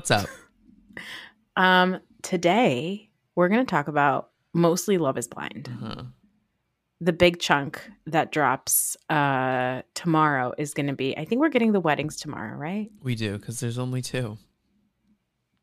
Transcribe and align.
What's 0.00 0.10
up? 0.12 0.30
Um, 1.56 1.98
today 2.22 3.10
we're 3.34 3.50
going 3.50 3.60
to 3.66 3.70
talk 3.70 3.86
about 3.86 4.30
mostly 4.54 4.96
Love 4.96 5.18
is 5.18 5.28
Blind. 5.28 5.68
Uh-huh. 5.82 6.04
The 7.02 7.12
big 7.12 7.38
chunk 7.38 7.82
that 8.06 8.32
drops 8.32 8.96
uh 9.10 9.82
tomorrow 9.92 10.54
is 10.56 10.72
going 10.72 10.86
to 10.86 10.94
be 10.94 11.14
I 11.18 11.26
think 11.26 11.42
we're 11.42 11.50
getting 11.50 11.72
the 11.72 11.80
weddings 11.80 12.16
tomorrow, 12.16 12.56
right? 12.56 12.90
We 13.02 13.14
do 13.14 13.36
because 13.36 13.60
there's 13.60 13.76
only 13.78 14.00
two. 14.00 14.38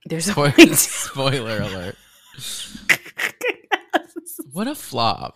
There's 0.06 0.30
only 0.38 0.52
two. 0.56 0.76
spoiler 0.76 1.60
alert. 1.60 1.96
What 4.52 4.68
a 4.68 4.76
flop. 4.76 5.36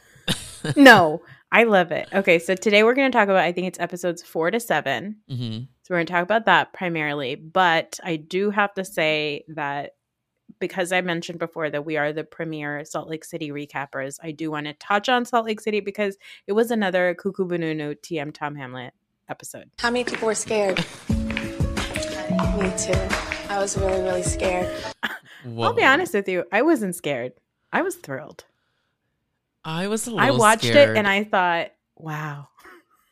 no, 0.76 1.24
I 1.52 1.64
love 1.64 1.92
it. 1.92 2.08
Okay, 2.14 2.40
so 2.40 2.56
today 2.56 2.84
we're 2.84 2.94
going 2.94 3.12
to 3.12 3.18
talk 3.18 3.28
about 3.28 3.44
I 3.44 3.52
think 3.52 3.68
it's 3.68 3.80
episodes 3.80 4.24
4 4.24 4.52
to 4.52 4.60
7. 4.60 5.18
hmm 5.28 5.36
So 5.36 5.68
we're 5.90 5.98
going 5.98 6.06
to 6.06 6.14
talk 6.14 6.24
about 6.24 6.46
that 6.46 6.74
primarily, 6.74 7.36
but 7.36 8.00
I 8.04 8.16
do 8.16 8.52
have 8.52 8.74
to 8.76 8.86
say 8.86 9.44
that 9.50 9.96
because 10.60 10.92
I 10.92 11.02
mentioned 11.02 11.40
before 11.40 11.70
that 11.70 11.86
we 11.86 11.98
are 11.98 12.14
the 12.14 12.24
premier 12.24 12.86
Salt 12.86 13.10
Lake 13.10 13.26
City 13.26 13.52
recappers, 13.52 14.18
I 14.22 14.32
do 14.32 14.52
want 14.52 14.68
to 14.68 14.74
touch 14.74 15.10
on 15.10 15.26
Salt 15.26 15.46
Lake 15.46 15.60
City 15.60 15.80
because 15.80 16.18
it 16.48 16.54
was 16.54 16.72
another 16.72 17.16
Cuckoo 17.16 17.46
Banunu 17.48 17.96
TM 18.00 18.34
Tom 18.34 18.56
Hamlett 18.56 18.92
episode. 19.28 19.72
How 19.80 19.90
many 19.92 20.04
people 20.04 20.28
were 20.28 20.36
scared? 20.36 20.78
Me 21.10 22.72
too. 22.78 22.94
I 23.50 23.58
was 23.60 23.78
really, 23.78 24.02
really 24.02 24.24
scared. 24.24 24.70
I'll 25.58 25.74
be 25.74 25.84
honest 25.84 26.14
with 26.14 26.30
you, 26.30 26.46
I 26.52 26.62
wasn't 26.62 26.96
scared. 26.96 27.34
I 27.74 27.82
was 27.82 27.96
thrilled. 27.96 28.46
I 29.64 29.88
was 29.88 30.08
a 30.08 30.12
I 30.12 30.14
little 30.14 30.36
I 30.36 30.38
watched 30.38 30.64
scared. 30.66 30.90
it 30.90 30.98
and 30.98 31.08
I 31.08 31.24
thought, 31.24 31.72
wow. 31.98 32.48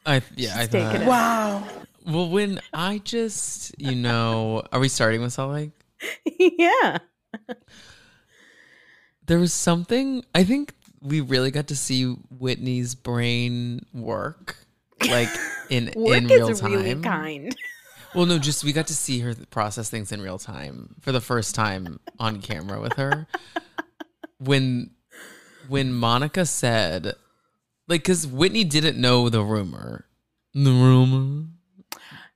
I 0.06 0.22
yeah, 0.36 0.56
I 0.58 0.62
She's 0.62 0.70
taking 0.70 0.88
thought. 0.90 1.02
it. 1.02 1.08
Wow. 1.08 1.64
Well, 2.08 2.30
when 2.30 2.60
I 2.74 3.00
just, 3.00 3.76
you 3.80 3.96
know, 3.96 4.64
are 4.72 4.80
we 4.80 4.88
starting 4.90 5.22
with 5.22 5.34
Salt 5.34 5.52
Lake? 5.54 5.72
yeah. 6.40 6.98
There 9.26 9.38
was 9.40 9.54
something. 9.54 10.24
I 10.34 10.44
think 10.44 10.74
we 11.02 11.22
really 11.22 11.52
got 11.52 11.68
to 11.68 11.76
see 11.76 12.06
Whitney's 12.06 12.96
brain 12.96 13.86
work, 13.94 14.56
like 15.08 15.30
in 15.70 15.92
Work 15.96 16.18
in 16.18 16.28
real 16.28 16.50
is 16.50 16.62
time. 16.62 16.72
really 16.72 16.96
kind. 16.96 17.56
Well, 18.16 18.26
no, 18.26 18.40
just 18.40 18.64
we 18.64 18.74
got 18.74 18.88
to 18.88 18.96
see 18.96 19.20
her 19.20 19.36
process 19.52 19.90
things 19.90 20.12
in 20.12 20.20
real 20.22 20.40
time 20.40 20.96
for 21.02 21.12
the 21.12 21.22
first 21.22 21.54
time 21.54 22.00
on 22.20 22.42
camera 22.42 22.82
with 22.82 22.94
her. 22.94 23.28
when 24.40 24.90
when 25.70 25.94
Monica 25.94 26.46
said, 26.46 27.14
like, 27.88 28.02
because 28.02 28.28
Whitney 28.28 28.64
didn't 28.64 29.00
know 29.00 29.30
the 29.30 29.44
rumor, 29.44 30.06
the 30.54 30.72
rumor. 30.72 31.48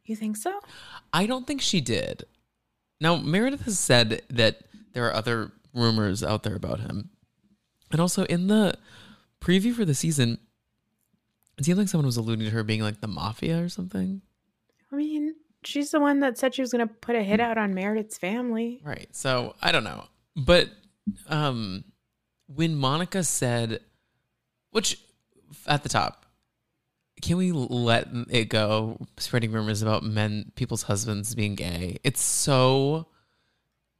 You 0.06 0.16
think 0.16 0.38
so? 0.38 0.59
I 1.12 1.26
don't 1.26 1.48
think 1.48 1.61
she 1.61 1.81
did. 1.81 2.26
Now 3.00 3.16
Meredith 3.17 3.61
has 3.61 3.80
said 3.80 4.22
that 4.30 4.61
there 4.94 5.06
are 5.08 5.14
other 5.14 5.52
rumors 5.73 6.23
out 6.23 6.44
there 6.44 6.56
about 6.56 6.80
him, 6.80 7.10
and 7.92 7.99
also 7.99 8.23
in 8.26 8.48
the 8.48 8.76
preview 9.42 9.73
for 9.73 9.86
the 9.86 9.94
season, 9.94 10.38
it 11.58 11.65
seemed 11.65 11.77
like 11.77 11.89
someone 11.89 12.05
was 12.05 12.17
alluding 12.17 12.45
to 12.45 12.52
her 12.52 12.64
being 12.64 12.82
like 12.82 13.02
the 13.02 13.08
mafia 13.08 13.61
or 13.61 13.70
something. 13.70 14.21
I 14.92 14.95
mean, 14.95 15.36
she's 15.64 15.92
the 15.92 16.00
one 16.00 16.20
that 16.21 16.38
said 16.38 16.55
she 16.55 16.61
was 16.61 16.71
going 16.71 16.88
to 16.88 16.94
put 16.94 17.15
a 17.15 17.23
hit 17.23 17.39
out 17.39 17.58
on 17.58 17.73
Meredith's 17.73 18.17
family. 18.17 18.82
Right. 18.83 19.08
So 19.11 19.55
I 19.61 19.71
don't 19.71 19.83
know. 19.83 20.05
But 20.36 20.70
um 21.27 21.83
when 22.55 22.75
Monica 22.75 23.23
said 23.23 23.80
which 24.71 24.99
at 25.67 25.83
the 25.83 25.89
top, 25.89 26.25
can 27.21 27.37
we 27.37 27.52
let 27.52 28.08
it 28.30 28.49
go 28.49 28.97
spreading 29.17 29.52
rumors 29.52 29.81
about 29.81 30.03
men 30.03 30.52
people's 30.55 30.83
husbands 30.83 31.36
being 31.36 31.55
gay? 31.55 31.97
It's 32.03 32.21
so 32.21 33.08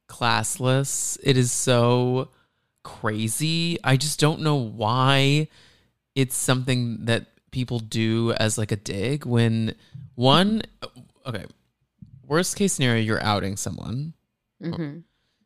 classless. 0.08 1.18
It 1.22 1.36
is 1.36 1.52
so 1.52 2.28
crazy. 2.82 3.78
I 3.82 3.96
just 3.96 4.20
don't 4.20 4.40
know 4.40 4.56
why 4.56 5.48
it's 6.14 6.36
something 6.36 7.06
that 7.06 7.26
people 7.50 7.78
do 7.78 8.32
as 8.32 8.58
like 8.58 8.72
a 8.72 8.76
dig 8.76 9.24
when 9.24 9.74
one 10.16 10.62
okay, 11.24 11.46
worst 12.26 12.56
case 12.56 12.72
scenario 12.72 13.00
you're 13.00 13.22
outing 13.22 13.56
someone 13.56 14.12
hmm 14.60 14.98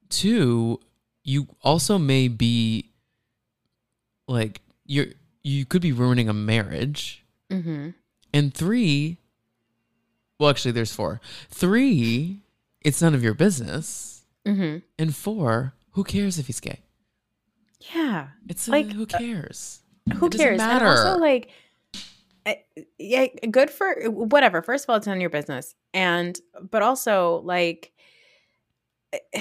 two 0.08 0.80
you 1.22 1.46
also 1.62 1.98
may 1.98 2.28
be 2.28 2.87
like 4.28 4.60
you're 4.86 5.06
you 5.42 5.64
could 5.64 5.82
be 5.82 5.92
ruining 5.92 6.28
a 6.28 6.32
marriage. 6.34 7.24
Hmm 7.50 7.90
and 8.34 8.52
three 8.52 9.16
well 10.38 10.50
actually 10.50 10.72
there's 10.72 10.92
four. 10.92 11.20
Three 11.50 12.40
it's 12.82 13.02
none 13.02 13.14
of 13.14 13.22
your 13.24 13.34
business. 13.34 14.22
Hmm 14.46 14.78
and 14.98 15.14
four 15.16 15.72
who 15.92 16.04
cares 16.04 16.38
if 16.38 16.46
he's 16.46 16.60
gay? 16.60 16.80
Yeah. 17.94 18.28
it's 18.48 18.68
Like, 18.68 18.86
like 18.86 18.94
who 18.94 19.06
cares? 19.06 19.80
Who 20.16 20.26
It 20.26 20.32
doesn't 20.32 20.46
cares? 20.46 20.60
And 20.60 20.82
also, 20.86 21.18
like, 21.18 21.50
I- 22.46 22.62
yeah, 22.98 23.26
good 23.50 23.70
for 23.70 24.08
whatever. 24.10 24.62
First 24.62 24.84
of 24.84 24.90
all, 24.90 24.96
it's 24.96 25.06
none 25.06 25.16
of 25.16 25.20
your 25.20 25.30
business, 25.30 25.74
and 25.92 26.38
but 26.70 26.82
also 26.82 27.42
like, 27.44 27.92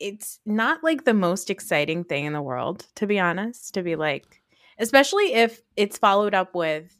it's 0.00 0.40
not 0.46 0.82
like 0.84 1.04
the 1.04 1.14
most 1.14 1.50
exciting 1.50 2.04
thing 2.04 2.24
in 2.24 2.32
the 2.32 2.42
world, 2.42 2.86
to 2.96 3.06
be 3.06 3.18
honest. 3.18 3.74
To 3.74 3.82
be 3.82 3.96
like, 3.96 4.42
especially 4.78 5.32
if 5.34 5.60
it's 5.76 5.98
followed 5.98 6.34
up 6.34 6.54
with, 6.54 6.96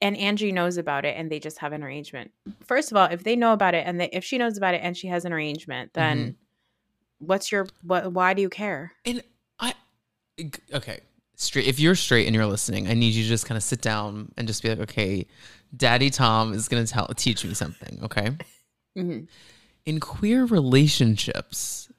and 0.00 0.16
Angie 0.16 0.52
knows 0.52 0.76
about 0.76 1.04
it, 1.04 1.16
and 1.16 1.30
they 1.30 1.38
just 1.40 1.58
have 1.58 1.72
an 1.72 1.82
arrangement. 1.82 2.30
First 2.66 2.90
of 2.90 2.96
all, 2.96 3.06
if 3.06 3.24
they 3.24 3.36
know 3.36 3.52
about 3.52 3.74
it, 3.74 3.86
and 3.86 4.00
they, 4.00 4.08
if 4.12 4.24
she 4.24 4.38
knows 4.38 4.56
about 4.56 4.74
it, 4.74 4.80
and 4.82 4.96
she 4.96 5.06
has 5.08 5.24
an 5.24 5.32
arrangement, 5.32 5.92
then 5.94 6.18
Mm-hmm. 6.18 7.26
what's 7.26 7.50
your 7.52 7.66
what? 7.82 8.12
Why 8.12 8.34
do 8.34 8.42
you 8.42 8.48
care? 8.50 8.92
and 9.06 9.22
i 9.60 9.72
okay 10.72 11.00
straight 11.36 11.66
if 11.66 11.78
you're 11.78 11.94
straight 11.94 12.26
and 12.26 12.34
you're 12.34 12.44
listening 12.46 12.88
i 12.88 12.94
need 12.94 13.14
you 13.14 13.22
to 13.22 13.28
just 13.28 13.46
kind 13.46 13.56
of 13.56 13.62
sit 13.62 13.80
down 13.80 14.32
and 14.36 14.48
just 14.48 14.62
be 14.64 14.68
like 14.68 14.80
okay 14.80 15.26
daddy 15.76 16.10
tom 16.10 16.52
is 16.52 16.66
going 16.68 16.84
to 16.84 16.92
tell 16.92 17.06
teach 17.16 17.44
me 17.44 17.54
something 17.54 18.00
okay 18.02 18.30
Mhm. 18.98 19.28
In 19.86 20.00
queer 20.00 20.44
relationships, 20.44 21.90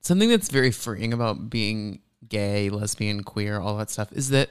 something 0.00 0.28
that's 0.28 0.50
very 0.50 0.70
freeing 0.70 1.12
about 1.12 1.50
being 1.50 2.00
gay, 2.28 2.70
lesbian, 2.70 3.22
queer, 3.22 3.60
all 3.60 3.76
that 3.76 3.90
stuff 3.90 4.12
is 4.12 4.30
that 4.30 4.50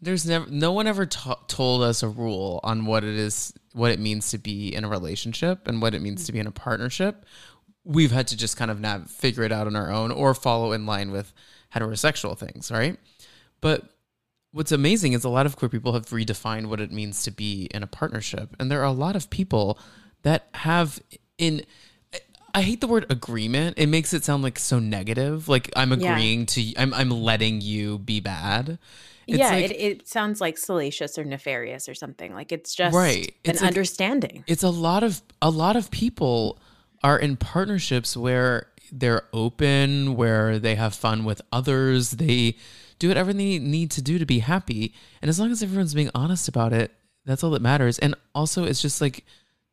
there's 0.00 0.26
never 0.26 0.50
no 0.50 0.72
one 0.72 0.88
ever 0.88 1.06
told 1.06 1.82
us 1.82 2.02
a 2.02 2.08
rule 2.08 2.58
on 2.64 2.86
what 2.86 3.04
it 3.04 3.14
is, 3.14 3.52
what 3.72 3.92
it 3.92 4.00
means 4.00 4.30
to 4.30 4.38
be 4.38 4.74
in 4.74 4.84
a 4.84 4.88
relationship 4.88 5.68
and 5.68 5.80
what 5.80 5.94
it 5.94 6.02
means 6.02 6.26
to 6.26 6.32
be 6.32 6.40
in 6.40 6.46
a 6.48 6.52
partnership. 6.52 7.24
We've 7.84 8.10
had 8.10 8.26
to 8.28 8.36
just 8.36 8.56
kind 8.56 8.70
of 8.70 8.80
nav- 8.80 9.08
figure 9.10 9.44
it 9.44 9.52
out 9.52 9.68
on 9.68 9.76
our 9.76 9.90
own 9.90 10.10
or 10.10 10.34
follow 10.34 10.72
in 10.72 10.86
line 10.86 11.12
with 11.12 11.32
heterosexual 11.74 12.36
things, 12.36 12.70
right? 12.70 12.98
But 13.60 13.88
what's 14.50 14.72
amazing 14.72 15.12
is 15.12 15.24
a 15.24 15.28
lot 15.28 15.46
of 15.46 15.56
queer 15.56 15.68
people 15.68 15.92
have 15.92 16.06
redefined 16.06 16.66
what 16.66 16.80
it 16.80 16.92
means 16.92 17.22
to 17.22 17.30
be 17.30 17.68
in 17.72 17.82
a 17.82 17.86
partnership. 17.86 18.54
And 18.58 18.70
there 18.70 18.80
are 18.80 18.84
a 18.84 18.92
lot 18.92 19.16
of 19.16 19.30
people 19.30 19.78
that 20.22 20.48
have 20.54 21.00
in 21.38 21.62
I 22.54 22.62
hate 22.62 22.80
the 22.80 22.86
word 22.86 23.06
agreement. 23.10 23.78
It 23.78 23.86
makes 23.86 24.12
it 24.12 24.24
sound 24.24 24.42
like 24.42 24.58
so 24.58 24.78
negative. 24.78 25.48
Like 25.48 25.70
I'm 25.76 25.92
Yeah. 26.00 26.12
agreeing 26.12 26.46
to 26.46 26.72
I'm 26.76 26.92
I'm 26.94 27.10
letting 27.10 27.60
you 27.60 27.98
be 27.98 28.20
bad. 28.20 28.78
It's 29.26 29.38
yeah, 29.38 29.50
like- 29.50 29.70
it, 29.70 29.74
it 29.80 30.08
sounds 30.08 30.40
like 30.40 30.58
salacious 30.58 31.16
or 31.16 31.24
nefarious 31.24 31.88
or 31.88 31.94
something. 31.94 32.34
Like 32.34 32.50
it's 32.52 32.74
just 32.74 32.94
Right. 32.94 33.28
an 33.44 33.50
It's 33.52 33.60
like- 33.62 33.68
understanding. 33.68 34.44
it's 34.46 34.62
a 34.64 34.68
lot 34.70 35.02
of 35.02 35.22
a 35.40 35.50
lot 35.50 35.76
of 35.76 35.90
people 35.90 36.58
are 37.02 37.18
in 37.18 37.36
partnerships 37.36 38.16
where 38.16 38.66
they're 38.90 39.22
open, 39.32 40.16
where 40.16 40.58
they 40.58 40.74
have 40.74 40.94
fun 40.94 41.24
with 41.24 41.40
others, 41.52 42.10
they 42.12 42.56
do 42.98 43.08
whatever 43.08 43.32
they 43.32 43.58
need 43.58 43.90
to 43.92 44.02
do 44.02 44.18
to 44.18 44.26
be 44.26 44.40
happy. 44.40 44.94
And 45.22 45.28
as 45.28 45.40
long 45.40 45.50
as 45.50 45.62
everyone's 45.62 45.94
being 45.94 46.10
honest 46.14 46.46
about 46.48 46.72
it, 46.72 46.92
that's 47.24 47.42
all 47.42 47.50
that 47.52 47.62
matters. 47.62 47.98
And 48.00 48.14
also 48.34 48.64
it's 48.64 48.82
just 48.82 49.00
like 49.00 49.24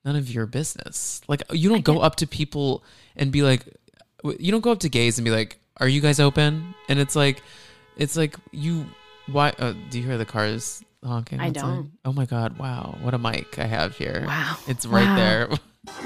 none 0.06 0.16
of 0.16 0.30
your 0.30 0.46
business. 0.46 1.22
Like 1.28 1.44
you 1.52 1.70
don't 1.70 1.84
go 1.86 2.00
up 2.00 2.16
to 2.18 2.28
people 2.28 2.84
and 3.16 3.32
be 3.32 3.42
like 3.42 3.66
you 4.40 4.52
don't 4.52 4.62
go 4.62 4.72
up 4.72 4.80
to 4.80 4.90
gays 4.90 5.18
and 5.18 5.26
be 5.26 5.32
like, 5.32 5.60
"Are 5.78 5.88
you 5.88 6.02
guys 6.02 6.20
open?" 6.20 6.74
And 6.88 7.00
it's 7.00 7.16
like 7.16 7.42
it's 7.98 8.16
like 8.18 8.36
you 8.52 8.86
why 9.28 9.54
uh, 9.60 9.74
do 9.90 10.00
you 10.00 10.06
hear 10.06 10.18
the 10.18 10.26
cars 10.26 10.84
honking? 11.04 11.40
I 11.40 11.48
outside? 11.48 11.62
don't. 11.62 11.92
Oh 12.06 12.14
my 12.14 12.26
god! 12.26 12.58
Wow, 12.58 12.98
what 13.02 13.14
a 13.14 13.18
mic 13.18 13.58
I 13.60 13.66
have 13.66 13.96
here. 13.98 14.24
Wow. 14.28 14.58
it's 14.68 14.86
right 14.86 15.06
Wow. 15.08 15.16
there. 15.16 15.50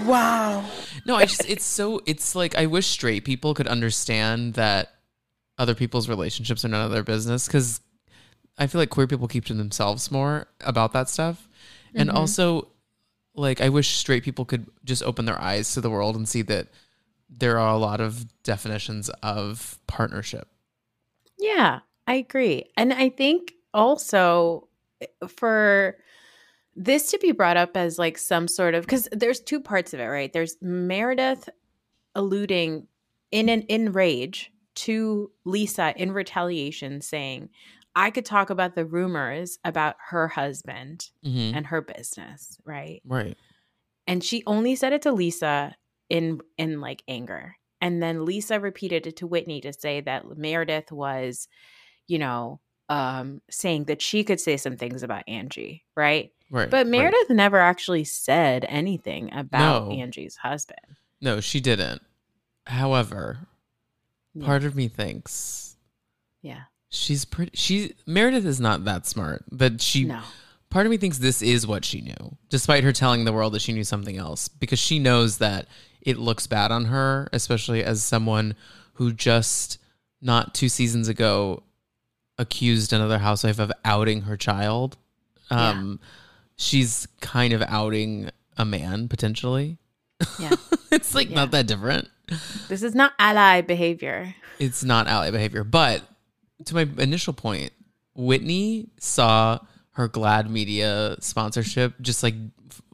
Wow. 0.05 0.65
No, 1.05 1.15
I 1.15 1.25
just 1.25 1.43
it's 1.49 1.65
so 1.65 1.99
it's 2.05 2.35
like 2.35 2.55
I 2.55 2.67
wish 2.67 2.87
straight 2.87 3.25
people 3.25 3.53
could 3.53 3.67
understand 3.67 4.53
that 4.53 4.93
other 5.57 5.75
people's 5.75 6.07
relationships 6.07 6.63
are 6.63 6.67
none 6.69 6.85
of 6.85 6.91
their 6.91 7.03
business 7.03 7.47
because 7.47 7.81
I 8.57 8.67
feel 8.67 8.79
like 8.79 8.89
queer 8.91 9.07
people 9.07 9.27
keep 9.27 9.45
to 9.45 9.53
themselves 9.53 10.11
more 10.11 10.47
about 10.61 10.93
that 10.93 11.09
stuff. 11.09 11.47
And 11.95 12.09
Mm-hmm. 12.09 12.17
also 12.17 12.67
like 13.35 13.61
I 13.61 13.69
wish 13.69 13.89
straight 13.97 14.23
people 14.23 14.45
could 14.45 14.67
just 14.83 15.03
open 15.03 15.25
their 15.25 15.41
eyes 15.41 15.73
to 15.73 15.81
the 15.81 15.89
world 15.89 16.15
and 16.15 16.27
see 16.27 16.41
that 16.43 16.67
there 17.29 17.57
are 17.59 17.73
a 17.73 17.77
lot 17.77 17.99
of 17.99 18.25
definitions 18.43 19.09
of 19.21 19.79
partnership. 19.87 20.47
Yeah, 21.39 21.79
I 22.07 22.15
agree. 22.15 22.65
And 22.77 22.93
I 22.93 23.09
think 23.09 23.53
also 23.73 24.67
eh, 25.01 25.07
for 25.27 25.97
this 26.75 27.11
to 27.11 27.17
be 27.19 27.31
brought 27.31 27.57
up 27.57 27.75
as 27.75 27.99
like 27.99 28.17
some 28.17 28.47
sort 28.47 28.75
of 28.75 28.83
because 28.83 29.07
there's 29.11 29.39
two 29.39 29.59
parts 29.59 29.93
of 29.93 29.99
it, 29.99 30.05
right? 30.05 30.31
There's 30.31 30.57
Meredith 30.61 31.49
alluding 32.15 32.87
in 33.31 33.49
an 33.49 33.61
in 33.63 33.91
rage 33.93 34.51
to 34.75 35.31
Lisa 35.45 35.93
in 35.97 36.11
retaliation, 36.11 37.01
saying, 37.01 37.49
I 37.95 38.09
could 38.11 38.25
talk 38.25 38.49
about 38.49 38.75
the 38.75 38.85
rumors 38.85 39.59
about 39.63 39.95
her 40.09 40.27
husband 40.27 41.09
Mm-hmm. 41.25 41.55
and 41.57 41.67
her 41.67 41.81
business, 41.81 42.57
right? 42.65 43.01
Right. 43.05 43.37
and 44.07 44.23
she 44.23 44.43
only 44.47 44.75
said 44.75 44.93
it 44.93 45.01
to 45.03 45.11
Lisa 45.11 45.75
in 46.09 46.41
in 46.57 46.81
like 46.81 47.03
anger. 47.07 47.55
And 47.81 48.01
then 48.01 48.23
Lisa 48.25 48.59
repeated 48.59 49.05
it 49.07 49.17
to 49.17 49.27
Whitney 49.27 49.59
to 49.61 49.73
say 49.73 49.99
that 50.01 50.37
Meredith 50.37 50.91
was, 50.91 51.47
you 52.07 52.19
know, 52.19 52.59
um 52.89 53.41
saying 53.49 53.85
that 53.85 54.01
she 54.01 54.23
could 54.23 54.39
say 54.41 54.57
some 54.57 54.75
things 54.77 55.03
about 55.03 55.23
Angie, 55.27 55.83
right? 55.95 56.31
Right. 56.49 56.69
But 56.69 56.85
right. 56.85 56.87
Meredith 56.87 57.29
never 57.29 57.57
actually 57.59 58.03
said 58.03 58.65
anything 58.69 59.33
about 59.33 59.87
No. 59.89 59.91
Angie's 59.91 60.35
husband. 60.35 60.97
No, 61.21 61.39
she 61.39 61.59
didn't. 61.61 62.01
However, 62.67 63.47
Yeah. 64.33 64.45
part 64.45 64.63
of 64.65 64.75
me 64.75 64.87
thinks 64.89 65.77
Yeah. 66.41 66.63
She's 66.93 67.25
pretty 67.25 67.51
she 67.55 67.95
Meredith 68.05 68.45
is 68.45 68.59
not 68.59 68.85
that 68.85 69.05
smart, 69.07 69.43
but 69.51 69.81
she 69.81 70.05
No. 70.05 70.21
part 70.69 70.85
of 70.85 70.89
me 70.91 70.97
thinks 70.97 71.17
this 71.17 71.41
is 71.41 71.65
what 71.67 71.83
she 71.83 72.01
knew, 72.01 72.37
despite 72.49 72.83
her 72.83 72.93
telling 72.93 73.25
the 73.25 73.33
world 73.33 73.53
that 73.53 73.61
she 73.61 73.73
knew 73.73 73.83
something 73.83 74.17
else, 74.17 74.47
because 74.47 74.79
she 74.79 74.99
knows 74.99 75.39
that 75.39 75.67
it 76.01 76.17
looks 76.17 76.47
bad 76.47 76.71
on 76.71 76.85
her, 76.85 77.27
especially 77.33 77.83
as 77.83 78.03
someone 78.03 78.55
who 78.93 79.11
just 79.11 79.79
not 80.21 80.53
two 80.53 80.69
seasons 80.69 81.07
ago 81.07 81.63
accused 82.37 82.93
another 82.93 83.19
housewife 83.19 83.59
of 83.59 83.71
outing 83.83 84.21
her 84.21 84.37
child. 84.37 84.97
Um, 85.49 85.99
She's 86.55 87.07
kind 87.19 87.51
of 87.53 87.61
outing 87.63 88.29
a 88.57 88.63
man 88.65 89.07
potentially. 89.07 89.77
Yeah. 90.39 90.51
it's 90.91 91.13
like 91.15 91.29
not 91.31 91.51
that 91.51 91.65
different. 91.67 92.09
this 92.69 92.83
is 92.83 92.93
not 92.95 93.13
ally 93.19 93.61
behavior. 93.61 94.35
It's 94.59 94.83
not 94.83 95.07
ally 95.07 95.31
behavior. 95.31 95.63
But 95.63 96.03
to 96.65 96.75
my 96.75 96.87
initial 96.97 97.33
point, 97.33 97.71
Whitney 98.15 98.89
saw 98.99 99.59
her 99.91 100.09
GLAAD 100.09 100.49
Media 100.49 101.15
sponsorship, 101.19 101.93
just 102.01 102.23
like 102.23 102.35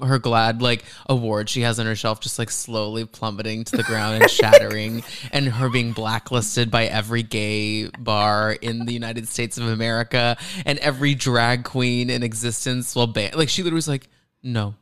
her 0.02 0.20
GLAAD 0.20 0.62
like 0.62 0.84
award 1.08 1.50
she 1.50 1.62
has 1.62 1.80
on 1.80 1.86
her 1.86 1.96
shelf, 1.96 2.20
just 2.20 2.40
like 2.40 2.50
slowly 2.50 3.06
plummeting 3.06 3.64
to 3.66 3.78
the 3.78 3.84
ground 3.84 4.22
and 4.22 4.32
shattering, 4.32 5.04
and 5.32 5.48
her 5.48 5.70
being 5.70 5.94
blacklisted 5.94 6.72
by 6.72 6.86
every 6.86 7.24
gay 7.24 7.88
bar 8.00 8.54
in 8.54 8.86
the 8.86 8.94
United 8.94 9.28
States 9.28 9.58
of 9.58 9.68
America 9.68 10.38
and 10.66 10.80
every 10.80 11.16
drag 11.16 11.64
queen 11.64 12.10
in 12.10 12.24
existence 12.24 12.96
will 12.96 13.08
ban. 13.08 13.32
Like 13.36 13.50
she 13.50 13.64
literally 13.64 13.78
was 13.78 13.88
like, 13.88 14.08
no, 14.44 14.76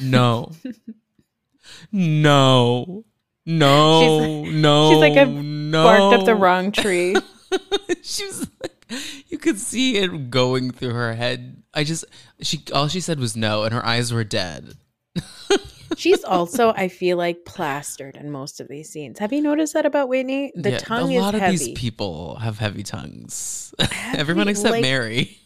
no, 0.00 0.52
no. 1.92 3.04
No, 3.46 4.44
she's, 4.44 4.54
no, 4.54 4.90
she's 4.90 5.00
like, 5.00 5.18
"I 5.18 5.24
no. 5.24 5.82
Barked 5.82 6.20
up 6.20 6.26
the 6.26 6.34
wrong 6.34 6.70
tree. 6.72 7.16
she 8.02 8.26
was 8.26 8.46
like, 8.62 8.86
you 9.28 9.38
could 9.38 9.58
see 9.58 9.96
it 9.98 10.30
going 10.30 10.70
through 10.72 10.94
her 10.94 11.14
head. 11.14 11.62
I 11.74 11.84
just, 11.84 12.04
she, 12.42 12.62
all 12.74 12.88
she 12.88 13.00
said 13.00 13.18
was 13.20 13.36
no, 13.36 13.64
and 13.64 13.72
her 13.74 13.84
eyes 13.84 14.12
were 14.12 14.24
dead. 14.24 14.74
She's 15.96 16.22
also, 16.24 16.72
I 16.76 16.86
feel 16.88 17.16
like, 17.16 17.44
plastered 17.44 18.16
in 18.16 18.30
most 18.30 18.60
of 18.60 18.68
these 18.68 18.88
scenes. 18.88 19.18
Have 19.18 19.32
you 19.32 19.42
noticed 19.42 19.74
that 19.74 19.84
about 19.86 20.08
Whitney? 20.08 20.52
The 20.54 20.70
Yeah, 20.72 20.78
tongue 20.78 21.10
is 21.10 21.14
heavy. 21.14 21.16
a 21.16 21.20
lot 21.20 21.34
of 21.34 21.40
heavy. 21.40 21.56
these 21.56 21.78
people 21.78 22.36
have 22.36 22.58
heavy 22.58 22.84
tongues. 22.84 23.74
Everyone 24.14 24.48
except 24.48 24.70
like- 24.72 24.82
Mary. 24.82 25.36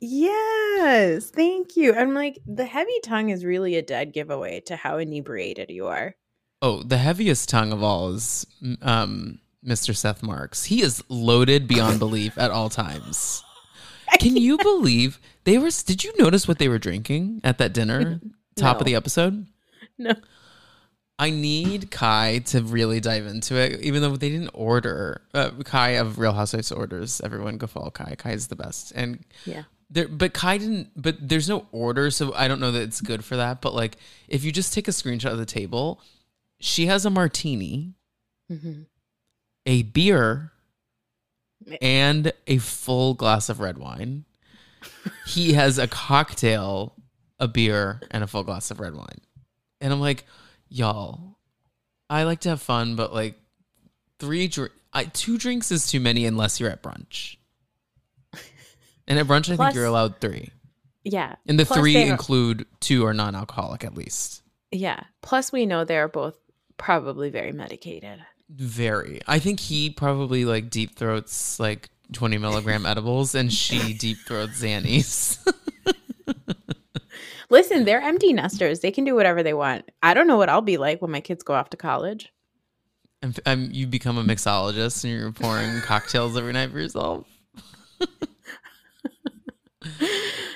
Yes, 0.00 1.30
thank 1.30 1.76
you. 1.76 1.94
I'm 1.94 2.14
like, 2.14 2.38
the 2.46 2.64
heavy 2.64 2.98
tongue 3.04 3.28
is 3.30 3.44
really 3.44 3.76
a 3.76 3.82
dead 3.82 4.12
giveaway 4.12 4.60
to 4.66 4.76
how 4.76 4.98
inebriated 4.98 5.70
you 5.70 5.86
are. 5.86 6.14
Oh, 6.60 6.82
the 6.82 6.98
heaviest 6.98 7.48
tongue 7.48 7.72
of 7.72 7.82
all 7.82 8.10
is 8.14 8.46
um, 8.82 9.38
Mr. 9.66 9.94
Seth 9.96 10.22
Marks. 10.22 10.64
He 10.64 10.82
is 10.82 11.02
loaded 11.08 11.66
beyond 11.68 11.98
belief 11.98 12.36
at 12.38 12.50
all 12.50 12.68
times. 12.68 13.42
Can 14.18 14.36
you 14.36 14.58
believe 14.58 15.18
they 15.44 15.58
were? 15.58 15.70
Did 15.70 16.04
you 16.04 16.12
notice 16.18 16.46
what 16.48 16.58
they 16.58 16.68
were 16.68 16.78
drinking 16.78 17.40
at 17.44 17.58
that 17.58 17.72
dinner? 17.72 18.20
Top 18.56 18.80
of 18.80 18.86
the 18.86 18.94
episode. 18.94 19.46
No. 19.98 20.12
I 21.18 21.30
need 21.30 21.90
Kai 21.90 22.38
to 22.46 22.62
really 22.62 22.98
dive 22.98 23.26
into 23.26 23.54
it, 23.54 23.80
even 23.82 24.02
though 24.02 24.16
they 24.16 24.28
didn't 24.30 24.50
order. 24.54 25.22
Uh, 25.32 25.50
Kai 25.64 25.90
of 25.90 26.18
Real 26.18 26.32
Housewives 26.32 26.72
orders. 26.72 27.20
Everyone 27.22 27.58
go 27.58 27.66
follow 27.68 27.90
Kai. 27.90 28.16
Kai 28.18 28.32
is 28.32 28.48
the 28.48 28.56
best. 28.56 28.92
And 28.96 29.24
Yeah. 29.46 29.62
there, 29.88 30.08
but 30.08 30.34
Kai 30.34 30.58
didn't. 30.58 30.90
But 31.00 31.16
there's 31.26 31.48
no 31.48 31.66
order, 31.70 32.10
so 32.10 32.34
I 32.34 32.48
don't 32.48 32.60
know 32.60 32.72
that 32.72 32.82
it's 32.82 33.00
good 33.00 33.24
for 33.24 33.36
that. 33.36 33.60
But 33.60 33.74
like, 33.74 33.96
if 34.26 34.42
you 34.44 34.50
just 34.52 34.72
take 34.74 34.88
a 34.88 34.90
screenshot 34.90 35.30
of 35.30 35.38
the 35.38 35.46
table, 35.46 36.00
she 36.60 36.86
has 36.86 37.06
a 37.06 37.10
martini, 37.10 37.94
Mhm. 38.50 38.86
A 39.66 39.82
beer, 39.82 40.52
eh. 41.70 41.76
and 41.80 42.32
a 42.46 42.58
full 42.58 43.14
glass 43.14 43.48
of 43.48 43.60
red 43.60 43.78
wine. 43.78 44.24
he 45.26 45.52
has 45.52 45.78
a 45.78 45.86
cocktail, 45.86 46.94
a 47.38 47.48
beer, 47.48 48.00
and 48.10 48.24
a 48.24 48.26
full 48.26 48.42
glass 48.44 48.70
of 48.70 48.80
red 48.80 48.94
wine. 48.94 49.20
And 49.80 49.92
I'm 49.92 50.00
like, 50.00 50.24
y'all, 50.68 51.38
I 52.08 52.24
like 52.24 52.40
to 52.40 52.50
have 52.50 52.62
fun, 52.62 52.96
but 52.96 53.12
like 53.12 53.34
three 54.18 54.48
drink, 54.48 54.72
I, 54.92 55.04
two 55.04 55.38
drinks 55.38 55.72
is 55.72 55.90
too 55.90 56.00
many 56.00 56.26
unless 56.26 56.60
you're 56.60 56.70
at 56.70 56.82
brunch. 56.82 57.36
And 59.08 59.18
at 59.18 59.26
brunch, 59.26 59.52
I 59.52 59.56
Plus- 59.56 59.68
think 59.68 59.74
you're 59.74 59.84
allowed 59.84 60.20
three. 60.20 60.50
Yeah. 61.04 61.34
And 61.46 61.58
the 61.58 61.66
Plus 61.66 61.78
three 61.78 61.96
include 61.96 62.66
two 62.78 63.04
are 63.04 63.12
non-alcoholic 63.12 63.82
at 63.84 63.96
least. 63.96 64.42
Yeah. 64.70 65.00
Plus, 65.22 65.50
we 65.50 65.66
know 65.66 65.84
they're 65.84 66.06
both 66.08 66.36
probably 66.76 67.28
very 67.28 67.50
medicated. 67.52 68.24
Very. 68.50 69.20
I 69.26 69.38
think 69.38 69.60
he 69.60 69.90
probably 69.90 70.44
like 70.44 70.70
deep 70.70 70.96
throats 70.96 71.58
like 71.60 71.90
20 72.12 72.38
milligram 72.38 72.86
edibles, 72.86 73.34
and 73.34 73.52
she 73.52 73.94
deep 73.98 74.18
throats 74.26 74.62
Xannies. 74.62 75.38
Listen, 77.50 77.84
they're 77.84 78.00
empty 78.00 78.32
nesters. 78.32 78.80
They 78.80 78.90
can 78.90 79.04
do 79.04 79.14
whatever 79.14 79.42
they 79.42 79.52
want. 79.54 79.90
I 80.02 80.14
don't 80.14 80.26
know 80.26 80.38
what 80.38 80.48
I'll 80.48 80.62
be 80.62 80.78
like 80.78 81.02
when 81.02 81.10
my 81.10 81.20
kids 81.20 81.42
go 81.42 81.52
off 81.54 81.68
to 81.70 81.76
college. 81.76 82.32
and 83.20 83.38
um, 83.46 83.68
you 83.70 83.86
become 83.86 84.16
a 84.16 84.24
mixologist, 84.24 85.04
and 85.04 85.12
you're 85.12 85.32
pouring 85.32 85.80
cocktails 85.82 86.36
every 86.36 86.52
night 86.52 86.70
for 86.70 86.80
yourself. 86.80 87.26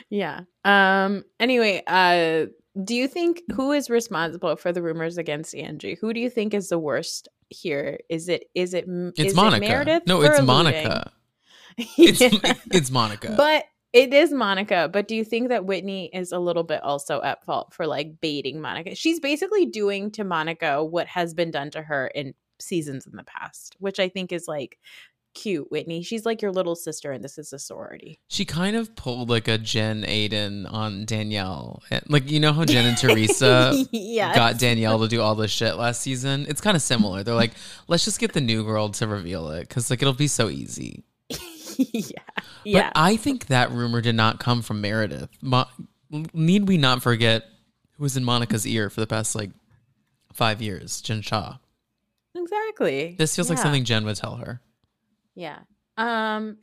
Yeah. 0.09 0.43
Um. 0.65 1.25
Anyway, 1.41 1.83
uh, 1.87 2.47
do 2.85 2.95
you 2.95 3.09
think 3.09 3.43
who 3.55 3.73
is 3.73 3.89
responsible 3.89 4.57
for 4.57 4.73
the 4.73 4.83
rumors 4.83 5.19
against 5.19 5.55
Angie? 5.55 5.97
Who 6.01 6.13
do 6.13 6.21
you 6.21 6.31
think 6.31 6.55
is 6.55 6.69
the 6.69 6.79
worst 6.79 7.29
here? 7.49 7.99
Is 8.09 8.29
it 8.29 8.45
is 8.55 8.75
it 8.75 8.85
It's 8.89 9.21
is 9.21 9.33
it 9.33 9.37
Monica. 9.37 9.67
Meredith? 9.67 10.03
no, 10.07 10.23
it's? 10.23 10.43
Monica. 10.43 11.13
It's 11.79 12.21
Yeah. 12.21 12.55
it's 12.73 12.91
Monica. 12.91 13.35
But 13.37 13.65
it 13.93 14.13
is 14.13 14.33
Monica. 14.33 14.91
But 14.93 15.09
do 15.09 15.17
you 15.17 15.25
think 15.25 15.49
that 15.49 15.65
Whitney 15.65 16.11
is 16.13 16.33
a 16.33 16.39
little 16.39 16.65
bit 16.65 16.83
also 16.83 17.23
at 17.23 17.45
fault 17.45 17.73
for 17.73 17.87
like 17.87 18.21
baiting 18.21 18.61
Monica? 18.61 18.95
She's 18.95 19.21
basically 19.21 19.67
doing 19.67 20.11
to 20.13 20.25
Monica 20.25 20.85
what 20.85 21.07
has 21.07 21.33
been 21.35 21.51
done 21.51 21.71
to 21.71 21.83
her 21.83 22.09
in 22.09 22.35
seasons 22.59 23.07
in 23.07 23.17
the 23.17 23.25
past, 23.25 23.77
which 23.79 23.99
I 24.01 24.09
think 24.09 24.33
is 24.33 24.47
like 24.49 24.79
cute, 25.37 25.71
Whitney. 25.71 26.03
She's 26.03 26.27
like 26.27 26.43
your 26.43 26.51
little 26.51 26.75
sister, 26.75 27.13
and 27.13 27.23
this 27.23 27.39
is 27.39 27.53
a 27.53 27.59
sorority. 27.59 28.19
she 28.29 28.45
kind 28.45 28.75
of 28.75 28.97
pulled 28.97 29.31
like 29.31 29.47
a 29.47 29.59
Jen 29.59 30.03
Aydin 30.03 30.71
on 30.73 31.05
Danielle. 31.05 31.83
Eh, 31.91 32.01
like 32.09 32.29
you 32.31 32.41
know 32.41 32.53
how 32.53 32.65
Jen 32.65 32.87
and 32.87 32.99
Teresa 32.99 33.85
yeah. 33.93 34.35
got 34.35 34.59
Danielle 34.59 34.99
to 35.01 35.09
do 35.09 35.21
all 35.21 35.35
this 35.37 35.51
shit 35.53 35.77
last 35.77 36.01
season. 36.03 36.47
It's 36.49 36.61
kind 36.61 36.75
of 36.77 36.83
similar. 36.83 37.23
They're 37.23 37.35
like, 37.35 37.53
let's 37.87 38.05
just 38.05 38.19
get 38.19 38.33
the 38.33 38.41
new 38.41 38.65
girl 38.65 38.89
to 38.89 39.07
reveal 39.07 39.51
it 39.51 39.69
because 39.69 39.91
like 39.91 40.03
it'll 40.03 40.15
be 40.15 40.27
so 40.29 40.49
easy. 40.49 41.05
yeah. 41.77 42.19
But 42.35 42.45
Yeah. 42.65 42.91
I 42.97 43.17
think 43.17 43.47
that 43.47 43.71
rumor 43.71 44.01
did 44.01 44.15
not 44.17 44.41
come 44.41 44.63
from 44.63 44.81
Meredith. 44.81 45.29
Mo- 45.43 45.67
need 46.33 46.67
we 46.67 46.79
not 46.79 47.03
forget 47.03 47.45
who 47.97 48.03
was 48.03 48.17
in 48.17 48.25
Monica's 48.25 48.67
ear 48.67 48.89
for 48.91 49.01
the 49.01 49.07
past 49.07 49.35
like 49.35 49.51
five 50.33 50.63
years? 50.63 51.01
Jen 51.03 51.21
Shah. 51.23 51.59
exactly. 52.35 53.15
This 53.19 53.35
feels 53.37 53.49
like 53.51 53.59
something 53.59 53.85
Jen 53.85 54.05
would 54.05 54.17
tell 54.17 54.37
her. 54.37 54.61
Yeah. 55.37 55.61
Um 55.97 56.59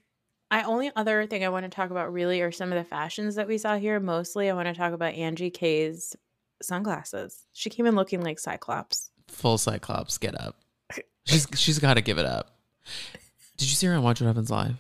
I 0.51 0.63
only 0.63 0.91
other 0.95 1.25
thing 1.25 1.43
I 1.43 1.49
want 1.49 1.63
to 1.63 1.69
talk 1.69 1.89
about 1.89 2.13
really 2.13 2.41
are 2.41 2.51
some 2.51 2.71
of 2.71 2.77
the 2.77 2.83
fashions 2.83 3.35
that 3.35 3.47
we 3.47 3.57
saw 3.57 3.77
here. 3.77 3.99
Mostly, 3.99 4.51
I 4.51 4.53
want 4.53 4.67
to 4.67 4.75
talk 4.75 4.93
about 4.93 5.15
Angie 5.15 5.49
K's 5.49 6.15
sunglasses. 6.61 7.45
She 7.53 7.71
came 7.71 7.87
in 7.87 7.95
looking 7.95 8.21
like 8.21 8.37
Cyclops. 8.37 9.09
Full 9.29 9.57
Cyclops, 9.57 10.19
get 10.19 10.39
up. 10.39 10.57
She's 11.25 11.47
she's 11.55 11.79
got 11.79 11.95
to 11.95 12.01
give 12.01 12.17
it 12.17 12.25
up. 12.25 12.57
Did 13.57 13.69
you 13.69 13.75
see 13.75 13.87
her 13.87 13.93
on 13.93 14.03
Watch 14.03 14.21
What 14.21 14.27
Happens 14.27 14.51
Live? 14.51 14.75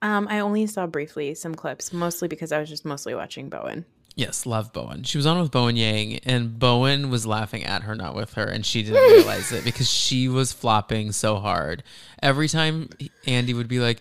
Um, 0.00 0.28
I 0.30 0.38
only 0.38 0.66
saw 0.66 0.86
briefly 0.86 1.34
some 1.34 1.54
clips, 1.54 1.92
mostly 1.92 2.28
because 2.28 2.52
I 2.52 2.60
was 2.60 2.68
just 2.68 2.84
mostly 2.84 3.14
watching 3.14 3.48
Bowen. 3.48 3.84
Yes, 4.18 4.46
love 4.46 4.72
Bowen. 4.72 5.04
She 5.04 5.16
was 5.16 5.26
on 5.26 5.40
with 5.40 5.52
Bowen 5.52 5.76
Yang, 5.76 6.18
and 6.24 6.58
Bowen 6.58 7.08
was 7.08 7.24
laughing 7.24 7.62
at 7.62 7.84
her, 7.84 7.94
not 7.94 8.16
with 8.16 8.34
her, 8.34 8.42
and 8.42 8.66
she 8.66 8.82
didn't 8.82 9.00
realize 9.12 9.52
it 9.52 9.62
because 9.62 9.88
she 9.88 10.28
was 10.28 10.52
flopping 10.52 11.12
so 11.12 11.36
hard. 11.36 11.84
Every 12.20 12.48
time 12.48 12.90
Andy 13.28 13.54
would 13.54 13.68
be 13.68 13.78
like, 13.78 14.00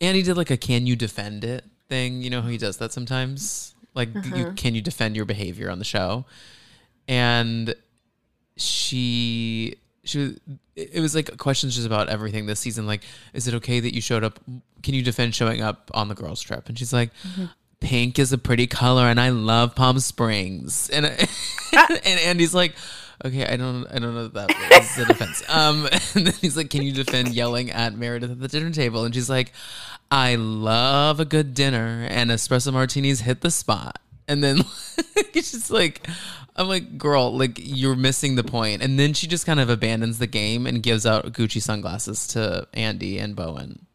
Andy 0.00 0.22
did 0.22 0.38
like 0.38 0.50
a 0.50 0.56
"Can 0.56 0.86
you 0.86 0.96
defend 0.96 1.44
it?" 1.44 1.66
thing. 1.90 2.22
You 2.22 2.30
know 2.30 2.40
how 2.40 2.48
he 2.48 2.56
does 2.56 2.78
that 2.78 2.94
sometimes. 2.94 3.74
Like, 3.92 4.08
you, 4.14 4.46
uh-huh. 4.46 4.52
can 4.56 4.74
you 4.74 4.80
defend 4.80 5.14
your 5.14 5.26
behavior 5.26 5.70
on 5.70 5.78
the 5.78 5.84
show? 5.84 6.24
And 7.06 7.74
she 8.56 9.74
she 10.04 10.18
was 10.18 10.40
it 10.76 11.00
was 11.00 11.14
like 11.14 11.36
questions 11.36 11.74
just 11.74 11.86
about 11.86 12.08
everything 12.08 12.46
this 12.46 12.60
season 12.60 12.86
like 12.86 13.02
is 13.34 13.46
it 13.46 13.54
okay 13.54 13.80
that 13.80 13.94
you 13.94 14.00
showed 14.00 14.24
up 14.24 14.38
can 14.82 14.94
you 14.94 15.02
defend 15.02 15.34
showing 15.34 15.60
up 15.60 15.90
on 15.94 16.08
the 16.08 16.14
girls 16.14 16.40
trip 16.40 16.68
and 16.68 16.78
she's 16.78 16.92
like 16.92 17.12
mm-hmm. 17.22 17.44
Pink 17.80 18.18
is 18.18 18.32
a 18.32 18.38
pretty 18.38 18.66
color 18.66 19.04
and 19.04 19.20
i 19.20 19.30
love 19.30 19.74
palm 19.74 19.98
springs. 20.00 20.90
And 20.90 21.06
and 21.72 22.20
andy's 22.20 22.54
like 22.54 22.74
okay 23.24 23.46
i 23.46 23.56
don't 23.56 23.86
i 23.86 23.98
don't 23.98 24.14
know 24.14 24.26
if 24.26 24.32
that 24.34 24.48
was 24.48 24.98
a 24.98 25.06
defense. 25.06 25.42
Um 25.48 25.88
and 26.14 26.26
then 26.26 26.34
he's 26.40 26.56
like 26.56 26.70
can 26.70 26.82
you 26.82 26.92
defend 26.92 27.34
yelling 27.34 27.70
at 27.70 27.94
meredith 27.94 28.30
at 28.30 28.40
the 28.40 28.48
dinner 28.48 28.70
table? 28.70 29.04
And 29.04 29.14
she's 29.14 29.30
like 29.30 29.52
i 30.10 30.34
love 30.34 31.20
a 31.20 31.24
good 31.24 31.54
dinner 31.54 32.06
and 32.08 32.30
espresso 32.30 32.72
martinis 32.72 33.20
hit 33.20 33.40
the 33.40 33.50
spot. 33.50 34.00
And 34.28 34.44
then 34.44 34.58
it's 35.34 35.52
just 35.52 35.70
like 35.70 36.06
I'm 36.56 36.68
like, 36.68 36.98
girl, 36.98 37.34
like 37.36 37.58
you're 37.58 37.96
missing 37.96 38.34
the 38.34 38.44
point. 38.44 38.82
And 38.82 38.98
then 38.98 39.14
she 39.14 39.26
just 39.26 39.46
kind 39.46 39.60
of 39.60 39.70
abandons 39.70 40.18
the 40.18 40.26
game 40.26 40.66
and 40.66 40.82
gives 40.82 41.06
out 41.06 41.32
Gucci 41.32 41.62
sunglasses 41.62 42.26
to 42.28 42.68
Andy 42.74 43.18
and 43.18 43.34
Bowen. 43.34 43.86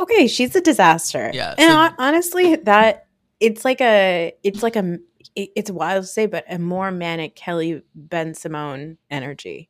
Okay, 0.00 0.26
she's 0.26 0.56
a 0.56 0.60
disaster. 0.60 1.30
Yeah, 1.32 1.54
and 1.58 1.70
so- 1.70 1.76
hon- 1.76 1.94
honestly, 1.98 2.56
that 2.56 3.06
it's 3.38 3.64
like 3.64 3.80
a, 3.80 4.32
it's 4.42 4.62
like 4.62 4.76
a, 4.76 4.98
it- 5.36 5.50
it's 5.54 5.70
wild 5.70 6.04
to 6.04 6.06
say, 6.08 6.26
but 6.26 6.44
a 6.50 6.58
more 6.58 6.90
manic 6.90 7.36
Kelly 7.36 7.82
Bensimon 7.98 8.96
energy. 9.10 9.68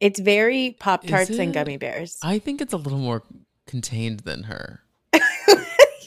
It's 0.00 0.18
very 0.20 0.76
Pop 0.78 1.04
Tarts 1.06 1.30
and 1.30 1.54
gummy 1.54 1.76
bears. 1.76 2.18
I 2.22 2.38
think 2.38 2.60
it's 2.60 2.72
a 2.72 2.76
little 2.76 2.98
more 2.98 3.22
contained 3.66 4.20
than 4.20 4.42
her. 4.44 4.80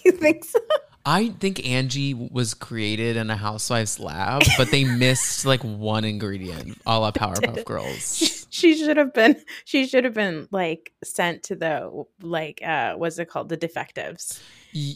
you 0.03 0.11
think 0.11 0.43
so? 0.45 0.59
I 1.05 1.29
think 1.39 1.65
Angie 1.67 2.13
was 2.13 2.53
created 2.55 3.15
in 3.15 3.29
a 3.29 3.37
housewife's 3.37 3.99
lab, 3.99 4.41
but 4.57 4.71
they 4.71 4.83
missed 4.97 5.45
like 5.45 5.61
one 5.63 6.03
ingredient, 6.03 6.79
a 6.85 6.99
la 6.99 7.11
Powerpuff 7.11 7.63
Girls. 7.65 8.47
she 8.49 8.75
should 8.75 8.97
have 8.97 9.13
been 9.13 9.35
she 9.65 9.85
should 9.85 10.03
have 10.03 10.13
been 10.13 10.47
like 10.51 10.93
sent 11.03 11.43
to 11.43 11.55
the 11.55 12.05
like 12.21 12.61
uh 12.65 12.95
what's 12.95 13.19
it 13.19 13.29
called 13.29 13.49
the 13.49 13.57
defectives 13.57 14.41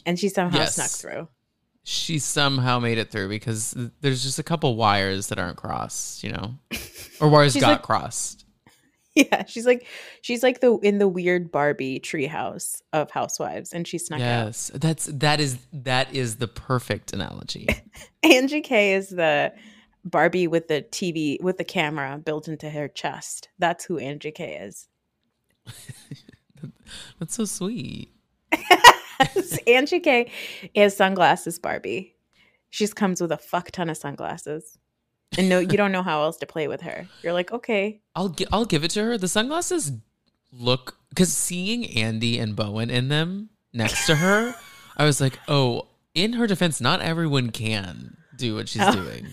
and 0.06 0.18
she 0.18 0.30
somehow 0.30 0.58
Yes. 0.60 0.76
snuck 0.76 0.90
through 0.90 1.28
She 1.84 2.20
somehow 2.20 2.80
made 2.80 2.98
it 2.98 3.12
through 3.12 3.30
because 3.30 3.76
there's 4.02 4.24
just 4.24 4.40
a 4.40 4.44
couple 4.44 4.76
wires 4.76 5.28
that 5.28 5.40
aren't 5.40 5.58
crossed, 5.58 6.24
you 6.24 6.32
know, 6.32 6.56
or 7.22 7.30
wires 7.30 7.56
got 7.56 7.68
like- 7.72 7.82
crossed. 7.84 8.46
Yeah 9.20 9.46
she's 9.46 9.66
like 9.66 9.86
she's 10.22 10.44
like 10.44 10.62
the 10.62 10.78
in 10.78 10.98
the 10.98 11.08
weird 11.08 11.52
barbie 11.52 12.00
treehouse 12.00 12.82
of 12.94 13.12
housewives 13.12 13.74
and 13.74 13.88
she 13.88 13.98
snuck 13.98 14.22
out. 14.22 14.46
Yes, 14.46 14.72
that's 14.74 15.06
that 15.06 15.40
is 15.40 15.58
that 15.74 16.14
is 16.14 16.38
the 16.38 16.48
perfect 16.48 17.14
analogy. 17.14 17.68
angie 18.24 18.62
k 18.62 18.94
is 18.94 19.10
the 19.10 19.54
barbie 20.06 20.48
with 20.48 20.68
the 20.68 20.82
tv 20.82 21.42
with 21.42 21.58
the 21.58 21.64
camera 21.64 22.18
built 22.18 22.48
into 22.48 22.70
her 22.70 22.88
chest. 22.88 23.50
That's 23.60 23.86
who 23.86 23.98
angie 23.98 24.32
k 24.32 24.56
is. 24.56 24.88
That's 27.20 27.36
so 27.36 27.46
sweet. 27.46 28.12
angie 29.68 30.00
k 30.00 30.32
is 30.74 30.96
sunglasses 30.96 31.60
barbie. 31.60 32.16
She 32.72 32.84
just 32.84 32.96
comes 32.96 33.20
with 33.20 33.32
a 33.32 33.38
fuck 33.38 33.72
ton 33.72 33.90
of 33.90 33.98
sunglasses 33.98 34.78
and 35.40 35.50
no 35.50 35.60
you 35.60 35.78
don't 35.78 35.92
know 35.92 36.04
how 36.04 36.22
else 36.24 36.38
to 36.38 36.46
play 36.46 36.68
with 36.68 36.82
her 36.82 37.08
you're 37.24 37.34
like 37.34 37.52
okay 37.52 38.00
I'll 38.16 38.30
gi- 38.30 38.48
I'll 38.52 38.66
give 38.66 38.84
it 38.84 38.92
to 38.92 39.04
her. 39.04 39.18
The 39.18 39.28
sunglasses 39.28 39.92
look 40.52 40.98
because 41.10 41.32
seeing 41.32 41.86
Andy 41.98 42.38
and 42.38 42.56
Bowen 42.56 42.90
in 42.90 43.08
them 43.08 43.50
next 43.74 44.06
to 44.08 44.16
her, 44.18 44.54
I 44.98 45.06
was 45.06 45.22
like, 45.22 45.40
oh, 45.48 45.88
in 46.14 46.34
her 46.34 46.46
defense, 46.48 46.82
not 46.82 47.02
everyone 47.02 47.52
can 47.52 48.18
do 48.36 48.56
what 48.56 48.68
she's 48.68 48.82
Oh. 48.84 48.92
doing. 48.94 49.28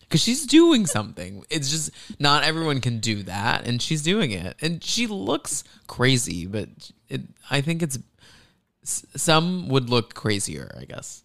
Because 0.00 0.22
she's 0.22 0.46
doing 0.46 0.86
something. 0.86 1.44
It's 1.50 1.70
just 1.70 1.90
not 2.18 2.44
everyone 2.44 2.80
can 2.80 3.00
do 3.00 3.22
that, 3.24 3.66
and 3.66 3.82
she's 3.82 4.02
doing 4.02 4.30
it. 4.30 4.56
And 4.62 4.82
she 4.82 5.06
looks 5.06 5.64
crazy, 5.88 6.46
but 6.46 6.68
it, 7.08 7.22
I 7.50 7.60
think 7.60 7.82
it's 7.82 7.98
some 8.84 9.68
would 9.68 9.90
look 9.90 10.14
crazier. 10.14 10.74
I 10.80 10.84
guess. 10.84 11.22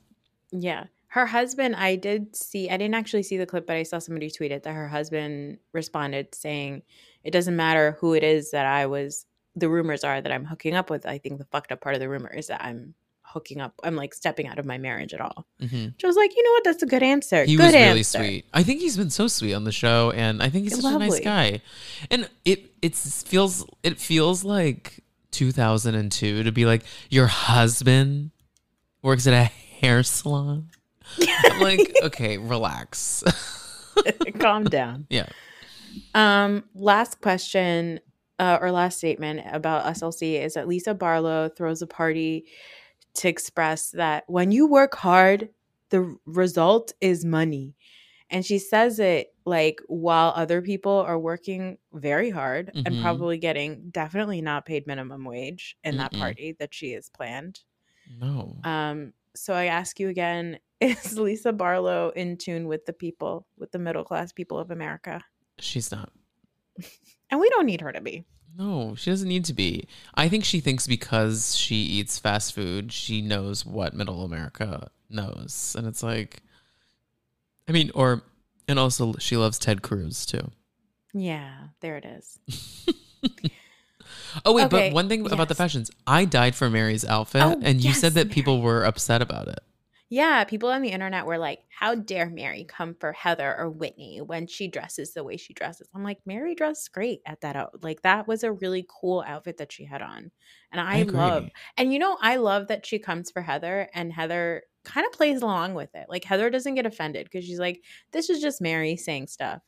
Yeah. 0.51 0.86
Her 1.10 1.25
husband, 1.25 1.75
I 1.75 1.96
did 1.96 2.36
see, 2.36 2.70
I 2.70 2.78
didn't 2.78 2.94
actually 2.96 3.24
see 3.24 3.38
the 3.38 3.46
clip, 3.48 3.66
but 3.66 3.75
I 3.75 3.84
saw 3.84 3.98
somebody 4.00 4.30
tweet 4.30 4.51
it 4.51 4.63
that 4.63 4.74
her 4.74 4.88
husband 4.88 5.58
responded 5.74 6.36
saying, 6.36 6.84
It 7.24 7.32
doesn't 7.32 7.56
matter 7.56 7.98
who 8.00 8.13
it 8.13 8.24
is 8.24 8.51
that 8.51 8.66
I 8.68 8.86
was, 8.86 9.25
the 9.56 9.70
rumors 9.70 10.04
are 10.04 10.22
that 10.22 10.32
I'm 10.32 10.46
hooking 10.46 10.75
up 10.75 10.89
with. 10.92 11.06
I 11.08 11.18
think 11.18 11.39
the 11.39 11.46
fucked 11.46 11.72
up 11.72 11.82
part 11.82 11.96
of 11.96 12.00
the 12.01 12.08
rumor 12.10 12.30
is 12.32 12.48
that 12.48 12.63
I'm 12.63 12.94
hooking 13.24 13.60
up, 13.60 13.74
I'm 13.84 13.96
like 13.96 14.13
stepping 14.13 14.48
out 14.48 14.60
of 14.60 14.66
my 14.66 14.78
marriage 14.78 15.13
at 15.16 15.22
all. 15.22 15.48
hmm 15.60 15.66
Which 15.86 16.04
I 16.04 16.08
was 16.08 16.16
like, 16.16 16.36
You 16.36 16.44
know 16.44 16.51
what? 16.51 16.63
That's 16.63 16.84
a 16.84 16.88
good 16.88 17.01
answer. 17.04 17.44
He 17.44 17.56
good 17.56 17.66
was 17.66 17.74
really 17.74 18.00
answer. 18.00 18.20
sweet. 18.20 18.46
I 18.54 18.62
think 18.62 18.80
he's 18.80 18.98
been 18.98 19.10
so 19.10 19.28
sweet 19.28 19.56
on 19.56 19.63
the 19.63 19.72
show, 19.72 20.12
and 20.12 20.44
I 20.44 20.50
think 20.50 20.66
he's 20.66 20.80
such 20.80 20.94
a 20.94 21.00
nice 21.00 21.20
guy. 21.22 21.62
And 22.12 22.30
it 22.46 22.72
it 22.84 22.96
feels 22.96 23.66
it 23.82 24.00
feels 24.00 24.44
like 24.44 25.04
2002 25.32 26.44
to 26.44 26.51
be 26.51 26.66
like 26.66 26.84
your 27.10 27.28
husband 27.28 28.32
works 29.01 29.25
at 29.28 29.34
a 29.34 29.44
hair 29.46 30.04
salon. 30.04 30.70
I'm 31.46 31.60
like, 31.60 31.96
okay, 32.04 32.38
relax. 32.38 33.24
Calm 34.39 34.66
down. 34.66 35.08
yeah. 35.10 35.28
Um, 36.13 36.63
last 36.75 37.22
question 37.22 38.00
uh, 38.38 38.58
or 38.62 38.72
last 38.72 38.98
statement 39.00 39.42
about 39.51 39.86
SLC 39.96 40.42
is 40.42 40.54
that 40.54 40.68
Lisa 40.68 40.94
Barlow 40.94 41.50
throws 41.50 41.82
a 41.82 41.88
party 41.88 42.46
to 43.16 43.28
express 43.28 43.92
that 43.92 44.24
when 44.28 44.51
you 44.51 44.68
work 44.68 44.96
hard, 44.96 45.50
the 45.89 46.16
result 46.25 46.94
is 47.01 47.25
money. 47.25 47.75
And 48.30 48.46
she 48.46 48.60
says 48.60 49.00
it 49.00 49.34
like 49.46 49.82
while 49.88 50.32
other 50.36 50.62
people 50.62 50.92
are 50.92 51.18
working 51.18 51.80
very 51.92 52.30
hard 52.30 52.72
and 52.86 52.96
Mhm. 52.96 53.01
probably 53.01 53.39
getting 53.39 53.89
definitely 53.89 54.42
not 54.42 54.66
paid 54.68 54.86
minimum 54.86 55.25
wage 55.25 55.75
in 55.84 55.98
that 55.98 56.13
Mm-mm. 56.13 56.20
party 56.20 56.56
that 56.60 56.72
she 56.74 56.92
has 56.92 57.10
planned. 57.10 57.62
No. 58.20 58.58
Um, 58.63 59.13
so 59.36 59.54
I 59.54 59.66
ask 59.66 60.00
you 60.00 60.10
again, 60.10 60.60
is 60.81 61.17
Lisa 61.17 61.51
Barlow 61.51 62.09
in 62.15 62.38
tune 62.38 62.67
with 62.67 62.86
the 62.86 62.93
people, 62.93 63.45
with 63.57 63.71
the 63.71 63.79
middle 63.79 64.03
class 64.03 64.31
people 64.31 64.57
of 64.57 64.71
America? 64.71 65.21
She's 65.59 65.91
not. 65.91 66.12
And 67.29 67.39
we 67.39 67.50
don't 67.50 67.65
need 67.65 67.81
her 67.81 67.91
to 67.91 68.01
be. 68.01 68.25
No, 68.57 68.95
she 68.95 69.12
doesn't 69.12 69.27
need 69.27 69.45
to 69.45 69.53
be. 69.53 69.88
I 70.15 70.27
think 70.29 70.43
she 70.43 70.59
thinks 70.59 70.88
because 70.88 71.55
she 71.55 71.75
eats 71.75 72.17
fast 72.17 72.53
food, 72.53 72.91
she 72.91 73.21
knows 73.21 73.65
what 73.65 73.93
middle 73.93 74.24
America 74.24 74.89
knows. 75.09 75.75
And 75.77 75.86
it's 75.86 76.01
like 76.01 76.41
I 77.67 77.71
mean, 77.71 77.91
or 77.93 78.24
and 78.67 78.79
also 78.79 79.13
she 79.19 79.38
loves 79.38 79.59
Ted 79.59 79.81
Cruz 79.81 80.25
too. 80.25 80.50
Yeah, 81.13 81.67
there 81.81 81.98
it 81.98 82.05
is. 82.05 82.39
Oh 84.45 84.53
wait, 84.53 84.65
Okay, 84.65 84.89
but 84.89 84.93
one 84.93 85.09
thing 85.09 85.25
about 85.31 85.48
the 85.48 85.55
fashions, 85.55 85.89
I 86.05 86.25
died 86.25 86.55
for 86.55 86.69
Mary's 86.69 87.03
outfit, 87.03 87.41
Oh, 87.43 87.59
and 87.63 87.83
you 87.83 87.93
said 87.93 88.13
yes, 88.13 88.13
that 88.13 88.31
people 88.31 88.62
were 88.62 88.83
upset 88.83 89.21
about 89.21 89.48
it. 89.48 89.59
Yeah, 90.12 90.44
people 90.44 90.70
on 90.70 90.82
the 90.82 90.89
internet 90.89 91.28
were 91.28 91.38
like, 91.38 91.60
"How 91.70 91.94
dare 91.94 92.30
Mary 92.30 92.66
come 92.68 92.96
for 93.00 93.13
Heather 93.13 93.56
or 93.56 93.70
Whitney 93.70 94.22
when 94.22 94.48
she 94.48 94.68
dresses 94.68 95.13
the 95.13 95.24
way 95.24 95.38
she 95.38 95.54
dresses?" 95.54 95.88
I'm 95.94 96.04
like, 96.04 96.18
Mary 96.25 96.56
dressed 96.56 96.92
great 96.92 97.22
at 97.28 97.42
that 97.42 97.56
out. 97.56 97.84
Like 97.84 98.01
that 98.01 98.28
was 98.28 98.44
a 98.44 98.51
really 98.51 98.88
cool 98.89 99.24
outfit 99.28 99.58
that 99.58 99.72
she 99.72 99.86
had 99.86 100.01
on, 100.01 100.32
and 100.72 100.82
I, 100.82 100.98
agree. 100.98 101.18
love. 101.18 101.50
And 101.78 101.94
you 101.94 102.00
know, 102.00 102.18
I 102.22 102.38
love 102.38 102.68
that 102.70 102.88
she 102.88 102.98
comes 102.98 103.30
for 103.30 103.44
Heather, 103.44 103.88
and 103.94 104.12
Heather 104.12 104.63
kind 104.84 105.06
of 105.06 105.13
plays 105.13 105.42
along 105.44 105.75
with 105.75 105.94
it. 105.94 106.08
Like 106.10 106.24
Heather 106.24 106.50
doesn't 106.50 106.75
get 106.75 106.88
offended 106.88 107.25
because 107.25 107.46
she's 107.46 107.60
like, 107.60 107.84
"This 108.12 108.32
is 108.32 108.42
just 108.42 108.62
Mary 108.62 108.98
saying 108.98 109.28
stuff." 109.28 109.62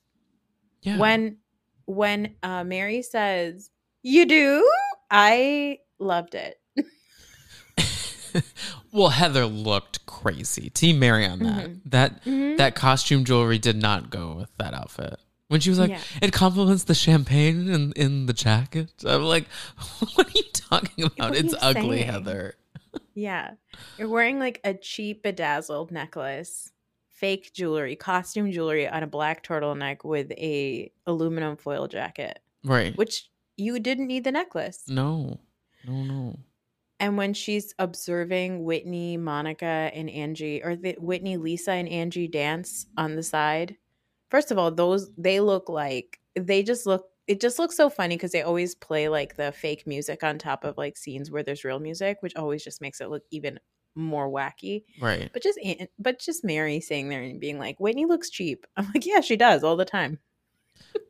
Yeah. 0.81 0.97
When 0.97 1.37
when 1.85 2.35
uh, 2.41 2.63
Mary 2.63 3.03
says, 3.03 3.69
"You 4.01 4.25
do," 4.25 4.67
I 5.11 5.79
loved 5.99 6.33
it. 6.33 6.60
well, 8.91 9.09
Heather 9.09 9.45
looked 9.45 10.05
crazy. 10.05 10.69
Team 10.69 10.99
Mary 10.99 11.25
on 11.25 11.39
that. 11.39 11.69
Mhm. 11.69 11.79
That 11.85 12.23
Mhm. 12.25 12.57
that 12.57 12.75
costume 12.75 13.23
jewelry 13.25 13.57
did 13.57 13.75
not 13.81 14.09
go 14.09 14.33
with 14.33 14.55
that 14.57 14.73
outfit. 14.73 15.19
When 15.47 15.59
she 15.59 15.69
was 15.69 15.79
like, 15.79 15.89
Yeah. 15.89 16.01
it 16.21 16.31
complements 16.31 16.85
the 16.85 16.93
champagne 16.95 17.67
in, 17.69 17.91
in 17.93 18.25
the 18.25 18.33
jacket. 18.33 18.89
I'm 19.05 19.23
like, 19.23 19.47
what 20.15 20.27
are 20.27 20.31
you 20.33 20.43
talking 20.53 21.05
about? 21.05 21.31
What 21.31 21.37
it's 21.37 21.53
ugly, 21.61 21.99
saying? 21.99 22.11
Heather. 22.11 22.55
Yeah. 23.13 23.51
You're 23.97 24.07
wearing 24.09 24.39
like 24.39 24.61
a 24.63 24.73
cheap 24.73 25.23
bedazzled 25.23 25.91
necklace, 25.91 26.71
fake 27.09 27.51
jewelry, 27.53 27.95
costume 27.97 28.51
jewelry 28.51 28.87
on 28.87 29.03
a 29.03 29.07
black 29.07 29.45
turtleneck 29.45 30.05
with 30.05 30.31
a 30.31 30.91
aluminum 31.05 31.57
foil 31.57 31.87
jacket, 31.89 32.39
Right. 32.63 32.95
which 32.97 33.29
you 33.57 33.77
didn't 33.79 34.07
need 34.07 34.23
the 34.23 34.31
necklace. 34.31 34.83
No. 34.87 35.39
No, 35.85 36.03
no. 36.03 36.39
And 37.01 37.17
when 37.17 37.33
she's 37.33 37.73
observing 37.79 38.63
Whitney, 38.63 39.17
Monica, 39.17 39.89
and 39.93 40.07
Angie, 40.07 40.63
or 40.63 40.75
the 40.75 40.95
Whitney, 40.99 41.35
Lisa, 41.35 41.71
and 41.71 41.89
Angie 41.89 42.27
dance 42.27 42.85
on 42.95 43.15
the 43.15 43.23
side, 43.23 43.75
first 44.29 44.51
of 44.51 44.59
all, 44.59 44.69
those 44.69 45.11
they 45.17 45.39
look 45.39 45.67
like 45.67 46.19
they 46.35 46.61
just 46.61 46.85
look. 46.85 47.07
It 47.27 47.41
just 47.41 47.57
looks 47.57 47.75
so 47.75 47.89
funny 47.89 48.17
because 48.17 48.31
they 48.31 48.43
always 48.43 48.75
play 48.75 49.09
like 49.09 49.35
the 49.35 49.51
fake 49.51 49.87
music 49.87 50.23
on 50.23 50.37
top 50.37 50.63
of 50.63 50.77
like 50.77 50.95
scenes 50.95 51.31
where 51.31 51.41
there's 51.41 51.63
real 51.63 51.79
music, 51.79 52.17
which 52.21 52.35
always 52.35 52.63
just 52.63 52.81
makes 52.81 53.01
it 53.01 53.09
look 53.09 53.23
even 53.31 53.59
more 53.95 54.29
wacky. 54.29 54.83
Right. 55.01 55.27
But 55.33 55.41
just 55.41 55.59
but 55.97 56.19
just 56.19 56.43
Mary 56.43 56.79
sitting 56.81 57.09
there 57.09 57.23
and 57.23 57.39
being 57.39 57.57
like, 57.57 57.79
Whitney 57.79 58.05
looks 58.05 58.29
cheap. 58.29 58.67
I'm 58.77 58.85
like, 58.93 59.07
yeah, 59.07 59.21
she 59.21 59.37
does 59.37 59.63
all 59.63 59.75
the 59.75 59.85
time. 59.85 60.19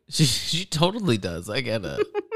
She, 0.08 0.24
she 0.24 0.64
totally 0.64 1.18
does. 1.18 1.50
I 1.50 1.60
get 1.60 1.84
it. 1.84 2.06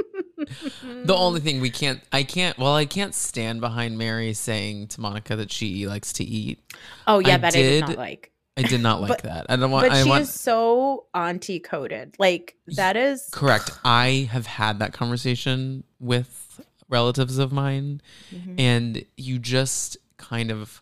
The 1.05 1.15
only 1.15 1.41
thing 1.41 1.61
we 1.61 1.71
can't, 1.71 2.01
I 2.13 2.23
can't, 2.23 2.57
well, 2.59 2.75
I 2.75 2.87
can't 2.87 3.15
stand 3.15 3.61
behind 3.61 3.99
Mary 3.99 4.33
saying 4.35 4.89
to 4.89 5.01
Monica 5.01 5.37
that 5.37 5.51
she 5.53 5.87
likes 5.87 6.13
to 6.15 6.25
eat. 6.25 6.61
oh 7.07 7.19
yeah, 7.19 7.35
I 7.35 7.39
that 7.39 7.47
I 7.47 7.51
did 7.51 7.71
did- 7.81 7.89
not 7.89 7.99
like. 7.99 8.33
I 8.59 8.63
did 8.63 8.81
not 8.81 9.01
like 9.03 9.09
But- 9.09 9.23
that. 9.25 9.47
I 9.51 9.57
don't 9.57 9.71
want, 9.71 9.87
But 9.89 9.93
I 9.97 10.03
she 10.03 10.09
want, 10.09 10.23
is 10.23 10.33
so 10.33 11.07
auntie 11.15 11.61
coded. 11.61 12.15
Like 12.19 12.57
that 12.69 12.97
is 12.97 13.29
correct. 13.31 13.71
I 13.85 14.29
have 14.33 14.47
had 14.47 14.79
that 14.79 14.93
conversation 14.95 15.85
with 16.01 16.61
relatives 16.89 17.37
of 17.39 17.53
mine, 17.53 18.01
Mhm. 18.35 18.55
and 18.59 19.05
you 19.17 19.39
just 19.39 19.97
kind 20.17 20.51
of, 20.51 20.81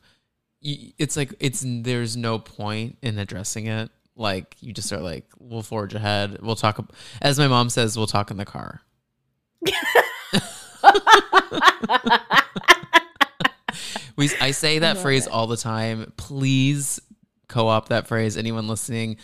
it's 0.62 1.16
like, 1.16 1.34
it's, 1.40 1.64
there's 1.66 2.16
no 2.16 2.38
point 2.38 2.98
in 3.02 3.18
addressing 3.18 3.66
it. 3.66 3.90
Like, 4.16 4.54
you 4.60 4.72
just 4.72 4.92
are 4.92 5.00
like, 5.00 5.26
we'll 5.40 5.62
forge 5.62 5.94
ahead. 5.94 6.38
We'll 6.40 6.54
talk, 6.54 6.78
as 7.20 7.38
my 7.38 7.48
mom 7.48 7.68
says, 7.70 7.96
we'll 7.96 8.06
talk 8.06 8.30
in 8.30 8.36
the 8.36 8.44
car. 8.44 8.82
We 14.16 14.30
I 14.40 14.52
say 14.52 14.78
that 14.78 14.94
love 14.94 15.02
phrase 15.02 15.26
it. 15.26 15.32
all 15.32 15.46
the 15.46 15.56
time. 15.56 16.12
Please 16.16 17.00
co-op 17.48 17.88
that 17.88 18.06
phrase. 18.06 18.36
Anyone 18.36 18.68
listening, 18.68 19.16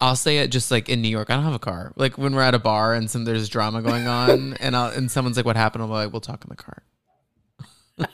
I'll 0.00 0.16
say 0.16 0.38
it 0.38 0.48
just 0.48 0.70
like 0.70 0.88
in 0.88 1.02
New 1.02 1.08
York. 1.08 1.30
I 1.30 1.34
don't 1.34 1.44
have 1.44 1.54
a 1.54 1.58
car. 1.58 1.92
Like 1.96 2.16
when 2.16 2.34
we're 2.34 2.42
at 2.42 2.54
a 2.54 2.58
bar 2.58 2.94
and 2.94 3.10
some 3.10 3.24
there's 3.24 3.48
drama 3.48 3.82
going 3.82 4.06
on, 4.06 4.54
and 4.60 4.74
I'll, 4.74 4.90
and 4.90 5.10
someone's 5.10 5.36
like, 5.36 5.46
"What 5.46 5.56
happened?" 5.56 5.84
I'm 5.84 5.90
like, 5.90 6.12
"We'll 6.12 6.20
talk 6.20 6.44
in 6.44 6.48
the 6.48 6.56
car." 6.56 6.82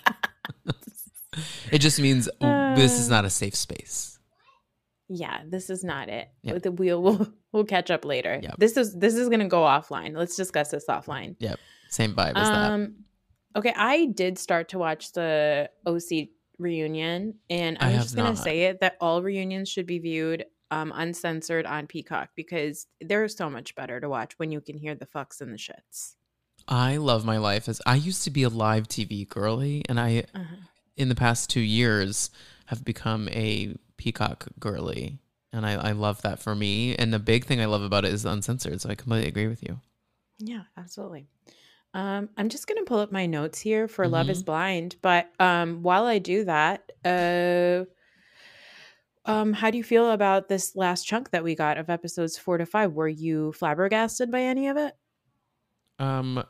it 1.70 1.78
just 1.78 2.00
means 2.00 2.28
oh, 2.40 2.74
this 2.74 2.98
is 2.98 3.10
uh. 3.10 3.14
not 3.14 3.24
a 3.24 3.30
safe 3.30 3.54
space. 3.54 4.18
yeah, 5.08 5.42
this 5.46 5.70
is 5.70 5.84
not 5.84 6.08
it. 6.08 6.28
Yeah. 6.42 6.58
The 6.58 6.72
wheel 6.72 7.00
will 7.00 7.28
we'll 7.52 7.64
catch 7.64 7.90
up 7.90 8.04
later. 8.04 8.40
Yep. 8.42 8.54
This 8.58 8.76
is 8.76 8.94
this 8.94 9.14
is 9.14 9.28
gonna 9.28 9.48
go 9.48 9.62
offline. 9.62 10.16
Let's 10.16 10.36
discuss 10.36 10.70
this 10.70 10.86
offline. 10.88 11.36
Yep, 11.38 11.58
same 11.88 12.14
vibe 12.14 12.36
as 12.36 12.48
that. 12.48 12.70
Um 12.72 12.94
okay, 13.56 13.72
I 13.76 14.06
did 14.06 14.38
start 14.38 14.68
to 14.70 14.78
watch 14.78 15.12
the 15.12 15.70
OC 15.86 16.28
reunion 16.58 17.34
and 17.48 17.78
I 17.80 17.90
I'm 17.90 18.00
just 18.00 18.16
gonna 18.16 18.30
not. 18.30 18.38
say 18.38 18.62
it 18.64 18.80
that 18.80 18.96
all 19.00 19.22
reunions 19.22 19.68
should 19.68 19.86
be 19.86 19.98
viewed 19.98 20.44
um 20.70 20.92
uncensored 20.94 21.64
on 21.66 21.86
Peacock 21.86 22.30
because 22.34 22.86
they're 23.00 23.28
so 23.28 23.48
much 23.48 23.74
better 23.74 24.00
to 24.00 24.08
watch 24.08 24.38
when 24.38 24.50
you 24.52 24.60
can 24.60 24.76
hear 24.76 24.94
the 24.94 25.06
fucks 25.06 25.40
and 25.40 25.52
the 25.52 25.56
shits. 25.56 26.14
I 26.66 26.98
love 26.98 27.24
my 27.24 27.38
life 27.38 27.68
as 27.68 27.80
I 27.86 27.94
used 27.94 28.24
to 28.24 28.30
be 28.30 28.42
a 28.42 28.50
live 28.50 28.88
TV 28.88 29.26
girly, 29.26 29.82
and 29.88 29.98
I 29.98 30.24
Uh-huh. 30.34 30.56
in 30.98 31.08
the 31.08 31.14
past 31.14 31.48
two 31.48 31.60
years 31.60 32.30
have 32.66 32.84
become 32.84 33.28
a 33.30 33.74
peacock 33.96 34.48
girly 34.60 35.20
and 35.52 35.64
I, 35.66 35.72
I 35.72 35.92
love 35.92 36.22
that 36.22 36.38
for 36.38 36.54
me 36.54 36.94
and 36.96 37.12
the 37.12 37.18
big 37.18 37.44
thing 37.44 37.60
i 37.60 37.64
love 37.66 37.82
about 37.82 38.04
it 38.04 38.12
is 38.12 38.24
uncensored 38.24 38.80
so 38.80 38.88
i 38.90 38.94
completely 38.94 39.28
agree 39.28 39.46
with 39.48 39.62
you 39.62 39.80
Yeah, 40.38 40.62
absolutely. 40.76 41.26
Um, 41.94 42.28
I'm 42.36 42.48
just 42.48 42.66
gonna 42.68 42.84
pull 42.84 42.98
up 43.00 43.10
my 43.10 43.26
notes 43.26 43.58
here 43.58 43.88
for 43.88 44.06
Love 44.08 44.26
Mm-hmm. 44.26 44.32
is 44.32 44.42
Blind, 44.42 44.96
but 45.02 45.30
um, 45.40 45.82
while 45.82 46.04
I 46.04 46.18
do 46.18 46.44
that, 46.44 46.92
uh, 47.04 47.84
um, 49.24 49.52
how 49.52 49.70
do 49.70 49.78
you 49.78 49.84
feel 49.84 50.10
about 50.12 50.48
this 50.48 50.76
last 50.76 51.04
chunk 51.04 51.30
that 51.30 51.42
we 51.44 51.54
got 51.54 51.76
of 51.78 51.90
episodes 51.90 52.38
four 52.38 52.58
to 52.58 52.66
five? 52.66 52.92
Were 52.92 53.08
you 53.08 53.52
flabbergasted 53.52 54.30
by 54.30 54.42
any 54.42 54.68
of 54.68 54.76
it? 54.76 54.94
um 55.98 56.44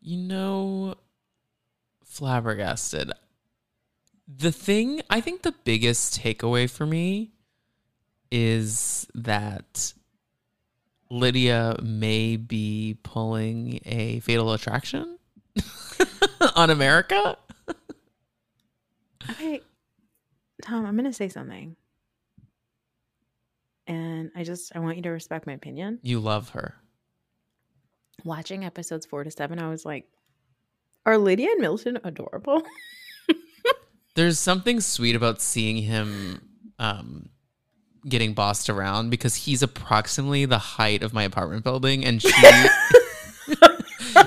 you 0.00 0.16
know 0.16 0.94
flabbergasted 2.04 3.10
the 4.28 4.52
thing 4.52 5.00
i 5.10 5.20
think 5.20 5.42
the 5.42 5.54
biggest 5.64 6.20
takeaway 6.20 6.70
for 6.70 6.86
me 6.86 7.32
is 8.30 9.06
that 9.14 9.92
lydia 11.10 11.76
may 11.82 12.36
be 12.36 12.96
pulling 13.02 13.80
a 13.86 14.20
fatal 14.20 14.52
attraction 14.52 15.18
on 16.56 16.70
america 16.70 17.36
Okay, 19.30 19.60
Tom, 20.62 20.86
I'm 20.86 20.96
gonna 20.96 21.12
say 21.12 21.28
something, 21.28 21.76
and 23.86 24.30
I 24.34 24.42
just 24.42 24.74
I 24.74 24.78
want 24.78 24.96
you 24.96 25.02
to 25.02 25.10
respect 25.10 25.46
my 25.46 25.52
opinion. 25.52 25.98
you 26.02 26.18
love 26.18 26.50
her 26.50 26.76
Watching 28.24 28.64
episodes 28.64 29.04
four 29.06 29.22
to 29.22 29.30
seven, 29.30 29.58
I 29.60 29.68
was 29.68 29.84
like, 29.84 30.08
"Are 31.04 31.18
Lydia 31.18 31.50
and 31.50 31.60
Milton 31.60 31.98
adorable?" 32.04 32.62
there's 34.14 34.38
something 34.38 34.80
sweet 34.80 35.14
about 35.14 35.40
seeing 35.42 35.76
him 35.76 36.40
um 36.78 37.28
getting 38.08 38.34
bossed 38.34 38.68
around 38.68 39.10
because 39.10 39.34
he's 39.34 39.62
approximately 39.62 40.44
the 40.44 40.58
height 40.58 41.02
of 41.02 41.12
my 41.12 41.22
apartment 41.22 41.64
building 41.64 42.04
and 42.04 42.22
she 42.22 42.30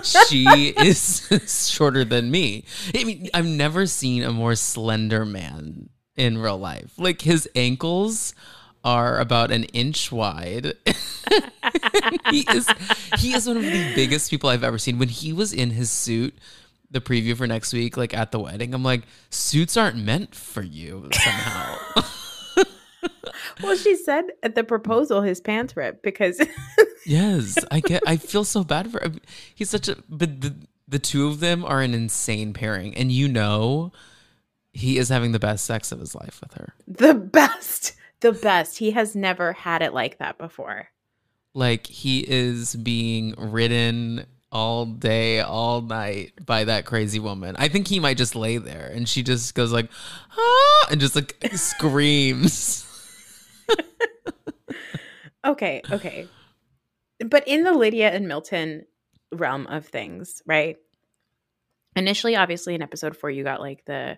she 0.03 0.73
is 0.77 1.27
shorter 1.71 2.05
than 2.05 2.31
me. 2.31 2.65
I 2.95 3.03
mean, 3.03 3.29
I've 3.33 3.45
never 3.45 3.85
seen 3.85 4.23
a 4.23 4.31
more 4.31 4.55
slender 4.55 5.25
man 5.25 5.89
in 6.15 6.37
real 6.37 6.57
life. 6.57 6.93
Like 6.97 7.21
his 7.21 7.49
ankles 7.55 8.33
are 8.83 9.19
about 9.19 9.51
an 9.51 9.65
inch 9.65 10.11
wide. 10.11 10.73
he 12.29 12.45
is 12.49 12.67
he 13.17 13.33
is 13.33 13.47
one 13.47 13.57
of 13.57 13.63
the 13.63 13.91
biggest 13.95 14.29
people 14.29 14.49
I've 14.49 14.63
ever 14.63 14.77
seen. 14.77 14.97
When 14.97 15.09
he 15.09 15.33
was 15.33 15.53
in 15.53 15.71
his 15.71 15.91
suit, 15.91 16.35
the 16.89 17.01
preview 17.01 17.35
for 17.35 17.47
next 17.47 17.73
week, 17.73 17.95
like 17.95 18.13
at 18.13 18.31
the 18.31 18.39
wedding, 18.39 18.73
I'm 18.73 18.83
like, 18.83 19.03
suits 19.29 19.77
aren't 19.77 19.97
meant 19.97 20.35
for 20.35 20.61
you 20.61 21.09
somehow. 21.13 21.77
Well, 23.61 23.75
she 23.75 23.95
said 23.95 24.25
at 24.43 24.55
the 24.55 24.63
proposal 24.63 25.21
his 25.21 25.41
pants 25.41 25.75
ripped 25.75 26.03
because 26.03 26.41
yes, 27.05 27.57
I 27.69 27.79
get. 27.79 28.03
I 28.05 28.17
feel 28.17 28.43
so 28.43 28.63
bad 28.63 28.91
for. 28.91 29.01
him. 29.03 29.19
He's 29.55 29.69
such 29.69 29.87
a. 29.87 29.97
But 30.09 30.41
the 30.41 30.55
the 30.87 30.99
two 30.99 31.27
of 31.27 31.39
them 31.39 31.63
are 31.63 31.81
an 31.81 31.93
insane 31.93 32.53
pairing, 32.53 32.95
and 32.95 33.11
you 33.11 33.27
know, 33.27 33.91
he 34.73 34.97
is 34.97 35.09
having 35.09 35.31
the 35.31 35.39
best 35.39 35.65
sex 35.65 35.91
of 35.91 35.99
his 35.99 36.13
life 36.15 36.39
with 36.41 36.53
her. 36.55 36.73
the 36.87 37.13
best, 37.13 37.93
the 38.19 38.33
best. 38.33 38.77
He 38.77 38.91
has 38.91 39.15
never 39.15 39.53
had 39.53 39.81
it 39.81 39.93
like 39.93 40.17
that 40.19 40.37
before. 40.37 40.89
Like 41.53 41.87
he 41.87 42.19
is 42.19 42.75
being 42.75 43.35
ridden 43.37 44.25
all 44.51 44.85
day, 44.85 45.39
all 45.39 45.81
night 45.81 46.33
by 46.45 46.65
that 46.65 46.85
crazy 46.85 47.19
woman. 47.19 47.55
I 47.57 47.69
think 47.69 47.87
he 47.87 47.99
might 47.99 48.17
just 48.17 48.35
lay 48.35 48.57
there, 48.57 48.91
and 48.93 49.07
she 49.07 49.23
just 49.23 49.55
goes 49.55 49.71
like, 49.71 49.89
ah, 50.37 50.87
and 50.91 50.99
just 50.99 51.15
like 51.15 51.37
screams. 51.55 52.85
Okay, 55.45 55.81
okay. 55.91 56.27
But 57.25 57.47
in 57.47 57.63
the 57.63 57.73
Lydia 57.73 58.11
and 58.11 58.27
Milton 58.27 58.85
realm 59.31 59.65
of 59.67 59.87
things, 59.87 60.43
right? 60.45 60.77
Initially, 61.95 62.35
obviously, 62.35 62.75
in 62.75 62.81
episode 62.83 63.17
four, 63.17 63.31
you 63.31 63.43
got 63.43 63.59
like 63.59 63.83
the 63.85 64.17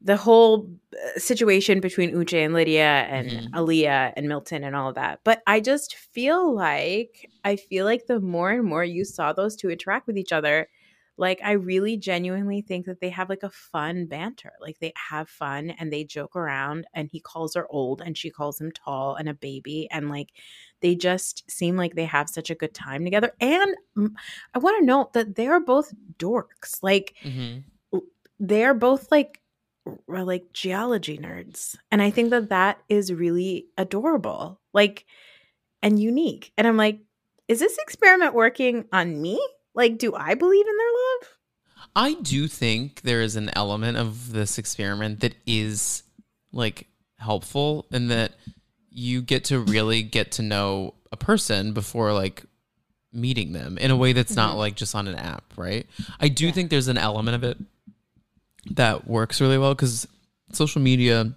the 0.00 0.16
whole 0.16 0.70
uh, 0.92 1.18
situation 1.18 1.80
between 1.80 2.12
Uche 2.14 2.44
and 2.44 2.52
Lydia 2.52 2.84
and 3.08 3.30
Mhm. 3.30 3.50
Aaliyah 3.52 4.12
and 4.16 4.28
Milton 4.28 4.64
and 4.64 4.74
all 4.76 4.88
of 4.88 4.94
that. 4.96 5.20
But 5.24 5.42
I 5.46 5.60
just 5.60 5.94
feel 5.94 6.54
like 6.54 7.30
I 7.44 7.56
feel 7.56 7.84
like 7.84 8.06
the 8.06 8.20
more 8.20 8.50
and 8.50 8.64
more 8.64 8.84
you 8.84 9.04
saw 9.04 9.32
those 9.32 9.56
two 9.56 9.70
interact 9.70 10.06
with 10.06 10.16
each 10.18 10.32
other, 10.32 10.68
like 11.16 11.40
I 11.44 11.52
really 11.52 11.96
genuinely 11.96 12.60
think 12.60 12.86
that 12.86 13.00
they 13.00 13.10
have 13.10 13.28
like 13.28 13.42
a 13.44 13.50
fun 13.50 14.06
banter. 14.06 14.52
Like 14.60 14.78
they 14.80 14.92
have 14.96 15.28
fun 15.28 15.70
and 15.70 15.92
they 15.92 16.04
joke 16.04 16.34
around 16.36 16.86
and 16.94 17.08
he 17.10 17.20
calls 17.20 17.54
her 17.54 17.66
old 17.70 18.00
and 18.00 18.18
she 18.18 18.30
calls 18.30 18.60
him 18.60 18.72
tall 18.72 19.14
and 19.14 19.28
a 19.28 19.34
baby 19.34 19.88
and 19.90 20.08
like 20.10 20.30
they 20.80 20.94
just 20.94 21.48
seem 21.50 21.76
like 21.76 21.94
they 21.94 22.04
have 22.04 22.28
such 22.28 22.50
a 22.50 22.54
good 22.54 22.74
time 22.74 23.04
together. 23.04 23.32
And 23.40 23.76
I 24.54 24.58
want 24.58 24.78
to 24.80 24.84
note 24.84 25.12
that 25.12 25.36
they 25.36 25.46
are 25.46 25.60
both 25.60 25.92
dorks. 26.18 26.78
Like 26.82 27.14
Mhm. 27.24 27.64
they're 28.40 28.74
both 28.74 29.10
like 29.10 29.40
like 30.08 30.50
geology 30.54 31.18
nerds 31.18 31.76
and 31.90 32.00
i 32.00 32.10
think 32.10 32.30
that 32.30 32.48
that 32.48 32.82
is 32.88 33.12
really 33.12 33.66
adorable 33.76 34.58
like 34.72 35.04
and 35.82 36.00
unique. 36.00 36.52
And 36.58 36.66
I'm 36.66 36.76
like, 36.76 37.00
is 37.48 37.60
this 37.60 37.78
experiment 37.78 38.34
working 38.34 38.86
on 38.92 39.20
me? 39.20 39.40
Like, 39.74 39.98
do 39.98 40.14
I 40.14 40.34
believe 40.34 40.66
in 40.66 40.76
their 40.76 40.86
love? 40.86 41.28
I 41.96 42.14
do 42.22 42.48
think 42.48 43.02
there 43.02 43.20
is 43.20 43.36
an 43.36 43.50
element 43.54 43.96
of 43.96 44.32
this 44.32 44.58
experiment 44.58 45.20
that 45.20 45.34
is 45.46 46.02
like 46.52 46.86
helpful 47.18 47.86
in 47.90 48.08
that 48.08 48.32
you 48.90 49.22
get 49.22 49.44
to 49.44 49.58
really 49.58 50.02
get 50.02 50.32
to 50.32 50.42
know 50.42 50.94
a 51.12 51.16
person 51.16 51.72
before 51.72 52.12
like 52.12 52.44
meeting 53.12 53.52
them 53.52 53.78
in 53.78 53.90
a 53.90 53.96
way 53.96 54.12
that's 54.12 54.34
not 54.34 54.56
like 54.56 54.74
just 54.74 54.94
on 54.94 55.06
an 55.06 55.14
app, 55.14 55.44
right? 55.56 55.86
I 56.20 56.28
do 56.28 56.50
think 56.50 56.70
there's 56.70 56.88
an 56.88 56.98
element 56.98 57.36
of 57.36 57.44
it 57.44 57.58
that 58.72 59.06
works 59.06 59.40
really 59.40 59.58
well 59.58 59.74
because 59.74 60.06
social 60.52 60.82
media 60.82 61.32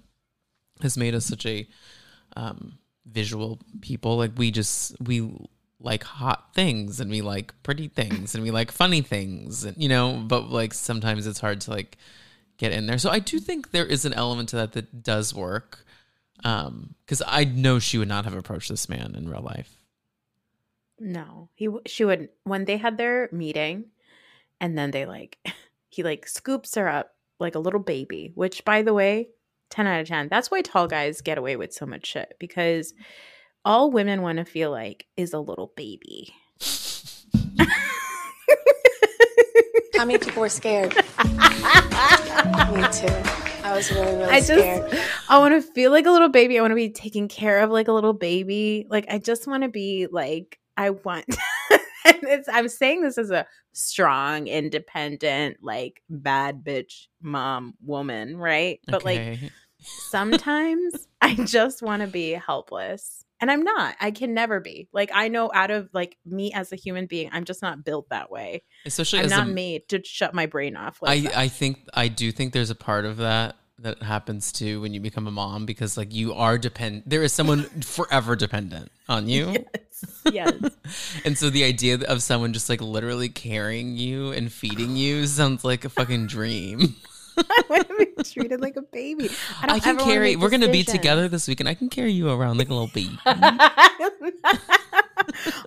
has 0.82 0.98
made 0.98 1.14
us 1.14 1.26
such 1.26 1.46
a 1.46 1.68
um, 2.36 2.78
visual 3.06 3.60
people. 3.82 4.18
Like 4.18 4.32
we 4.38 4.52
just 4.52 4.96
we 5.02 5.32
like 5.80 6.04
hot 6.04 6.54
things 6.54 7.00
and 7.00 7.12
we 7.12 7.22
like 7.22 7.54
pretty 7.64 7.88
things 7.88 8.34
and 8.34 8.44
we 8.44 8.52
like 8.52 8.72
funny 8.72 9.02
things, 9.02 9.64
and 9.64 9.78
you 9.78 9.90
know. 9.90 10.24
But 10.28 10.50
like 10.50 10.74
sometimes 10.74 11.28
it's 11.28 11.40
hard 11.40 11.62
to 11.62 11.72
like 11.72 11.98
get 12.58 12.72
in 12.72 12.88
there. 12.88 12.98
So 12.98 13.10
I 13.10 13.20
do 13.20 13.40
think 13.40 13.72
there 13.72 13.86
is 13.86 14.06
an 14.06 14.14
element 14.14 14.50
to 14.50 14.56
that 14.58 14.74
that 14.74 15.04
does 15.04 15.34
work. 15.34 15.86
Um, 16.44 16.96
because 17.04 17.24
I 17.26 17.46
know 17.46 17.80
she 17.80 17.98
would 17.98 18.08
not 18.08 18.26
have 18.26 18.36
approached 18.36 18.70
this 18.70 18.88
man 18.90 19.16
in 19.16 19.28
real 19.28 19.42
life. 19.42 19.74
No, 21.00 21.50
he 21.56 21.70
she 21.86 22.06
would 22.06 22.30
when 22.44 22.66
they 22.66 22.78
had 22.78 22.98
their 22.98 23.30
meeting, 23.32 23.86
and 24.60 24.78
then 24.78 24.92
they 24.92 25.06
like 25.06 25.38
he 25.90 26.04
like 26.04 26.28
scoops 26.28 26.76
her 26.76 26.88
up 26.88 27.16
like 27.40 27.56
a 27.56 27.60
little 27.60 27.80
baby. 27.80 28.32
Which, 28.36 28.66
by 28.66 28.82
the 28.82 28.94
way, 28.94 29.30
ten 29.70 29.88
out 29.88 30.02
of 30.02 30.08
ten. 30.08 30.28
That's 30.30 30.50
why 30.50 30.62
tall 30.62 30.88
guys 30.88 31.22
get 31.22 31.38
away 31.38 31.56
with 31.56 31.74
so 31.74 31.86
much 31.86 32.06
shit 32.08 32.36
because 32.40 32.94
all 33.68 33.92
women 33.92 34.22
want 34.22 34.38
to 34.38 34.46
feel 34.46 34.72
like 34.72 35.06
is 35.18 35.34
a 35.34 35.40
little 35.40 35.74
baby. 35.76 36.34
How 39.98 40.06
many 40.06 40.18
people 40.20 40.42
were 40.42 40.48
scared? 40.48 40.96
Me 40.96 41.02
too. 42.94 43.12
I 43.64 43.74
was 43.76 43.92
really, 43.92 44.16
really 44.16 44.24
I 44.24 44.40
scared. 44.40 44.90
just 44.90 45.30
I 45.30 45.40
want 45.40 45.54
to 45.54 45.62
feel 45.74 45.92
like 45.92 46.06
a 46.06 46.12
little 46.12 46.30
baby. 46.30 46.58
I 46.58 46.62
want 46.62 46.72
to 46.72 46.76
be 46.76 46.92
taken 46.92 47.28
care 47.28 47.60
of 47.60 47.70
like 47.70 47.90
a 47.90 47.92
little 47.92 48.14
baby. 48.14 48.88
Like 48.90 49.06
I 49.10 49.18
just 49.18 49.48
want 49.48 49.64
to 49.64 49.70
be 49.70 50.08
like 50.10 50.60
I 50.78 50.92
want. 50.92 51.26
and 52.06 52.24
it's, 52.24 52.48
I'm 52.48 52.70
saying 52.70 53.02
this 53.02 53.18
as 53.18 53.32
a 53.32 53.46
strong, 53.74 54.48
independent, 54.48 55.58
like 55.62 56.02
bad 56.10 56.64
bitch 56.64 57.08
mom 57.22 57.74
woman, 57.84 58.38
right? 58.38 58.80
But 58.88 59.04
like 59.04 59.40
sometimes 59.82 61.10
I 61.20 61.36
just 61.36 61.82
want 61.82 62.02
to 62.02 62.08
be 62.08 62.32
helpless. 62.32 63.26
And 63.40 63.52
I'm 63.52 63.64
not. 63.64 63.96
I 64.00 64.12
can 64.12 64.34
never 64.34 64.60
be. 64.60 64.90
Like 64.92 65.12
I 65.14 65.28
know 65.28 65.52
out 65.54 65.72
of 65.72 65.90
like 65.94 66.18
me 66.26 66.52
as 66.54 66.72
a 66.72 66.76
human 66.76 67.06
being, 67.06 67.30
I'm 67.32 67.46
just 67.46 67.62
not 67.62 67.84
built 67.86 68.10
that 68.10 68.32
way. 68.32 68.64
especially 68.86 69.20
I'm 69.20 69.30
not 69.30 69.48
a, 69.48 69.52
made 69.52 69.90
to 69.90 70.04
shut 70.04 70.34
my 70.34 70.46
brain 70.46 70.76
off. 70.76 71.02
Like 71.02 71.20
I, 71.20 71.22
that. 71.22 71.38
I 71.38 71.48
think 71.48 71.80
I 71.94 72.08
do 72.08 72.32
think 72.32 72.54
there's 72.54 72.72
a 72.72 72.76
part 72.76 73.06
of 73.06 73.18
that 73.18 73.56
that 73.80 74.02
happens 74.02 74.52
too 74.52 74.82
when 74.82 74.94
you 74.94 75.00
become 75.00 75.28
a 75.28 75.32
mom 75.32 75.66
because 75.66 75.98
like 75.98 76.14
you 76.14 76.34
are 76.34 76.58
depend 76.58 77.04
there 77.06 77.22
is 77.22 77.32
someone 77.32 77.64
forever 77.82 78.36
dependent 78.36 78.92
on 79.08 79.30
you 79.30 79.56
yes. 80.32 80.54
and 81.26 81.38
so 81.38 81.50
the 81.50 81.64
idea 81.64 82.00
of 82.08 82.24
someone 82.24 82.54
just 82.54 82.70
like 82.70 82.82
literally 82.82 83.30
carrying 83.30 83.96
you 83.96 84.32
and 84.32 84.52
feeding 84.52 84.96
you 84.96 85.28
sounds 85.28 85.64
like 85.64 85.86
a 85.86 85.90
fucking 85.90 86.26
dream 86.26 86.96
I 87.50 87.64
want 87.70 87.88
to 87.88 87.96
be 87.96 88.24
treated 88.24 88.62
like 88.62 88.76
a 88.76 88.82
baby. 88.82 89.30
I, 89.62 89.76
i, 89.76 89.80
can 89.80 89.98
carry 89.98 90.36
we're 90.36 90.50
gonna 90.50 90.72
be 90.72 90.84
together 90.84 91.28
this 91.28 91.48
weekend. 91.48 91.70
i 91.70 91.74
can 91.74 91.90
carry 91.90 92.12
you 92.12 92.30
around 92.30 92.58
like 92.58 92.70
a 92.70 92.74
little 92.74 92.90
baby 92.94 93.18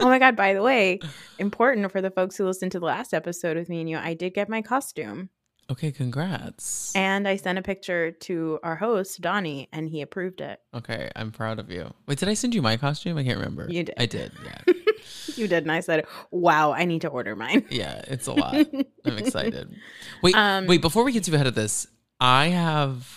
oh 0.00 0.08
my 0.08 0.18
god! 0.18 0.36
By 0.36 0.54
the 0.54 0.62
way, 0.62 1.00
important 1.38 1.90
for 1.92 2.00
the 2.00 2.10
folks 2.10 2.36
who 2.36 2.44
listened 2.44 2.72
to 2.72 2.80
the 2.80 2.86
last 2.86 3.12
episode 3.14 3.56
with 3.56 3.68
me 3.68 3.80
and 3.80 3.88
you, 3.90 3.98
I 3.98 4.14
did 4.14 4.34
get 4.34 4.48
my 4.48 4.62
costume, 4.62 5.28
okay 5.70 5.92
congrats 5.92 6.92
and 6.96 7.28
I 7.28 7.36
sent 7.36 7.58
a 7.58 7.62
picture 7.62 8.10
to 8.10 8.58
our 8.62 8.74
host 8.76 9.20
Donnie, 9.20 9.68
and 9.72 9.88
he 9.88 10.00
approved 10.02 10.40
it. 10.40 10.58
okay 10.74 11.10
i'm 11.14 11.30
proud 11.30 11.58
of 11.58 11.70
you 11.70 11.92
wait 12.06 12.18
did 12.18 12.28
i 12.28 12.34
send 12.34 12.54
you 12.54 12.62
my 12.62 12.76
costume 12.76 13.16
i 13.18 13.22
can't 13.24 13.38
remember 13.38 13.66
You 13.68 13.84
did. 13.84 13.94
i 13.98 14.06
did 14.06 14.32
yeah 14.44 14.72
You 15.36 15.46
did, 15.48 15.64
and 15.64 15.72
I 15.72 15.80
said, 15.80 16.06
"Wow, 16.30 16.72
I 16.72 16.84
need 16.84 17.02
to 17.02 17.08
order 17.08 17.36
mine." 17.36 17.64
Yeah, 17.70 18.02
it's 18.08 18.26
a 18.26 18.32
lot. 18.32 18.66
I'm 19.04 19.18
excited. 19.18 19.74
Wait, 20.22 20.34
Um, 20.34 20.66
wait, 20.66 20.80
before 20.80 21.04
we 21.04 21.12
get 21.12 21.24
too 21.24 21.34
ahead 21.34 21.46
of 21.46 21.54
this, 21.54 21.86
I 22.18 22.48
have 22.48 23.08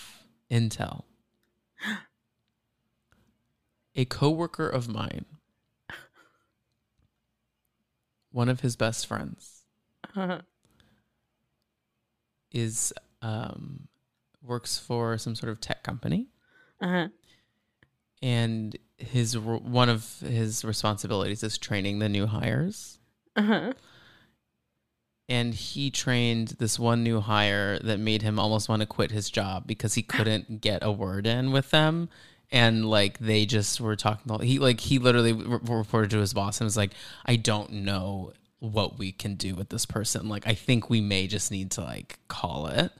intel. 0.51 1.03
A 3.95 4.05
coworker 4.05 4.67
of 4.67 4.87
mine, 4.87 5.25
one 8.31 8.49
of 8.49 8.61
his 8.61 8.75
best 8.75 9.07
friends, 9.07 9.63
Uh-huh. 10.15 10.41
is 12.51 12.93
um 13.21 13.87
works 14.41 14.77
for 14.77 15.17
some 15.17 15.35
sort 15.35 15.51
of 15.51 15.59
tech 15.61 15.83
company 15.83 16.27
Uh-huh. 16.81 17.07
and 18.21 18.75
his 18.97 19.37
one 19.37 19.89
of 19.89 20.19
his 20.19 20.63
responsibilities 20.63 21.43
is 21.43 21.57
training 21.57 21.99
the 21.99 22.09
new 22.09 22.27
hires. 22.27 22.99
Uh-huh. 23.35 23.73
and 25.27 25.55
he 25.55 25.89
trained 25.89 26.49
this 26.59 26.77
one 26.77 27.01
new 27.03 27.19
hire 27.19 27.79
that 27.79 27.99
made 27.99 28.21
him 28.21 28.37
almost 28.37 28.69
want 28.69 28.81
to 28.81 28.85
quit 28.85 29.09
his 29.09 29.31
job 29.31 29.65
because 29.65 29.95
he 29.95 30.03
couldn't 30.03 30.61
get 30.61 30.83
a 30.83 30.91
word 30.91 31.25
in 31.25 31.51
with 31.51 31.71
them. 31.71 32.09
And 32.51 32.85
like 32.87 33.17
they 33.17 33.47
just 33.47 33.81
were 33.81 33.95
talking 33.95 34.21
about 34.25 34.43
he 34.43 34.59
like 34.59 34.79
he 34.81 34.99
literally 34.99 35.33
re- 35.33 35.59
reported 35.63 36.11
to 36.11 36.19
his 36.19 36.33
boss 36.35 36.59
and 36.61 36.65
was 36.65 36.77
like 36.77 36.91
i 37.25 37.35
don't 37.35 37.71
know 37.71 38.33
what 38.59 38.99
we 38.99 39.11
can 39.11 39.33
do 39.33 39.55
with 39.55 39.69
this 39.69 39.87
person. 39.87 40.29
Like 40.29 40.45
i 40.45 40.53
think 40.53 40.91
we 40.91 41.01
may 41.01 41.25
just 41.25 41.49
need 41.49 41.71
to 41.71 41.81
like 41.81 42.19
call 42.27 42.67
it. 42.67 42.91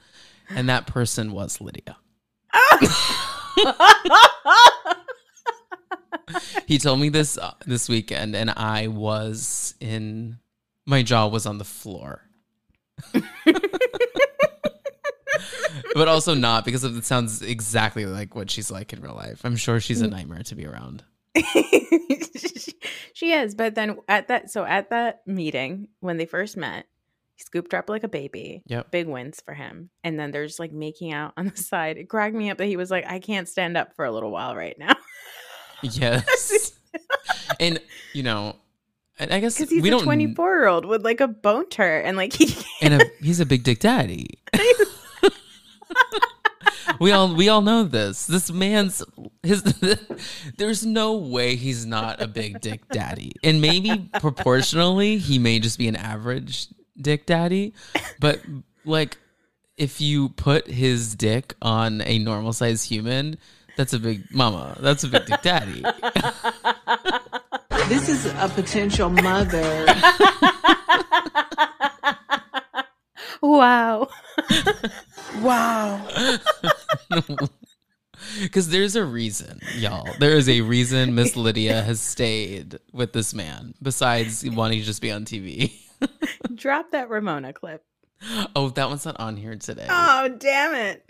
And 0.50 0.68
that 0.70 0.88
person 0.88 1.32
was 1.32 1.62
lydia 1.62 1.96
he 6.66 6.78
told 6.78 7.00
me 7.00 7.10
this 7.10 7.38
uh, 7.38 7.54
this 7.66 7.90
weekend 7.90 8.36
and 8.36 8.50
i 8.52 8.88
was 8.88 9.76
in 9.80 10.38
my 10.86 11.02
jaw 11.02 11.28
was 11.28 11.46
on 11.46 11.58
the 11.58 11.66
floor 11.66 12.22
but 15.96 16.08
also 16.08 16.34
not 16.34 16.66
because 16.66 16.84
it 16.84 17.04
sounds 17.06 17.42
exactly 17.42 18.06
like 18.06 18.36
what 18.36 18.50
she's 18.50 18.70
like 18.72 18.94
in 18.94 19.02
real 19.02 19.16
life 19.16 19.42
i'm 19.44 19.56
sure 19.56 19.80
she's 19.80 20.02
a 20.02 20.08
nightmare 20.08 20.44
to 20.44 20.56
be 20.56 20.66
around 20.66 21.04
she 23.14 23.34
is, 23.34 23.56
but 23.56 23.76
then 23.76 23.98
at 24.08 24.28
that 24.28 24.52
so 24.52 24.64
at 24.64 24.90
that 24.92 25.22
meeting 25.26 25.88
when 26.00 26.18
they 26.18 26.26
first 26.26 26.58
met, 26.58 26.86
he 27.36 27.44
scooped 27.44 27.72
her 27.72 27.80
up 27.80 27.90
like 27.90 28.04
a 28.04 28.10
baby. 28.10 28.62
Yep. 28.68 28.92
Big 28.92 29.08
wins 29.08 29.42
for 29.44 29.54
him. 29.54 29.90
And 30.04 30.20
then 30.20 30.32
there's 30.32 30.60
like 30.60 30.72
making 30.72 31.12
out 31.12 31.34
on 31.38 31.48
the 31.48 31.58
side. 31.58 31.98
It 31.98 32.10
cracked 32.10 32.36
me 32.36 32.52
up 32.52 32.58
that 32.60 32.68
he 32.68 32.78
was 32.78 32.92
like, 32.92 33.06
I 33.08 33.20
can't 33.20 33.50
stand 33.50 33.78
up 33.78 33.96
for 33.96 34.06
a 34.06 34.12
little 34.12 34.32
while 34.32 34.56
right 34.56 34.78
now. 34.78 34.94
Yes. 35.84 36.74
And 37.60 37.80
you 38.14 38.24
know 38.24 38.56
and 39.18 39.34
i 39.34 39.40
guess 39.40 39.58
Because 39.58 39.72
he's 39.72 39.82
we 39.82 39.90
a 39.90 39.92
don't 39.92 40.04
24 40.04 40.56
year 40.56 40.68
old 40.68 40.86
with 40.86 41.04
like 41.04 41.22
a 41.22 41.28
bone 41.28 41.66
boner 41.70 41.98
and 42.00 42.18
like 42.18 42.34
he 42.34 42.56
and 42.82 43.02
a, 43.02 43.06
he's 43.22 43.40
a 43.40 43.46
big 43.46 43.64
dick 43.64 43.80
daddy. 43.80 44.28
We 47.00 47.12
all 47.12 47.34
we 47.34 47.50
all 47.50 47.62
know 47.62 47.84
this. 47.84 48.28
This 48.28 48.52
man's 48.52 49.04
his 49.42 49.64
there's 50.58 50.86
no 50.86 51.14
way 51.14 51.56
he's 51.56 51.86
not 51.86 52.22
a 52.22 52.28
big 52.28 52.62
dick 52.62 52.88
daddy. 52.90 53.34
And 53.44 53.62
maybe 53.62 54.10
proportionally 54.20 55.18
he 55.18 55.40
may 55.40 55.60
just 55.60 55.78
be 55.78 55.88
an 55.88 55.96
average 55.96 56.68
dick 57.00 57.26
daddy 57.26 57.74
but 58.20 58.40
like 58.86 59.18
if 59.78 60.00
you 60.00 60.30
put 60.30 60.68
his 60.68 61.16
dick 61.16 61.56
on 61.62 62.02
a 62.02 62.20
normal 62.20 62.54
sized 62.54 62.88
human 62.88 63.38
that's 63.78 63.94
a 63.94 64.00
big 64.00 64.24
mama 64.34 64.78
that's 64.80 65.04
a 65.04 65.08
big 65.08 65.26
dick 65.26 65.42
daddy 65.42 65.84
This 67.90 68.08
is 68.08 68.26
a 68.26 68.48
potential 68.48 69.10
mother. 69.10 69.86
wow. 73.42 74.08
Wow. 75.42 76.08
Because 78.42 78.70
there's 78.70 78.96
a 78.96 79.04
reason, 79.04 79.60
y'all. 79.76 80.08
There 80.18 80.32
is 80.32 80.48
a 80.48 80.62
reason 80.62 81.14
Miss 81.14 81.36
Lydia 81.36 81.82
has 81.82 82.00
stayed 82.00 82.80
with 82.94 83.12
this 83.12 83.34
man, 83.34 83.74
besides 83.82 84.50
wanting 84.50 84.80
to 84.80 84.86
just 84.86 85.02
be 85.02 85.12
on 85.12 85.26
TV. 85.26 85.74
Drop 86.56 86.92
that 86.92 87.10
Ramona 87.10 87.52
clip. 87.52 87.84
oh, 88.56 88.70
that 88.70 88.88
one's 88.88 89.06
not 89.06 89.20
on 89.20 89.36
here 89.36 89.56
today. 89.58 89.88
Oh, 89.90 90.30
damn 90.30 90.74
it. 90.74 91.06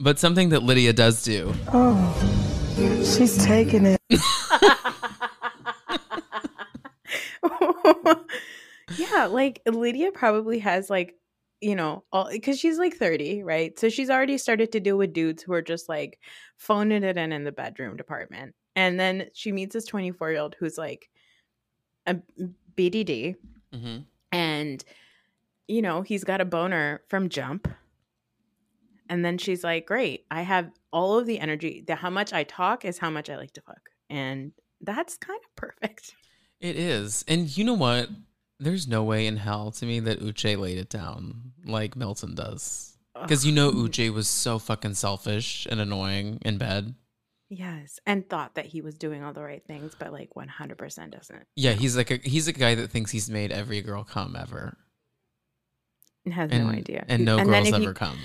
But 0.00 0.18
something 0.18 0.48
that 0.48 0.62
Lydia 0.62 0.92
does 0.92 1.22
do. 1.22 1.54
Oh, 1.72 3.04
she's 3.04 3.44
taking 3.44 3.86
it. 3.86 4.00
yeah, 8.96 9.26
like 9.26 9.60
Lydia 9.66 10.10
probably 10.12 10.58
has 10.60 10.90
like 10.90 11.16
you 11.60 11.76
know, 11.76 12.04
all 12.10 12.28
because 12.30 12.58
she's 12.58 12.78
like 12.78 12.94
30, 12.94 13.42
right? 13.42 13.78
So 13.78 13.90
she's 13.90 14.10
already 14.10 14.38
started 14.38 14.72
to 14.72 14.80
deal 14.80 14.96
with 14.96 15.12
dudes 15.12 15.42
who 15.42 15.52
are 15.52 15.62
just 15.62 15.88
like 15.88 16.18
phoning 16.56 17.04
it 17.04 17.18
in 17.18 17.32
in 17.32 17.44
the 17.44 17.52
bedroom 17.52 17.96
department. 17.96 18.54
And 18.76 18.98
then 18.98 19.26
she 19.34 19.52
meets 19.52 19.74
this 19.74 19.84
24 19.84 20.30
year 20.30 20.40
old 20.40 20.56
who's 20.58 20.78
like 20.78 21.10
a 22.06 22.16
BDD. 22.76 23.36
hmm 23.74 23.98
And, 24.32 24.82
you 25.68 25.82
know, 25.82 26.02
he's 26.02 26.24
got 26.24 26.40
a 26.40 26.46
boner 26.46 27.02
from 27.08 27.28
jump. 27.28 27.68
And 29.10 29.22
then 29.24 29.36
she's 29.36 29.62
like, 29.62 29.84
great, 29.86 30.24
I 30.30 30.40
have 30.42 30.70
all 30.92 31.18
of 31.18 31.26
the 31.26 31.38
energy. 31.40 31.84
The, 31.86 31.96
how 31.96 32.08
much 32.10 32.32
I 32.32 32.44
talk 32.44 32.84
is 32.86 32.96
how 32.96 33.10
much 33.10 33.28
I 33.28 33.36
like 33.36 33.52
to 33.54 33.60
fuck. 33.60 33.90
And 34.08 34.52
that's 34.80 35.18
kind 35.18 35.38
of 35.44 35.56
perfect. 35.56 36.14
It 36.60 36.76
is. 36.76 37.24
And 37.28 37.54
you 37.54 37.64
know 37.64 37.74
what? 37.74 38.08
There's 38.58 38.86
no 38.86 39.02
way 39.02 39.26
in 39.26 39.36
hell 39.36 39.70
to 39.72 39.84
me 39.86 40.00
that 40.00 40.20
Uche 40.20 40.56
laid 40.58 40.78
it 40.78 40.88
down 40.90 41.52
like 41.66 41.96
Milton 41.96 42.34
does. 42.34 42.96
Because 43.20 43.44
you 43.44 43.52
know. 43.52 43.70
Uche 43.72 44.12
was 44.12 44.28
so 44.28 44.58
fucking 44.58 44.94
selfish 44.94 45.66
and 45.70 45.80
annoying 45.80 46.38
in 46.42 46.56
bed. 46.58 46.94
Yes. 47.48 47.98
And 48.06 48.28
thought 48.30 48.54
that 48.54 48.66
he 48.66 48.80
was 48.80 48.94
doing 48.96 49.24
all 49.24 49.32
the 49.32 49.42
right 49.42 49.64
things, 49.66 49.96
but 49.98 50.12
like 50.12 50.30
100% 50.36 51.10
doesn't. 51.10 51.46
Yeah, 51.56 51.72
he's 51.72 51.96
like 51.96 52.12
a 52.12 52.16
he's 52.22 52.46
a 52.46 52.52
guy 52.52 52.76
that 52.76 52.90
thinks 52.92 53.10
he's 53.10 53.28
made 53.28 53.50
every 53.50 53.80
girl 53.82 54.04
come 54.04 54.36
ever. 54.36 54.76
Has 56.30 56.50
And, 56.52 56.66
no 56.66 56.70
idea. 56.72 57.04
And 57.08 57.24
no 57.24 57.36
then 57.38 57.46
girls 57.46 57.72
ever 57.72 57.82
you- 57.82 57.92
come. 57.94 58.18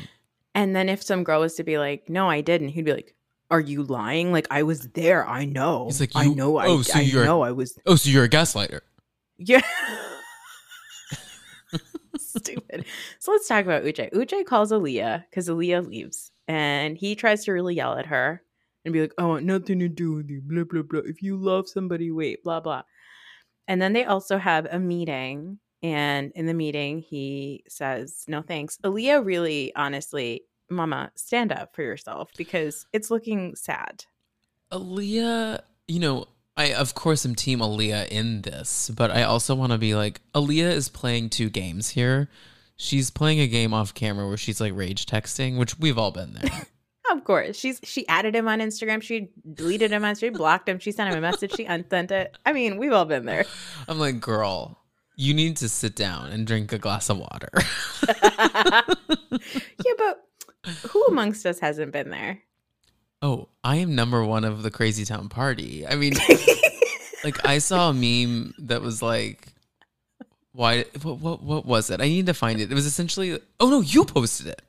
And 0.55 0.75
then 0.75 0.89
if 0.89 1.03
some 1.03 1.23
girl 1.23 1.41
was 1.41 1.53
to 1.55 1.63
be 1.63 1.77
like, 1.77 2.09
"No, 2.09 2.29
I 2.29 2.41
didn't," 2.41 2.69
he'd 2.69 2.85
be 2.85 2.93
like, 2.93 3.13
"Are 3.51 3.59
you 3.59 3.83
lying? 3.83 4.31
Like 4.31 4.47
I 4.49 4.63
was 4.63 4.87
there. 4.93 5.27
I 5.27 5.45
know. 5.45 5.85
He's 5.85 5.99
like, 5.99 6.15
I 6.15 6.23
"You- 6.23 6.35
know. 6.35 6.57
I, 6.57 6.65
oh, 6.67 6.81
so 6.81 6.97
I 6.97 7.01
you're- 7.01 7.25
know. 7.25 7.41
I 7.43 7.51
was. 7.51 7.77
Oh, 7.85 7.95
so 7.95 8.09
you're 8.09 8.23
a 8.23 8.29
gaslighter. 8.29 8.79
Yeah." 9.37 9.61
Stupid. 12.17 12.85
So 13.19 13.31
let's 13.31 13.47
talk 13.47 13.63
about 13.65 13.83
Uche. 13.83 14.11
Uche 14.13 14.45
calls 14.45 14.71
Aaliyah 14.71 15.23
because 15.29 15.49
Aaliyah 15.49 15.87
leaves, 15.87 16.31
and 16.47 16.97
he 16.97 17.15
tries 17.15 17.43
to 17.45 17.51
really 17.51 17.75
yell 17.75 17.97
at 17.97 18.05
her 18.07 18.41
and 18.85 18.93
be 18.93 19.01
like, 19.01 19.13
"I 19.17 19.25
want 19.25 19.45
nothing 19.45 19.79
to 19.79 19.89
do 19.89 20.13
with 20.13 20.29
you." 20.29 20.41
Blah 20.41 20.63
blah 20.63 20.81
blah. 20.83 21.01
If 21.05 21.21
you 21.21 21.37
love 21.37 21.67
somebody, 21.67 22.11
wait. 22.11 22.43
Blah 22.43 22.59
blah. 22.61 22.83
And 23.67 23.81
then 23.81 23.93
they 23.93 24.05
also 24.05 24.37
have 24.37 24.67
a 24.69 24.79
meeting, 24.79 25.59
and 25.83 26.31
in 26.35 26.45
the 26.45 26.53
meeting, 26.53 26.99
he 26.99 27.63
says, 27.67 28.25
"No 28.27 28.41
thanks." 28.41 28.77
Aaliyah 28.83 29.25
really, 29.25 29.75
honestly, 29.75 30.43
Mama, 30.69 31.11
stand 31.15 31.51
up 31.51 31.75
for 31.75 31.83
yourself 31.83 32.31
because 32.37 32.85
it's 32.93 33.11
looking 33.11 33.55
sad. 33.55 34.05
Aaliyah, 34.71 35.61
you 35.87 35.99
know, 35.99 36.27
I 36.57 36.73
of 36.73 36.95
course 36.95 37.25
am 37.25 37.35
team 37.35 37.59
Aaliyah 37.59 38.07
in 38.07 38.41
this, 38.41 38.89
but 38.89 39.11
I 39.11 39.23
also 39.23 39.55
want 39.55 39.71
to 39.71 39.77
be 39.77 39.95
like 39.95 40.21
Aaliyah 40.33 40.71
is 40.71 40.89
playing 40.89 41.29
two 41.29 41.49
games 41.49 41.89
here. 41.89 42.29
She's 42.77 43.09
playing 43.09 43.39
a 43.39 43.47
game 43.47 43.73
off 43.73 43.93
camera 43.93 44.27
where 44.27 44.37
she's 44.37 44.59
like 44.59 44.73
rage 44.75 45.05
texting, 45.05 45.57
which 45.57 45.79
we've 45.79 45.97
all 45.97 46.11
been 46.11 46.33
there. 46.33 46.67
Of 47.11 47.23
course, 47.23 47.55
she's 47.55 47.79
she 47.83 48.07
added 48.07 48.35
him 48.35 48.47
on 48.47 48.59
Instagram. 48.59 48.99
She 48.99 49.29
deleted 49.53 49.91
him 49.91 50.03
on. 50.03 50.15
She 50.15 50.29
blocked 50.29 50.67
him. 50.67 50.79
She 50.79 50.91
sent 50.91 51.11
him 51.11 51.17
a 51.17 51.21
message. 51.21 51.53
She 51.55 51.65
unsent 51.65 52.09
it. 52.09 52.35
I 52.45 52.51
mean, 52.51 52.77
we've 52.77 52.91
all 52.91 53.05
been 53.05 53.25
there. 53.25 53.45
I'm 53.87 53.99
like, 53.99 54.19
girl, 54.19 54.79
you 55.15 55.33
need 55.33 55.57
to 55.57 55.69
sit 55.69 55.95
down 55.95 56.29
and 56.31 56.45
drink 56.45 56.73
a 56.73 56.77
glass 56.77 57.09
of 57.09 57.17
water. 57.17 57.49
yeah, 58.07 59.93
but 59.97 60.27
who 60.89 61.05
amongst 61.05 61.45
us 61.45 61.59
hasn't 61.59 61.91
been 61.91 62.09
there? 62.09 62.41
oh, 63.25 63.49
I 63.63 63.77
am 63.77 63.95
number 63.95 64.23
one 64.23 64.43
of 64.43 64.61
the 64.61 64.69
crazy 64.69 65.03
town 65.03 65.29
party. 65.29 65.85
I 65.85 65.95
mean, 65.95 66.13
like 67.23 67.43
I 67.45 67.57
saw 67.57 67.89
a 67.89 67.93
meme 67.93 68.53
that 68.59 68.81
was 68.81 69.01
like, 69.01 69.47
why? 70.51 70.85
What, 71.01 71.19
what? 71.19 71.43
What 71.43 71.65
was 71.65 71.89
it? 71.89 72.01
I 72.01 72.05
need 72.05 72.27
to 72.27 72.33
find 72.33 72.61
it. 72.61 72.71
It 72.71 72.75
was 72.75 72.85
essentially, 72.85 73.39
oh 73.59 73.69
no, 73.69 73.81
you 73.81 74.05
posted 74.05 74.47
it. 74.47 74.61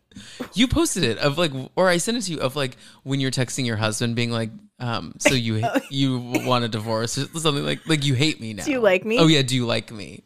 You 0.55 0.69
posted 0.69 1.05
it 1.05 1.19
of 1.19 1.39
like, 1.39 1.53
or 1.77 1.89
I 1.89 1.99
sent 1.99 2.17
it 2.17 2.23
to 2.23 2.33
you 2.33 2.41
of 2.41 2.57
like 2.57 2.77
when 3.03 3.21
you're 3.21 3.31
texting 3.31 3.67
your 3.67 3.77
husband, 3.77 4.17
being 4.17 4.31
like, 4.31 4.51
um, 4.79 5.15
so 5.19 5.35
you 5.35 5.63
you 5.91 6.19
want 6.19 6.65
a 6.65 6.69
divorce 6.69 7.19
or 7.19 7.27
something 7.39 7.65
like 7.65 7.87
like 7.89 8.05
you 8.05 8.15
hate 8.15 8.41
me 8.41 8.55
now. 8.55 8.65
Do 8.65 8.71
you 8.71 8.81
like 8.81 9.05
me? 9.05 9.19
Oh 9.19 9.27
yeah, 9.27 9.43
do 9.43 9.55
you 9.55 9.67
like 9.67 9.91
me? 9.91 10.25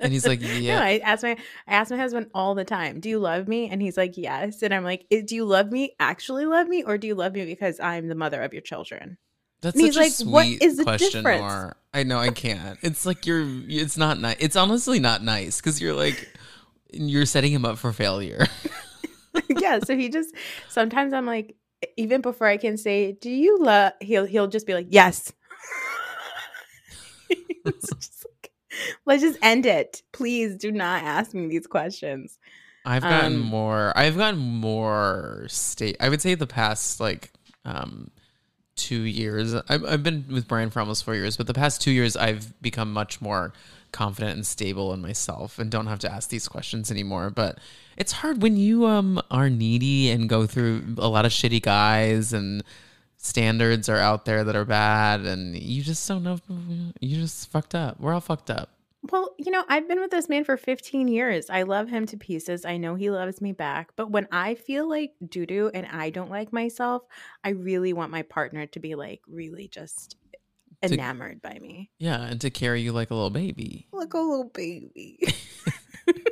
And 0.00 0.12
he's 0.12 0.26
like, 0.26 0.40
yeah. 0.42 0.78
No, 0.78 0.84
I 0.84 0.98
ask 1.04 1.22
my 1.22 1.36
I 1.66 1.74
ask 1.74 1.90
my 1.90 1.96
husband 1.96 2.30
all 2.34 2.54
the 2.54 2.64
time, 2.64 3.00
"Do 3.00 3.08
you 3.08 3.18
love 3.18 3.48
me?" 3.48 3.68
And 3.68 3.80
he's 3.82 3.96
like, 3.96 4.16
"Yes." 4.16 4.62
And 4.62 4.72
I'm 4.74 4.84
like, 4.84 5.06
"Eh, 5.10 5.22
"Do 5.24 5.34
you 5.34 5.44
love 5.44 5.70
me? 5.70 5.94
Actually 6.00 6.46
love 6.46 6.68
me, 6.68 6.82
or 6.82 6.98
do 6.98 7.06
you 7.06 7.14
love 7.14 7.34
me 7.34 7.44
because 7.44 7.78
I'm 7.80 8.08
the 8.08 8.14
mother 8.14 8.42
of 8.42 8.52
your 8.52 8.62
children?" 8.62 9.18
That's 9.62 9.74
And 9.74 9.84
he's 9.84 9.94
such 9.94 10.00
a 10.00 10.04
like, 10.04 10.12
sweet 10.12 10.30
"What 10.30 10.46
is 10.62 10.76
the 10.76 10.84
question, 10.84 11.22
difference?" 11.22 11.40
Nor. 11.40 11.76
I 11.94 12.02
know 12.02 12.18
I 12.18 12.30
can't. 12.30 12.78
It's 12.82 13.06
like 13.06 13.26
you're. 13.26 13.46
It's 13.68 13.96
not 13.96 14.20
nice. 14.20 14.36
It's 14.38 14.56
honestly 14.56 15.00
not 15.00 15.22
nice 15.22 15.60
because 15.60 15.80
you're 15.80 15.94
like, 15.94 16.30
you're 16.92 17.26
setting 17.26 17.52
him 17.52 17.64
up 17.64 17.78
for 17.78 17.92
failure. 17.92 18.46
yeah. 19.60 19.80
So 19.80 19.96
he 19.96 20.08
just 20.08 20.34
sometimes 20.68 21.12
I'm 21.12 21.26
like, 21.26 21.56
even 21.96 22.20
before 22.20 22.46
I 22.46 22.56
can 22.56 22.76
say, 22.76 23.12
"Do 23.12 23.30
you 23.30 23.58
love?" 23.58 23.92
He'll 24.00 24.24
he'll 24.24 24.46
just 24.48 24.66
be 24.66 24.74
like, 24.74 24.86
"Yes." 24.90 25.32
Just 27.64 28.24
like, 28.24 28.52
Let's 29.06 29.22
just 29.22 29.38
end 29.42 29.66
it. 29.66 30.02
Please 30.12 30.56
do 30.56 30.70
not 30.70 31.02
ask 31.02 31.34
me 31.34 31.48
these 31.48 31.66
questions. 31.66 32.38
I've 32.84 33.02
gotten 33.02 33.34
Um, 33.34 33.40
more. 33.40 33.92
I've 33.96 34.16
gotten 34.16 34.38
more 34.38 35.46
state. 35.48 35.96
I 35.98 36.08
would 36.08 36.22
say 36.22 36.34
the 36.36 36.46
past 36.46 37.00
like 37.00 37.32
um 37.64 38.10
two 38.76 39.00
years. 39.00 39.54
I've, 39.54 39.84
I've 39.84 40.02
been 40.04 40.26
with 40.30 40.46
Brian 40.46 40.70
for 40.70 40.78
almost 40.80 41.04
four 41.04 41.14
years, 41.16 41.36
but 41.36 41.46
the 41.48 41.54
past 41.54 41.80
two 41.82 41.90
years 41.90 42.16
I've 42.16 42.60
become 42.62 42.92
much 42.92 43.20
more 43.20 43.52
confident 43.92 44.36
and 44.36 44.46
stable 44.46 44.92
in 44.92 45.00
myself 45.00 45.58
and 45.58 45.70
don't 45.70 45.86
have 45.86 45.98
to 46.00 46.12
ask 46.12 46.28
these 46.28 46.48
questions 46.48 46.90
anymore. 46.90 47.30
But 47.30 47.58
it's 47.96 48.12
hard 48.12 48.42
when 48.42 48.56
you 48.56 48.86
um 48.86 49.20
are 49.30 49.50
needy 49.50 50.10
and 50.10 50.28
go 50.28 50.46
through 50.46 50.96
a 50.98 51.08
lot 51.08 51.24
of 51.24 51.32
shitty 51.32 51.62
guys 51.62 52.32
and 52.32 52.62
standards 53.18 53.88
are 53.88 53.98
out 53.98 54.24
there 54.24 54.44
that 54.44 54.54
are 54.54 54.64
bad 54.64 55.20
and 55.20 55.56
you 55.56 55.82
just 55.82 56.06
don't 56.06 56.22
know 56.22 56.38
you 57.00 57.16
just 57.16 57.50
fucked 57.50 57.74
up. 57.74 57.98
We're 57.98 58.14
all 58.14 58.20
fucked 58.20 58.50
up. 58.50 58.70
Well, 59.12 59.34
you 59.38 59.52
know, 59.52 59.64
I've 59.68 59.86
been 59.86 60.00
with 60.00 60.10
this 60.10 60.28
man 60.28 60.44
for 60.44 60.56
15 60.56 61.06
years. 61.06 61.48
I 61.48 61.62
love 61.62 61.88
him 61.88 62.06
to 62.06 62.16
pieces. 62.16 62.64
I 62.64 62.76
know 62.76 62.96
he 62.96 63.10
loves 63.10 63.40
me 63.40 63.52
back. 63.52 63.90
But 63.94 64.10
when 64.10 64.26
I 64.32 64.54
feel 64.54 64.88
like 64.88 65.12
doo 65.28 65.46
doo 65.46 65.70
and 65.72 65.86
I 65.86 66.10
don't 66.10 66.30
like 66.30 66.52
myself, 66.52 67.02
I 67.44 67.50
really 67.50 67.92
want 67.92 68.10
my 68.10 68.22
partner 68.22 68.66
to 68.66 68.80
be 68.80 68.94
like 68.94 69.20
really 69.28 69.68
just 69.68 70.16
To- 70.88 70.94
enamored 70.94 71.42
by 71.42 71.58
me. 71.60 71.90
Yeah, 71.98 72.22
and 72.22 72.40
to 72.40 72.50
carry 72.50 72.82
you 72.82 72.92
like 72.92 73.10
a 73.10 73.14
little 73.14 73.30
baby. 73.30 73.86
Like 73.92 74.14
a 74.14 74.18
little 74.18 74.50
baby. 74.54 75.18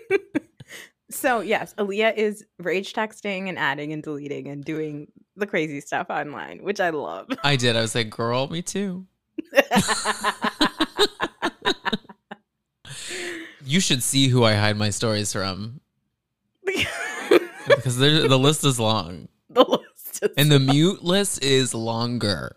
so, 1.10 1.40
yes, 1.40 1.74
Aaliyah 1.74 2.16
is 2.16 2.44
rage 2.58 2.92
texting 2.92 3.48
and 3.48 3.58
adding 3.58 3.92
and 3.92 4.02
deleting 4.02 4.48
and 4.48 4.64
doing 4.64 5.08
the 5.36 5.46
crazy 5.46 5.80
stuff 5.80 6.08
online, 6.10 6.62
which 6.62 6.80
I 6.80 6.90
love. 6.90 7.28
I 7.42 7.56
did. 7.56 7.76
I 7.76 7.80
was 7.80 7.94
like, 7.94 8.10
girl, 8.10 8.48
me 8.48 8.62
too. 8.62 9.06
You 13.66 13.80
should 13.80 14.02
see 14.02 14.28
who 14.28 14.44
I 14.44 14.54
hide 14.54 14.76
my 14.76 14.90
stories 14.90 15.32
from 15.32 15.80
because 16.64 17.96
the 17.96 18.38
list 18.38 18.62
is 18.64 18.78
long 18.78 19.28
the 19.48 19.64
list 19.64 20.22
is 20.22 20.30
and 20.36 20.52
the 20.52 20.60
mute 20.60 21.02
list 21.02 21.42
is 21.42 21.74
longer. 21.74 22.56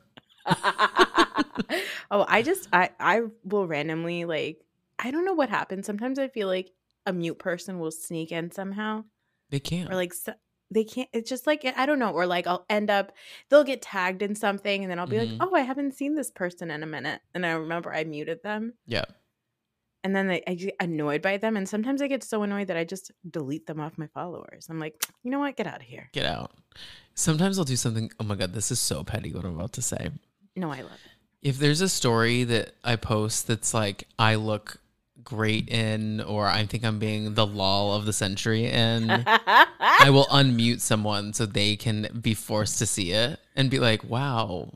Oh, 2.12 2.26
I 2.28 2.42
just 2.42 2.68
I 2.74 2.90
I 3.00 3.22
will 3.44 3.68
randomly 3.68 4.26
like 4.26 4.62
I 5.00 5.12
don't 5.12 5.26
know 5.26 5.34
what 5.34 5.50
happens. 5.50 5.86
Sometimes 5.86 6.18
I 6.20 6.28
feel 6.28 6.48
like 6.48 6.72
a 7.06 7.14
mute 7.14 7.40
person 7.40 7.80
will 7.80 7.92
sneak 7.92 8.32
in 8.32 8.52
somehow, 8.52 9.04
They 9.50 9.60
can't. 9.60 9.90
or 9.92 9.96
like 9.96 10.14
so, 10.14 10.34
they 10.72 10.84
can't. 10.84 11.08
It's 11.14 11.30
just 11.30 11.48
like 11.48 11.64
I 11.78 11.86
don't 11.86 12.00
know, 12.00 12.12
or 12.12 12.26
like 12.26 12.48
I'll 12.48 12.66
end 12.70 12.90
up 12.90 13.12
they'll 13.50 13.64
get 13.64 13.82
tagged 13.82 14.22
in 14.22 14.36
something, 14.36 14.84
and 14.84 14.92
then 14.92 15.00
I'll 15.00 15.08
be 15.08 15.16
Mhm. 15.18 15.40
like, 15.40 15.50
oh, 15.50 15.56
I 15.56 15.62
haven't 15.62 15.94
seen 15.96 16.16
this 16.16 16.32
person 16.32 16.70
in 16.72 16.84
a 16.84 16.88
minute, 16.88 17.22
and 17.34 17.46
I 17.46 17.52
remember 17.52 17.94
I 17.94 18.04
muted 18.04 18.44
them, 18.44 18.74
yeah. 18.86 19.06
and 20.04 20.16
then 20.16 20.28
they, 20.28 20.44
I 20.48 20.56
get 20.56 20.76
annoyed 20.80 21.22
by 21.22 21.38
them, 21.38 21.56
and 21.58 21.68
sometimes 21.70 22.02
I 22.02 22.08
get 22.08 22.24
so 22.24 22.44
annoyed 22.44 22.68
that 22.68 22.78
I 22.78 22.84
just 22.84 23.12
delete 23.30 23.66
them 23.68 23.80
off 23.80 23.98
my 23.98 24.08
followers. 24.08 24.68
I'm 24.70 24.80
like, 24.80 25.06
you 25.24 25.32
know 25.32 25.40
what, 25.40 25.56
get 25.58 25.68
out 25.68 25.82
of 25.82 25.88
here. 25.88 26.10
Get 26.14 26.26
out. 26.26 26.52
Sometimes 27.14 27.58
I'll 27.58 27.66
do 27.66 27.76
something. 27.76 28.12
Oh 28.20 28.24
my 28.24 28.36
God, 28.36 28.54
this 28.54 28.72
is 28.72 28.80
so 28.80 29.04
petty 29.04 29.32
what 29.34 29.46
I'm 29.46 29.56
about 29.56 29.74
to 29.74 29.82
say. 29.82 30.12
No, 30.56 30.72
I 30.72 30.82
love 30.82 30.92
it. 31.06 31.12
If 31.42 31.60
there's 31.60 31.82
a 31.82 31.90
story 31.90 32.44
that 32.46 32.72
I 32.84 32.96
post 32.96 33.48
that's 33.48 33.74
like, 33.74 34.08
I 34.18 34.36
look 34.36 34.78
great 35.24 35.70
in, 35.70 36.22
or 36.22 36.48
I 36.48 36.66
think 36.66 36.84
I'm 36.86 37.00
being 37.00 37.34
the 37.36 37.46
lol 37.46 37.94
of 37.94 38.06
the 38.06 38.14
century 38.14 38.68
and 38.68 39.12
I 39.28 40.10
will 40.10 40.26
unmute 40.26 40.80
someone 40.82 41.34
so 41.34 41.46
they 41.46 41.76
can 41.76 42.20
be 42.22 42.34
forced 42.34 42.80
to 42.80 42.86
see 42.86 43.12
it 43.12 43.40
and 43.56 43.70
be 43.70 43.80
like, 43.80 44.04
"Wow." 44.04 44.74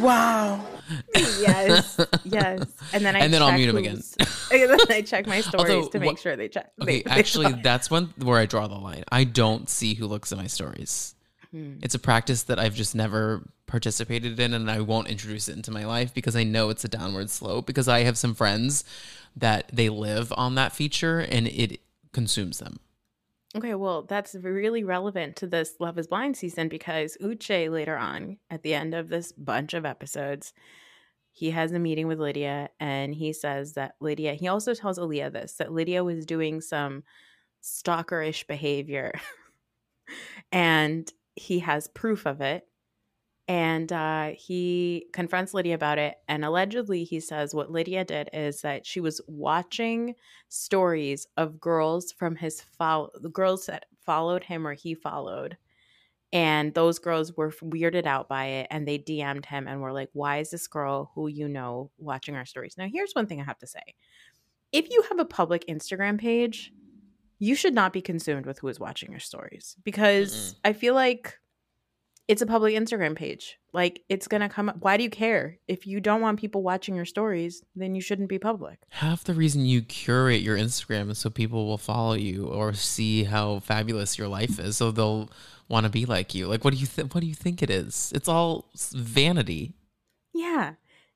Wow. 0.00 0.66
yes, 1.14 2.00
yes. 2.24 2.64
And 2.92 3.04
then 3.04 3.14
I 3.14 3.20
And 3.20 3.32
then 3.32 3.42
I'll 3.42 3.52
mute 3.52 3.66
mute 3.66 3.68
'em 3.68 3.76
again. 3.76 4.02
and 4.52 4.70
then 4.70 4.80
I 4.90 5.02
check 5.02 5.26
my 5.26 5.40
stories 5.42 5.70
Although, 5.74 5.88
to 5.90 6.00
make 6.00 6.06
what- 6.12 6.18
sure 6.18 6.34
they 6.36 6.48
check. 6.48 6.72
Okay, 6.82 6.98
they- 6.98 7.02
they 7.02 7.10
actually, 7.10 7.50
saw 7.50 7.58
that's 7.62 7.88
one 7.90 8.12
where 8.18 8.38
I 8.40 8.46
draw 8.46 8.66
the 8.66 8.74
line. 8.74 9.04
I 9.12 9.22
don't 9.24 9.68
see 9.70 9.94
who 9.94 10.06
looks 10.06 10.32
at 10.32 10.38
my 10.38 10.46
stories. 10.48 11.14
Hmm. 11.52 11.78
It's 11.82 11.94
a 11.94 11.98
practice 11.98 12.44
that 12.44 12.58
I've 12.58 12.74
just 12.74 12.94
never 12.94 13.48
participated 13.66 14.38
in, 14.38 14.54
and 14.54 14.70
I 14.70 14.80
won't 14.80 15.08
introduce 15.08 15.48
it 15.48 15.56
into 15.56 15.70
my 15.70 15.86
life 15.86 16.12
because 16.12 16.36
I 16.36 16.44
know 16.44 16.68
it's 16.68 16.84
a 16.84 16.88
downward 16.88 17.30
slope. 17.30 17.66
Because 17.66 17.88
I 17.88 18.00
have 18.00 18.18
some 18.18 18.34
friends 18.34 18.84
that 19.36 19.70
they 19.72 19.88
live 19.88 20.32
on 20.36 20.54
that 20.56 20.72
feature, 20.72 21.20
and 21.20 21.48
it 21.48 21.80
consumes 22.12 22.58
them. 22.58 22.80
Okay, 23.56 23.74
well, 23.74 24.02
that's 24.02 24.34
really 24.34 24.84
relevant 24.84 25.36
to 25.36 25.46
this 25.46 25.76
Love 25.80 25.98
is 25.98 26.06
Blind 26.06 26.36
season 26.36 26.68
because 26.68 27.16
Uche 27.22 27.70
later 27.70 27.96
on, 27.96 28.36
at 28.50 28.62
the 28.62 28.74
end 28.74 28.94
of 28.94 29.08
this 29.08 29.32
bunch 29.32 29.72
of 29.72 29.86
episodes, 29.86 30.52
he 31.32 31.50
has 31.52 31.72
a 31.72 31.78
meeting 31.78 32.06
with 32.08 32.18
Lydia 32.18 32.68
and 32.78 33.14
he 33.14 33.32
says 33.32 33.72
that 33.72 33.94
Lydia, 34.00 34.34
he 34.34 34.48
also 34.48 34.74
tells 34.74 34.98
Aaliyah 34.98 35.32
this, 35.32 35.54
that 35.54 35.72
Lydia 35.72 36.04
was 36.04 36.26
doing 36.26 36.60
some 36.60 37.04
stalkerish 37.62 38.46
behavior 38.46 39.12
and 40.52 41.10
he 41.38 41.60
has 41.60 41.88
proof 41.88 42.26
of 42.26 42.40
it. 42.40 42.66
And 43.46 43.90
uh, 43.90 44.32
he 44.36 45.06
confronts 45.14 45.54
Lydia 45.54 45.74
about 45.74 45.98
it. 45.98 46.16
And 46.28 46.44
allegedly, 46.44 47.04
he 47.04 47.18
says 47.18 47.54
what 47.54 47.70
Lydia 47.70 48.04
did 48.04 48.28
is 48.34 48.60
that 48.60 48.84
she 48.84 49.00
was 49.00 49.22
watching 49.26 50.16
stories 50.48 51.26
of 51.38 51.58
girls 51.58 52.12
from 52.12 52.36
his 52.36 52.60
follow, 52.60 53.10
the 53.14 53.30
girls 53.30 53.64
that 53.66 53.86
followed 54.04 54.44
him 54.44 54.66
or 54.66 54.74
he 54.74 54.94
followed. 54.94 55.56
And 56.30 56.74
those 56.74 56.98
girls 56.98 57.34
were 57.38 57.50
weirded 57.50 58.04
out 58.04 58.28
by 58.28 58.46
it 58.46 58.66
and 58.70 58.86
they 58.86 58.98
DM'd 58.98 59.46
him 59.46 59.66
and 59.66 59.80
were 59.80 59.94
like, 59.94 60.10
Why 60.12 60.38
is 60.38 60.50
this 60.50 60.66
girl 60.66 61.10
who 61.14 61.28
you 61.28 61.48
know 61.48 61.90
watching 61.96 62.36
our 62.36 62.44
stories? 62.44 62.76
Now, 62.76 62.86
here's 62.92 63.14
one 63.14 63.26
thing 63.26 63.40
I 63.40 63.44
have 63.44 63.58
to 63.60 63.66
say 63.66 63.94
if 64.72 64.90
you 64.90 65.02
have 65.08 65.18
a 65.18 65.24
public 65.24 65.66
Instagram 65.68 66.18
page, 66.20 66.70
you 67.38 67.54
should 67.54 67.74
not 67.74 67.92
be 67.92 68.00
consumed 68.00 68.46
with 68.46 68.58
who 68.58 68.68
is 68.68 68.80
watching 68.80 69.10
your 69.10 69.20
stories 69.20 69.76
because 69.84 70.32
Mm-mm. 70.32 70.56
I 70.64 70.72
feel 70.72 70.94
like 70.94 71.38
it's 72.28 72.42
a 72.42 72.46
public 72.46 72.74
Instagram 72.74 73.16
page. 73.16 73.58
Like 73.72 74.02
it's 74.08 74.28
gonna 74.28 74.48
come 74.48 74.68
up. 74.68 74.76
Why 74.80 74.96
do 74.96 75.02
you 75.02 75.10
care? 75.10 75.58
If 75.66 75.86
you 75.86 76.00
don't 76.00 76.20
want 76.20 76.38
people 76.38 76.62
watching 76.62 76.94
your 76.94 77.06
stories, 77.06 77.62
then 77.74 77.94
you 77.94 78.02
shouldn't 78.02 78.28
be 78.28 78.38
public. 78.38 78.78
Half 78.90 79.24
the 79.24 79.34
reason 79.34 79.64
you 79.64 79.80
curate 79.82 80.42
your 80.42 80.56
Instagram 80.56 81.10
is 81.10 81.18
so 81.18 81.30
people 81.30 81.66
will 81.66 81.78
follow 81.78 82.14
you 82.14 82.46
or 82.46 82.74
see 82.74 83.24
how 83.24 83.60
fabulous 83.60 84.18
your 84.18 84.28
life 84.28 84.58
is, 84.58 84.76
so 84.76 84.90
they'll 84.90 85.30
want 85.68 85.84
to 85.84 85.90
be 85.90 86.04
like 86.04 86.34
you. 86.34 86.46
Like, 86.46 86.64
what 86.64 86.74
do 86.74 86.80
you 86.80 86.86
think? 86.86 87.14
What 87.14 87.22
do 87.22 87.26
you 87.26 87.34
think 87.34 87.62
it 87.62 87.70
is? 87.70 88.12
It's 88.14 88.28
all 88.28 88.70
vanity. 88.92 89.74
Yeah. 90.34 90.74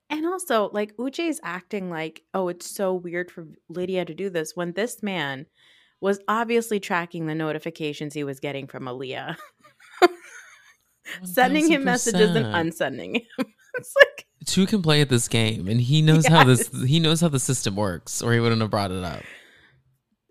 And 0.08 0.26
also, 0.26 0.70
like 0.72 0.96
Uche 0.96 1.26
is 1.28 1.40
acting 1.42 1.90
like, 1.90 2.22
oh, 2.34 2.48
it's 2.48 2.70
so 2.70 2.92
weird 2.94 3.30
for 3.30 3.46
Lydia 3.68 4.04
to 4.04 4.14
do 4.14 4.28
this 4.28 4.54
when 4.54 4.72
this 4.72 5.02
man 5.02 5.46
was 6.02 6.18
obviously 6.26 6.80
tracking 6.80 7.26
the 7.26 7.34
notifications 7.34 8.12
he 8.12 8.24
was 8.24 8.40
getting 8.40 8.66
from 8.66 8.84
Aaliyah, 8.84 9.36
sending 11.24 11.70
him 11.70 11.84
messages 11.84 12.34
and 12.34 12.44
unsending 12.44 13.14
him. 13.14 13.22
it's 13.74 13.94
like, 14.02 14.26
Two 14.44 14.66
can 14.66 14.82
play 14.82 15.00
at 15.00 15.08
this 15.08 15.28
game, 15.28 15.68
and 15.68 15.80
he 15.80 16.02
knows 16.02 16.26
how 16.26 16.42
this. 16.42 16.68
He 16.84 16.98
knows 16.98 17.20
how 17.20 17.28
the 17.28 17.38
system 17.38 17.76
works, 17.76 18.20
or 18.20 18.32
he 18.32 18.40
wouldn't 18.40 18.60
have 18.60 18.70
brought 18.70 18.90
it 18.90 19.04
up. 19.04 19.22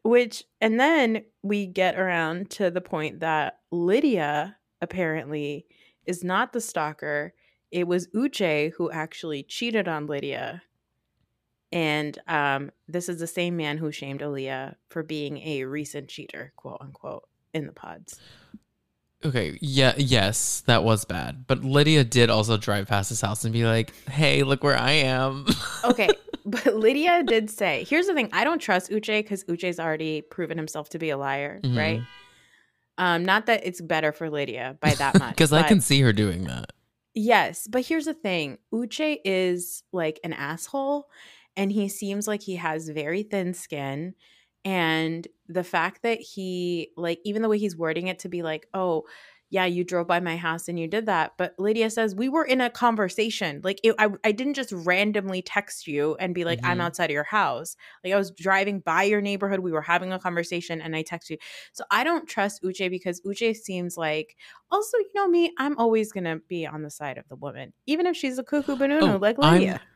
which, 0.03 0.43
and 0.60 0.77
then 0.77 1.23
we 1.41 1.65
get 1.65 1.97
around 1.97 2.49
to 2.51 2.69
the 2.69 2.81
point 2.81 3.21
that 3.21 3.60
Lydia 3.71 4.57
apparently 4.81 5.65
is 6.05 6.25
not 6.25 6.51
the 6.51 6.60
stalker. 6.60 7.34
It 7.71 7.88
was 7.88 8.10
Uche 8.13 8.73
who 8.73 8.91
actually 8.91 9.43
cheated 9.43 9.88
on 9.88 10.07
Lydia. 10.07 10.63
And 11.71 12.17
um, 12.27 12.71
this 12.88 13.07
is 13.07 13.19
the 13.19 13.27
same 13.27 13.55
man 13.55 13.77
who 13.77 13.91
shamed 13.91 14.21
Aaliyah 14.21 14.75
for 14.89 15.03
being 15.03 15.38
a 15.39 15.63
recent 15.63 16.10
cheater, 16.10 16.51
quote 16.55 16.79
unquote, 16.81 17.27
in 17.53 17.65
the 17.65 17.71
pods. 17.71 18.19
Okay, 19.23 19.57
yeah, 19.62 19.93
yes, 19.97 20.62
that 20.65 20.84
was 20.84 21.05
bad. 21.05 21.45
But 21.45 21.63
Lydia 21.63 22.03
did 22.03 22.29
also 22.31 22.57
drive 22.57 22.88
past 22.88 23.10
his 23.10 23.21
house 23.21 23.43
and 23.43 23.53
be 23.53 23.65
like, 23.65 23.93
"Hey, 24.07 24.41
look 24.41 24.63
where 24.63 24.75
I 24.77 24.91
am." 24.91 25.45
Okay, 25.84 26.10
but 26.45 26.75
Lydia 26.75 27.21
did 27.23 27.49
say, 27.51 27.86
here's 27.88 28.07
the 28.07 28.15
thing 28.15 28.29
I 28.34 28.43
don't 28.43 28.60
trust 28.60 28.89
Uche 28.89 29.19
because 29.19 29.43
Uche's 29.43 29.79
already 29.79 30.21
proven 30.21 30.57
himself 30.57 30.89
to 30.89 30.99
be 30.99 31.12
a 31.12 31.17
liar, 31.17 31.60
Mhm. 31.63 31.77
right? 31.77 32.01
Um, 32.97 33.23
not 33.23 33.45
that 33.45 33.65
it's 33.65 33.79
better 33.79 34.12
for 34.12 34.29
Lydia 34.29 34.77
by 34.81 34.95
that 34.95 35.17
much. 35.19 35.29
Because 35.36 35.53
I 35.53 35.63
can 35.67 35.81
see 35.81 36.01
her 36.01 36.12
doing 36.13 36.45
that. 36.45 36.71
Yes, 37.13 37.67
but 37.69 37.86
here's 37.86 38.05
the 38.05 38.13
thing. 38.15 38.57
Uche 38.73 39.17
is 39.23 39.84
like 39.91 40.19
an 40.23 40.34
asshole 40.34 41.10
and 41.57 41.71
he 41.71 41.87
seems 41.89 42.27
like 42.27 42.41
he 42.43 42.55
has 42.57 42.89
very 42.89 43.23
thin 43.23 43.53
skin 43.53 44.15
and 44.65 45.27
the 45.47 45.63
fact 45.63 46.03
that 46.03 46.19
he 46.19 46.91
like 46.97 47.19
even 47.25 47.41
the 47.41 47.49
way 47.49 47.57
he's 47.57 47.75
wording 47.77 48.07
it 48.07 48.19
to 48.19 48.29
be 48.29 48.43
like, 48.43 48.67
"Oh, 48.73 49.03
yeah, 49.49 49.65
you 49.65 49.83
drove 49.83 50.07
by 50.07 50.19
my 50.21 50.37
house 50.37 50.67
and 50.69 50.79
you 50.79 50.87
did 50.87 51.07
that." 51.07 51.33
But 51.37 51.55
Lydia 51.57 51.89
says, 51.89 52.13
"We 52.15 52.29
were 52.29 52.45
in 52.45 52.61
a 52.61 52.69
conversation. 52.69 53.61
Like 53.63 53.79
it, 53.83 53.95
I 53.99 54.09
I 54.23 54.31
didn't 54.31 54.53
just 54.53 54.71
randomly 54.71 55.41
text 55.41 55.87
you 55.87 56.15
and 56.19 56.35
be 56.35 56.45
like, 56.45 56.59
"I'm 56.63 56.77
Mhm. 56.77 56.83
outside 56.83 57.05
of 57.09 57.11
your 57.15 57.23
house." 57.25 57.75
Like 58.03 58.13
I 58.13 58.17
was 58.17 58.29
driving 58.31 58.79
by 58.81 59.03
your 59.03 59.19
neighborhood, 59.19 59.59
we 59.61 59.71
were 59.71 59.81
having 59.81 60.13
a 60.13 60.19
conversation 60.19 60.79
and 60.79 60.95
I 60.95 61.01
text 61.01 61.29
you. 61.31 61.37
So 61.73 61.83
I 61.91 62.03
don't 62.03 62.29
trust 62.29 62.61
Uche 62.63 62.87
because 62.89 63.19
Uche 63.21 63.55
seems 63.55 63.97
like 63.97 64.37
also, 64.69 64.97
you 64.99 65.09
know 65.15 65.27
me, 65.27 65.51
I'm 65.57 65.75
always 65.79 66.11
gonna 66.11 66.37
be 66.47 66.67
on 66.67 66.83
the 66.83 66.91
side 66.91 67.17
of 67.17 67.27
the 67.29 67.35
woman, 67.35 67.73
even 67.87 68.05
if 68.05 68.15
she's 68.15 68.37
a 68.37 68.43
cuckoo 68.43 68.75
banana 68.77 69.15
Oh, 69.15 69.17
like 69.17 69.37
I'm- 69.41 69.53
Lydia. 69.55 69.81
I- 69.83 69.87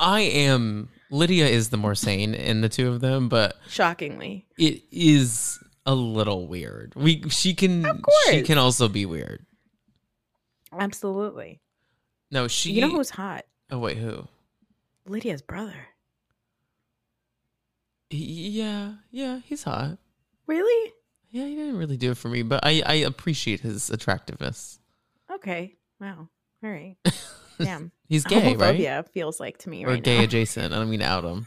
I 0.00 0.20
am. 0.20 0.88
Lydia 1.10 1.46
is 1.46 1.70
the 1.70 1.76
more 1.76 1.94
sane 1.94 2.34
in 2.34 2.60
the 2.60 2.68
two 2.68 2.88
of 2.88 3.00
them, 3.00 3.28
but 3.28 3.56
Shockingly, 3.68 4.46
it 4.58 4.82
is 4.90 5.58
a 5.86 5.94
little 5.94 6.46
weird. 6.46 6.92
We 6.96 7.28
she 7.30 7.54
can 7.54 8.02
she 8.30 8.42
can 8.42 8.58
also 8.58 8.88
be 8.88 9.06
weird. 9.06 9.44
absolutely. 10.76 11.60
No, 12.30 12.48
she. 12.48 12.72
You 12.72 12.80
know 12.82 12.90
who's 12.90 13.10
hot? 13.10 13.44
Oh 13.70 13.78
wait, 13.78 13.96
who? 13.98 14.26
Lydia's 15.06 15.42
brother. 15.42 15.86
He- 18.10 18.50
yeah, 18.50 18.94
yeah, 19.10 19.40
he's 19.44 19.62
hot. 19.62 19.98
Really? 20.46 20.92
Yeah, 21.30 21.46
he 21.46 21.54
didn't 21.56 21.76
really 21.78 21.96
do 21.96 22.10
it 22.12 22.16
for 22.18 22.28
me, 22.28 22.42
but 22.42 22.60
I 22.64 22.82
I 22.84 22.94
appreciate 22.94 23.60
his 23.60 23.90
attractiveness. 23.90 24.78
Okay. 25.32 25.74
Wow. 26.00 26.28
All 26.62 26.70
right. 26.70 26.96
Damn. 27.58 27.92
He's 28.08 28.24
gay, 28.24 28.54
right? 28.54 28.78
Homophobia 28.78 29.08
feels 29.10 29.40
like 29.40 29.58
to 29.58 29.70
me 29.70 29.84
Or 29.84 29.88
right 29.90 30.02
gay 30.02 30.18
now. 30.18 30.24
adjacent. 30.24 30.72
I 30.72 30.76
don't 30.78 30.90
mean 30.90 31.00
to 31.00 31.06
out 31.06 31.24
him. 31.24 31.46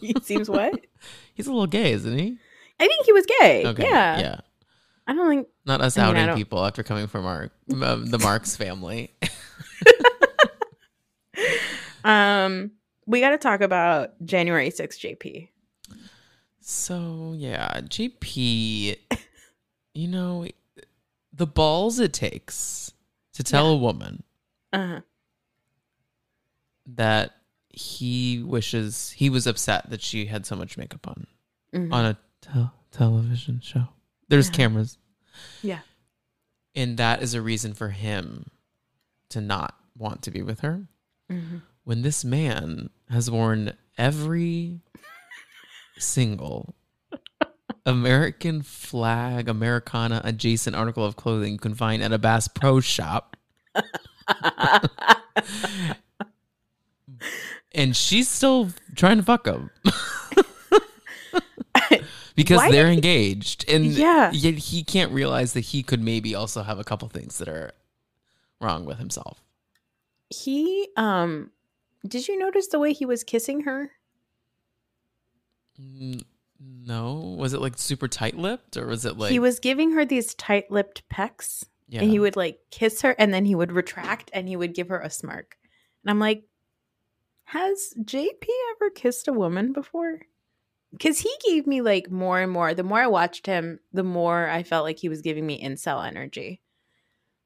he 0.00 0.14
seems 0.22 0.48
what? 0.48 0.78
He's 1.34 1.46
a 1.46 1.52
little 1.52 1.66
gay, 1.66 1.92
isn't 1.92 2.18
he? 2.18 2.38
I 2.78 2.86
think 2.86 3.04
he 3.06 3.12
was 3.12 3.26
gay. 3.40 3.66
Okay. 3.66 3.84
Yeah. 3.84 4.18
Yeah. 4.18 4.40
I 5.06 5.14
don't 5.14 5.28
think. 5.28 5.48
Not 5.66 5.80
us 5.80 5.98
I 5.98 6.06
mean, 6.12 6.16
outing 6.16 6.36
people 6.36 6.64
after 6.64 6.82
coming 6.82 7.06
from 7.08 7.26
our 7.26 7.50
um, 7.82 8.06
the 8.06 8.18
Marks 8.18 8.56
family. 8.56 9.12
Um, 12.04 12.72
we 13.06 13.20
got 13.20 13.30
to 13.30 13.38
talk 13.38 13.60
about 13.60 14.10
January 14.24 14.70
6th, 14.70 14.98
JP. 14.98 15.48
So 16.60 17.34
yeah, 17.36 17.80
JP, 17.82 18.96
you 19.94 20.08
know, 20.08 20.46
the 21.32 21.46
balls 21.46 21.98
it 21.98 22.12
takes 22.12 22.92
to 23.34 23.42
tell 23.44 23.68
a 23.68 23.76
woman 23.76 24.22
Uh 24.72 24.86
huh. 24.86 25.00
That 26.86 27.32
he 27.68 28.42
wishes 28.42 29.10
he 29.12 29.30
was 29.30 29.46
upset 29.46 29.88
that 29.90 30.02
she 30.02 30.26
had 30.26 30.44
so 30.44 30.56
much 30.56 30.76
makeup 30.76 31.06
on 31.08 31.26
Mhm. 31.74 31.92
on 31.92 32.04
a 32.04 32.18
tel- 32.40 32.74
television 32.90 33.60
show. 33.60 33.88
There's 34.28 34.48
Yeah. 34.48 34.54
cameras, 34.54 34.98
Yeah. 35.62 35.80
and 36.74 36.96
that 36.98 37.22
is 37.22 37.34
a 37.34 37.42
reason 37.42 37.72
for 37.74 37.90
him 37.90 38.50
to 39.30 39.40
not 39.40 39.78
want 39.96 40.22
to 40.22 40.30
be 40.30 40.42
with 40.42 40.60
her. 40.60 40.86
hmm 41.30 41.58
When 41.84 42.02
this 42.02 42.24
man 42.24 42.90
has 43.08 43.30
worn 43.30 43.76
every 43.98 44.80
single 45.98 46.74
American 47.86 48.62
flag, 48.62 49.48
Americana 49.48 50.20
adjacent 50.24 50.76
article 50.76 51.04
of 51.04 51.16
clothing 51.16 51.54
you 51.54 51.58
can 51.58 51.74
find 51.74 52.02
at 52.02 52.12
a 52.12 52.18
Bass 52.18 52.48
Pro 52.48 52.80
shop. 52.80 53.36
and 57.72 57.96
she's 57.96 58.28
still 58.28 58.70
trying 58.96 59.16
to 59.18 59.22
fuck 59.22 59.46
him 59.46 59.70
because 62.34 62.58
Why 62.58 62.70
they're 62.70 62.88
he- 62.88 62.94
engaged 62.94 63.68
and 63.68 63.86
Yeah. 63.86 64.30
yet 64.32 64.54
he 64.54 64.82
can't 64.84 65.12
realize 65.12 65.52
that 65.54 65.60
he 65.60 65.82
could 65.82 66.00
maybe 66.00 66.34
also 66.34 66.62
have 66.62 66.78
a 66.78 66.84
couple 66.84 67.08
things 67.08 67.38
that 67.38 67.48
are 67.48 67.72
wrong 68.60 68.84
with 68.84 68.98
himself 68.98 69.42
he, 70.34 70.88
um, 70.96 71.50
did 72.08 72.26
you 72.26 72.38
notice 72.38 72.68
the 72.68 72.78
way 72.78 72.94
he 72.94 73.04
was 73.04 73.22
kissing 73.22 73.64
her? 73.64 73.90
No 75.78 77.34
was 77.38 77.52
it 77.52 77.60
like 77.60 77.76
super 77.76 78.08
tight-lipped 78.08 78.76
or 78.76 78.86
was 78.86 79.04
it 79.04 79.18
like 79.18 79.30
he 79.32 79.38
was 79.38 79.58
giving 79.58 79.92
her 79.92 80.04
these 80.06 80.34
tight 80.34 80.70
lipped 80.70 81.06
pecks. 81.08 81.64
yeah 81.88 82.00
and 82.00 82.10
he 82.10 82.18
would 82.18 82.36
like 82.36 82.60
kiss 82.70 83.02
her 83.02 83.14
and 83.18 83.32
then 83.34 83.44
he 83.44 83.54
would 83.54 83.72
retract 83.72 84.30
and 84.32 84.48
he 84.48 84.56
would 84.56 84.74
give 84.74 84.88
her 84.88 85.00
a 85.00 85.10
smirk. 85.10 85.56
And 86.04 86.10
I'm 86.10 86.18
like, 86.18 86.44
has 87.52 87.92
JP 88.02 88.46
ever 88.72 88.88
kissed 88.90 89.28
a 89.28 89.32
woman 89.32 89.74
before? 89.74 90.20
Because 90.90 91.18
he 91.18 91.30
gave 91.46 91.66
me 91.66 91.82
like 91.82 92.10
more 92.10 92.40
and 92.40 92.50
more. 92.50 92.72
The 92.72 92.82
more 92.82 93.00
I 93.00 93.06
watched 93.06 93.46
him, 93.46 93.78
the 93.92 94.02
more 94.02 94.48
I 94.48 94.62
felt 94.62 94.84
like 94.84 94.98
he 94.98 95.10
was 95.10 95.20
giving 95.20 95.44
me 95.44 95.62
incel 95.62 96.06
energy. 96.06 96.62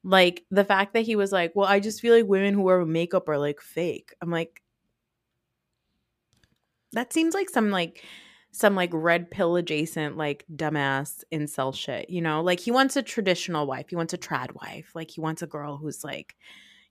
Like 0.04 0.44
the 0.52 0.64
fact 0.64 0.94
that 0.94 1.00
he 1.06 1.16
was 1.16 1.32
like, 1.32 1.56
well, 1.56 1.68
I 1.68 1.80
just 1.80 2.00
feel 2.00 2.14
like 2.14 2.26
women 2.26 2.54
who 2.54 2.62
wear 2.62 2.84
makeup 2.84 3.28
are 3.28 3.38
like 3.38 3.60
fake. 3.60 4.14
I'm 4.22 4.30
like, 4.30 4.62
that 6.92 7.12
seems 7.12 7.34
like 7.34 7.50
some 7.50 7.70
like 7.70 8.04
some 8.52 8.76
like 8.76 8.90
red 8.92 9.28
pill 9.28 9.56
adjacent 9.56 10.16
like 10.16 10.44
dumbass 10.54 11.24
incel 11.32 11.74
shit, 11.74 12.08
you 12.10 12.22
know? 12.22 12.42
Like 12.42 12.60
he 12.60 12.70
wants 12.70 12.94
a 12.94 13.02
traditional 13.02 13.66
wife. 13.66 13.86
He 13.88 13.96
wants 13.96 14.14
a 14.14 14.18
trad 14.18 14.54
wife. 14.54 14.92
Like 14.94 15.10
he 15.10 15.20
wants 15.20 15.42
a 15.42 15.48
girl 15.48 15.76
who's 15.76 16.04
like, 16.04 16.36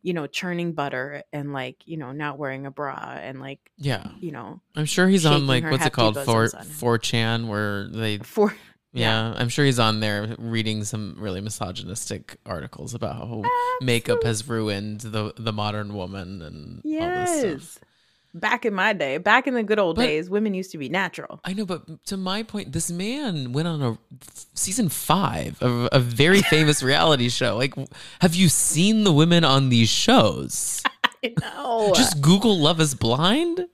you 0.06 0.14
know, 0.14 0.28
churning 0.28 0.74
butter 0.74 1.24
and 1.34 1.51
like, 1.51 1.78
you 1.88 1.97
know, 1.97 2.12
not 2.12 2.38
wearing 2.38 2.68
a 2.68 2.72
bra 2.72 3.18
and 3.20 3.41
like, 3.41 3.60
Yeah. 3.78 4.06
you 4.20 4.32
know, 4.32 4.62
I'm 4.76 4.86
sure 4.86 5.08
he's 5.08 5.26
on 5.26 5.47
like 5.47 5.64
what's 5.64 5.84
it 5.86 5.93
called? 5.93 6.14
Four 6.14 6.43
bosoms 6.43 6.80
4chan 6.80 7.47
where 7.47 7.88
they 7.88 8.20
Four, 8.20 8.53
yeah, 8.93 9.34
I'm 9.36 9.49
sure 9.49 9.66
he's 9.66 9.80
on 9.80 10.01
there 10.01 10.36
reading 10.38 10.84
some 10.84 11.16
really 11.18 11.41
misogynistic 11.41 12.38
articles 12.45 12.93
about 12.93 13.16
how 13.16 13.41
makeup 13.82 14.24
has 14.24 14.47
ruined 14.47 15.01
the 15.01 15.34
the 15.38 15.51
modern 15.51 15.95
woman 15.95 16.41
and 16.43 16.82
all 16.86 17.26
this 17.26 17.39
stuff. 17.70 17.84
Back 18.36 18.66
in 18.66 18.74
my 18.74 18.92
day, 18.92 19.18
back 19.18 19.48
in 19.48 19.54
the 19.54 19.64
good 19.64 19.80
old 19.80 19.96
But- 19.96 20.08
days, 20.08 20.30
women 20.30 20.54
used 20.54 20.72
to 20.72 20.78
be 20.78 20.90
natural. 20.90 21.40
I 21.46 21.54
know, 21.54 21.66
but 21.66 22.06
to 22.08 22.18
my 22.18 22.44
point, 22.44 22.74
this 22.74 22.92
man 22.92 23.54
went 23.54 23.68
on 23.68 23.82
a 23.82 23.98
season 24.54 24.90
five 24.90 25.62
of 25.62 25.88
a 25.94 26.00
very 26.00 26.42
famous 26.50 26.84
reality 26.84 27.30
show. 27.30 27.56
Like, 27.56 27.74
have 28.20 28.36
you 28.36 28.50
seen 28.50 29.06
the 29.06 29.14
women 29.14 29.46
on 29.46 29.70
these 29.70 29.88
shows? 29.90 30.84
I 31.24 31.34
know. 31.42 31.94
Just 31.96 32.22
Google 32.22 32.60
Love 32.60 32.82
is 32.82 32.94
Blind. 32.94 33.68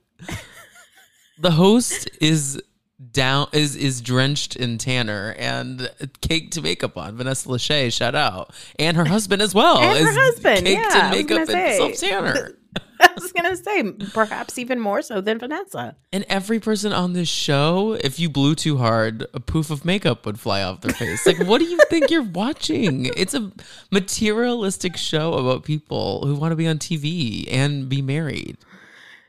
The 1.40 1.50
host 1.50 2.08
is 2.20 2.62
down 3.10 3.48
is 3.52 3.74
is 3.74 4.00
drenched 4.00 4.54
in 4.54 4.78
tanner 4.78 5.34
and 5.36 5.90
cake 6.20 6.52
caked 6.52 6.62
makeup 6.62 6.96
on. 6.96 7.16
Vanessa 7.16 7.48
Lachey, 7.48 7.92
shout 7.92 8.14
out, 8.14 8.54
and 8.78 8.96
her 8.96 9.06
husband 9.06 9.42
as 9.42 9.54
well. 9.54 9.78
And 9.78 10.06
her 10.06 10.12
husband, 10.12 10.66
caked 10.66 10.94
yeah, 10.94 11.06
in 11.06 11.10
makeup 11.10 11.48
and 11.48 11.76
self 11.76 11.94
tanner. 11.96 12.56
I 13.08 13.12
was 13.14 13.32
gonna 13.32 13.56
say, 13.56 13.92
perhaps 14.12 14.58
even 14.58 14.78
more 14.80 15.02
so 15.02 15.20
than 15.20 15.38
Vanessa. 15.38 15.96
And 16.12 16.24
every 16.28 16.60
person 16.60 16.92
on 16.92 17.12
this 17.12 17.28
show, 17.28 17.92
if 18.02 18.18
you 18.20 18.28
blew 18.30 18.54
too 18.54 18.78
hard, 18.78 19.26
a 19.34 19.40
poof 19.40 19.70
of 19.70 19.84
makeup 19.84 20.24
would 20.26 20.38
fly 20.40 20.62
off 20.62 20.80
their 20.80 20.94
face. 20.94 21.26
Like, 21.26 21.38
what 21.46 21.58
do 21.58 21.64
you 21.66 21.78
think 21.90 22.10
you're 22.10 22.22
watching? 22.22 23.06
It's 23.16 23.34
a 23.34 23.50
materialistic 23.90 24.96
show 24.96 25.34
about 25.34 25.64
people 25.64 26.26
who 26.26 26.34
want 26.34 26.52
to 26.52 26.56
be 26.56 26.66
on 26.68 26.78
TV 26.78 27.46
and 27.52 27.88
be 27.88 28.02
married. 28.02 28.58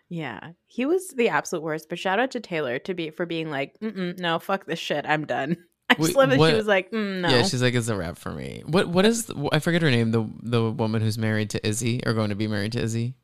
Yeah, 0.10 0.52
he 0.68 0.86
was 0.86 1.08
the 1.10 1.30
absolute 1.30 1.64
worst. 1.64 1.90
But 1.90 1.98
shout 2.00 2.20
out 2.20 2.32
to 2.32 2.40
Taylor 2.40 2.80
to 2.80 2.94
be 2.94 3.10
for 3.10 3.26
being 3.26 3.50
like, 3.50 3.74
Mm-mm, 3.80 4.20
no, 4.20 4.40
fuck 4.40 4.66
this 4.66 4.80
shit, 4.80 5.06
I'm 5.08 5.26
done. 5.26 5.58
I 5.90 5.96
just 5.96 6.10
Wait, 6.10 6.16
love 6.18 6.30
that 6.30 6.40
what- 6.40 6.50
she 6.52 6.56
was 6.56 6.68
like, 6.68 6.92
mm, 6.92 7.22
no. 7.22 7.30
Yeah, 7.30 7.44
she's 7.44 7.62
like, 7.62 7.74
it's 7.74 7.88
a 7.90 7.96
wrap 7.96 8.18
for 8.18 8.32
me. 8.32 8.64
What? 8.66 8.88
What 8.88 9.06
is? 9.06 9.26
The, 9.26 9.50
I 9.52 9.60
forget 9.60 9.82
her 9.82 9.92
name. 9.92 10.12
The 10.12 10.28
the 10.42 10.72
woman 10.72 11.02
who's 11.02 11.18
married 11.18 11.50
to 11.52 11.68
Izzy 11.68 12.02
or 12.06 12.14
going 12.14 12.30
to 12.30 12.36
be 12.36 12.48
married 12.48 12.72
to 12.74 12.80
Izzy. 12.82 13.16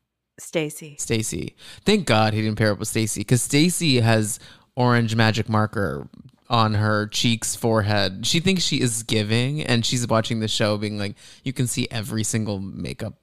Stacy. 0.41 0.95
Stacy. 0.99 1.55
Thank 1.85 2.05
God 2.05 2.33
he 2.33 2.41
didn't 2.41 2.57
pair 2.57 2.71
up 2.71 2.79
with 2.79 2.87
Stacy 2.87 3.21
because 3.21 3.41
Stacy 3.41 3.99
has 3.99 4.39
orange 4.75 5.15
magic 5.15 5.49
marker 5.49 6.07
on 6.49 6.73
her 6.75 7.05
cheeks, 7.07 7.55
forehead. 7.55 8.25
She 8.25 8.39
thinks 8.39 8.63
she 8.63 8.81
is 8.81 9.03
giving, 9.03 9.61
and 9.61 9.85
she's 9.85 10.07
watching 10.07 10.39
the 10.39 10.47
show, 10.47 10.77
being 10.77 10.97
like, 10.97 11.15
"You 11.43 11.53
can 11.53 11.67
see 11.67 11.87
every 11.91 12.23
single 12.23 12.59
makeup 12.59 13.15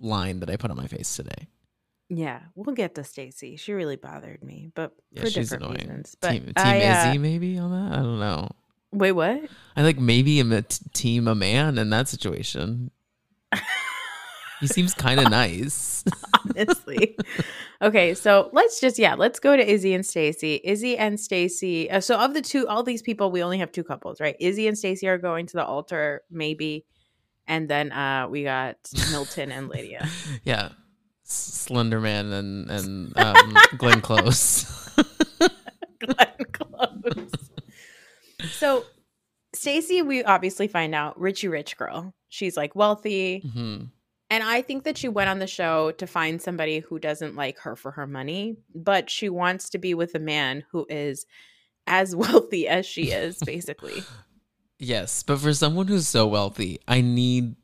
line 0.00 0.40
that 0.40 0.50
I 0.50 0.56
put 0.56 0.70
on 0.70 0.76
my 0.76 0.86
face 0.86 1.16
today." 1.16 1.48
Yeah, 2.10 2.40
we'll 2.54 2.74
get 2.74 2.94
to 2.96 3.04
Stacy. 3.04 3.56
She 3.56 3.72
really 3.72 3.96
bothered 3.96 4.44
me, 4.44 4.70
but 4.74 4.92
Yeah, 5.10 5.22
for 5.22 5.30
she's 5.30 5.48
different 5.48 5.64
annoying. 5.64 5.78
reasons. 5.88 6.16
But 6.20 6.30
team 6.32 6.44
team 6.44 6.52
I, 6.58 6.84
uh, 6.84 7.08
Izzy, 7.08 7.18
maybe 7.18 7.56
on 7.58 7.70
that. 7.70 7.98
I 7.98 8.02
don't 8.02 8.20
know. 8.20 8.50
wait, 8.92 9.12
what? 9.12 9.48
I 9.74 9.82
like 9.82 9.98
maybe 9.98 10.38
I'm 10.38 10.52
a 10.52 10.60
t- 10.62 10.84
team 10.92 11.26
a 11.26 11.34
man 11.34 11.78
in 11.78 11.88
that 11.90 12.08
situation. 12.08 12.90
He 14.64 14.68
seems 14.68 14.94
kind 14.94 15.20
of 15.20 15.28
nice. 15.42 16.02
honestly. 16.56 17.16
okay, 17.82 18.14
so 18.14 18.48
let's 18.54 18.80
just 18.80 18.98
yeah, 18.98 19.14
let's 19.14 19.38
go 19.38 19.54
to 19.56 19.62
Izzy 19.70 19.92
and 19.92 20.06
Stacy. 20.06 20.58
Izzy 20.64 20.96
and 20.96 21.20
Stacy. 21.20 21.90
Uh, 21.90 22.00
so 22.00 22.16
of 22.18 22.32
the 22.32 22.40
two, 22.40 22.66
all 22.66 22.82
these 22.82 23.02
people, 23.02 23.30
we 23.30 23.42
only 23.42 23.58
have 23.58 23.70
two 23.72 23.84
couples, 23.84 24.20
right? 24.20 24.36
Izzy 24.40 24.66
and 24.68 24.78
Stacy 24.78 25.06
are 25.06 25.18
going 25.18 25.46
to 25.48 25.52
the 25.56 25.64
altar, 25.64 26.22
maybe, 26.30 26.86
and 27.46 27.68
then 27.68 27.92
uh 27.92 28.26
we 28.30 28.44
got 28.44 28.76
Milton 29.10 29.52
and 29.52 29.68
Lydia. 29.68 30.08
Yeah. 30.44 30.70
Slenderman 31.26 32.32
and 32.32 32.70
and 32.70 33.18
um, 33.18 33.54
Glenn 33.78 34.00
Close. 34.00 34.64
Glenn 35.98 36.44
Close. 36.52 37.30
So 38.52 38.84
Stacy, 39.54 40.02
we 40.02 40.22
obviously 40.24 40.68
find 40.68 40.94
out 40.94 41.18
Richie 41.18 41.48
Rich 41.48 41.76
girl. 41.76 42.14
She's 42.28 42.56
like 42.56 42.74
wealthy. 42.74 43.40
hmm 43.54 43.84
And 44.34 44.42
I 44.42 44.62
think 44.62 44.82
that 44.82 44.98
she 44.98 45.06
went 45.06 45.30
on 45.30 45.38
the 45.38 45.46
show 45.46 45.92
to 45.92 46.08
find 46.08 46.42
somebody 46.42 46.80
who 46.80 46.98
doesn't 46.98 47.36
like 47.36 47.60
her 47.60 47.76
for 47.76 47.92
her 47.92 48.04
money, 48.04 48.56
but 48.74 49.08
she 49.08 49.28
wants 49.28 49.70
to 49.70 49.78
be 49.78 49.94
with 49.94 50.12
a 50.16 50.18
man 50.18 50.64
who 50.72 50.86
is 50.90 51.24
as 51.86 52.16
wealthy 52.16 52.66
as 52.66 52.84
she 52.84 53.12
is, 53.12 53.38
basically. 53.38 54.02
Yes, 54.80 55.22
but 55.22 55.38
for 55.38 55.54
someone 55.54 55.86
who's 55.86 56.08
so 56.08 56.26
wealthy, 56.26 56.80
I 56.88 57.00
need 57.00 57.54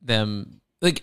them. 0.00 0.60
Like, 0.80 1.02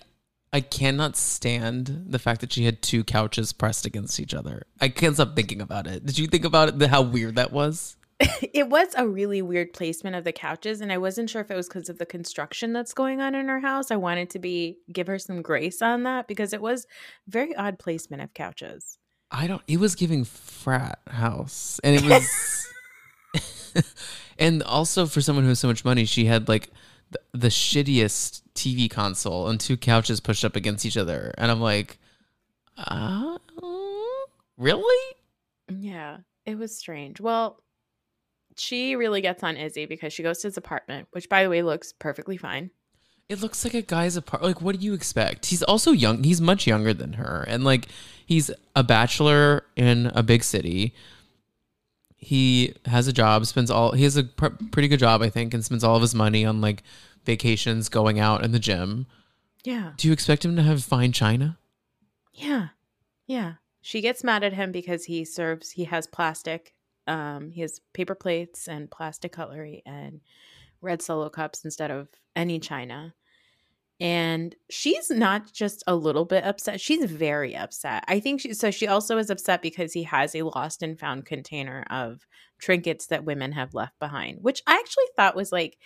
I 0.54 0.62
cannot 0.62 1.18
stand 1.18 2.06
the 2.08 2.18
fact 2.18 2.40
that 2.40 2.54
she 2.54 2.64
had 2.64 2.82
two 2.82 3.04
couches 3.04 3.52
pressed 3.52 3.86
against 3.86 4.22
each 4.22 4.34
other. 4.34 4.64
I 4.80 4.88
can't 4.88 5.16
stop 5.16 5.36
thinking 5.36 5.60
about 5.60 5.86
it. 5.86 6.06
Did 6.06 6.18
you 6.18 6.28
think 6.28 6.46
about 6.46 6.82
it? 6.82 6.90
How 6.90 7.02
weird 7.02 7.36
that 7.36 7.52
was? 7.52 7.98
it 8.54 8.70
was 8.70 8.94
a 8.96 9.08
really 9.08 9.42
weird 9.42 9.74
placement 9.74 10.16
of 10.16 10.24
the 10.24 10.32
couches, 10.32 10.82
and 10.82 10.92
I 10.92 10.98
wasn't 10.98 11.30
sure 11.30 11.42
if 11.42 11.52
it 11.52 11.56
was 11.56 11.68
because 11.68 11.90
of 11.90 11.98
the 11.98 12.06
construction 12.06 12.74
that's 12.74 12.94
going 12.94 13.22
on 13.22 13.36
in 13.36 13.48
her 13.48 13.60
house. 13.60 13.92
I 13.92 13.96
wanted 13.96 14.30
to 14.32 14.40
be 14.40 14.78
give 14.92 15.08
her 15.08 15.20
some 15.20 15.42
grace 15.42 15.82
on 15.82 16.04
that 16.04 16.28
because 16.28 16.54
it 16.54 16.62
was 16.62 16.88
very 17.28 17.56
odd 17.56 17.80
placement 17.80 18.24
of 18.24 18.34
couches. 18.34 18.98
I 19.32 19.48
don't. 19.48 19.62
It 19.68 19.80
was 19.80 19.96
giving 19.96 20.24
frat 20.24 21.00
house, 21.08 21.80
and 21.84 21.96
it 21.96 22.04
was. 22.04 23.84
and 24.40 24.64
also 24.64 25.06
for 25.06 25.22
someone 25.22 25.44
who 25.44 25.50
has 25.50 25.60
so 25.60 25.68
much 25.68 25.84
money, 25.84 26.06
she 26.06 26.26
had 26.26 26.48
like 26.48 26.70
the, 27.12 27.20
the 27.34 27.48
shittiest 27.48 28.42
TV 28.54 28.90
console 28.90 29.48
and 29.50 29.60
two 29.60 29.76
couches 29.78 30.20
pushed 30.20 30.46
up 30.46 30.56
against 30.56 30.86
each 30.86 30.98
other, 30.98 31.34
and 31.38 31.50
I'm 31.50 31.62
like, 31.62 31.98
uh, 32.78 33.38
really? 34.58 35.16
Yeah, 35.70 36.18
it 36.46 36.58
was 36.58 36.78
strange. 36.78 37.20
Well, 37.20 37.64
she 38.58 38.96
really 38.96 39.22
gets 39.22 39.44
on 39.44 39.58
Izzy 39.58 39.86
because 39.86 40.14
she 40.14 40.24
goes 40.24 40.40
to 40.40 40.48
his 40.48 40.58
apartment, 40.58 41.08
which 41.12 41.30
by 41.30 41.44
the 41.44 41.50
way 41.50 41.62
looks 41.62 41.94
perfectly 41.94 42.38
fine. 42.38 42.72
It 43.30 43.42
looks 43.42 43.64
like 43.64 43.74
a 43.74 43.82
guy's 43.82 44.16
apartment. 44.18 44.56
Like, 44.56 44.62
what 44.62 44.78
do 44.80 44.86
you 44.86 44.94
expect? 44.94 45.48
He's 45.48 45.64
also 45.64 45.92
young. 45.92 46.24
He's 46.24 46.42
much 46.42 46.68
younger 46.68 46.94
than 46.94 47.14
her, 47.14 47.46
and 47.48 47.64
like, 47.64 47.88
he's 48.26 48.52
a 48.76 48.84
bachelor 48.84 49.64
in 49.76 50.12
a 50.14 50.22
big 50.24 50.44
city. 50.44 50.94
He 52.18 52.76
has 52.86 53.08
a 53.08 53.14
job, 53.14 53.46
spends 53.46 53.72
all. 53.72 53.94
He 53.94 54.04
has 54.04 54.18
a 54.18 54.24
pr- 54.24 54.48
pretty 54.72 54.88
good 54.88 55.00
job, 55.00 55.22
I 55.22 55.30
think, 55.30 55.54
and 55.54 55.64
spends 55.64 55.84
all 55.84 55.96
of 55.96 56.02
his 56.02 56.14
money 56.14 56.46
on 56.46 56.62
like 56.62 56.84
vacations, 57.26 57.90
going 57.90 58.20
out, 58.20 58.44
and 58.44 58.54
the 58.54 58.60
gym. 58.60 59.08
Yeah. 59.64 59.94
Do 59.98 60.08
you 60.08 60.14
expect 60.14 60.44
him 60.44 60.56
to 60.58 60.62
have 60.64 60.84
fine 60.84 61.12
china? 61.12 61.58
Yeah. 62.34 62.70
Yeah. 63.26 63.54
She 63.82 64.02
gets 64.02 64.24
mad 64.24 64.44
at 64.44 64.54
him 64.54 64.72
because 64.72 65.06
he 65.06 65.26
serves 65.26 65.72
he 65.72 65.86
has 65.86 66.08
plastic 66.08 66.74
um 67.08 67.52
he 67.52 67.62
has 67.62 67.80
paper 67.94 68.16
plates 68.16 68.68
and 68.68 68.90
plastic 68.92 69.32
cutlery 69.32 69.82
and 69.86 70.22
red 70.82 71.02
solo 71.02 71.30
cups 71.30 71.64
instead 71.66 71.92
of 71.92 72.08
any 72.36 72.60
china. 72.60 73.14
And 74.00 74.56
she's 74.70 75.10
not 75.10 75.54
just 75.54 75.84
a 75.88 75.96
little 75.96 76.26
bit 76.26 76.44
upset. 76.44 76.82
She's 76.82 77.10
very 77.10 77.56
upset. 77.56 78.04
I 78.08 78.20
think 78.20 78.42
she 78.42 78.54
so 78.54 78.72
she 78.72 78.88
also 78.88 79.18
is 79.18 79.30
upset 79.30 79.62
because 79.62 79.94
he 79.94 80.04
has 80.04 80.36
a 80.36 80.42
lost 80.42 80.84
and 80.84 81.00
found 81.00 81.26
container 81.26 81.86
of 81.90 82.26
trinkets 82.60 83.08
that 83.08 83.24
women 83.24 83.52
have 83.54 83.74
left 83.74 83.98
behind, 84.00 84.40
which 84.42 84.62
I 84.68 84.74
actually 84.74 85.06
thought 85.16 85.36
was 85.36 85.52
like 85.52 85.78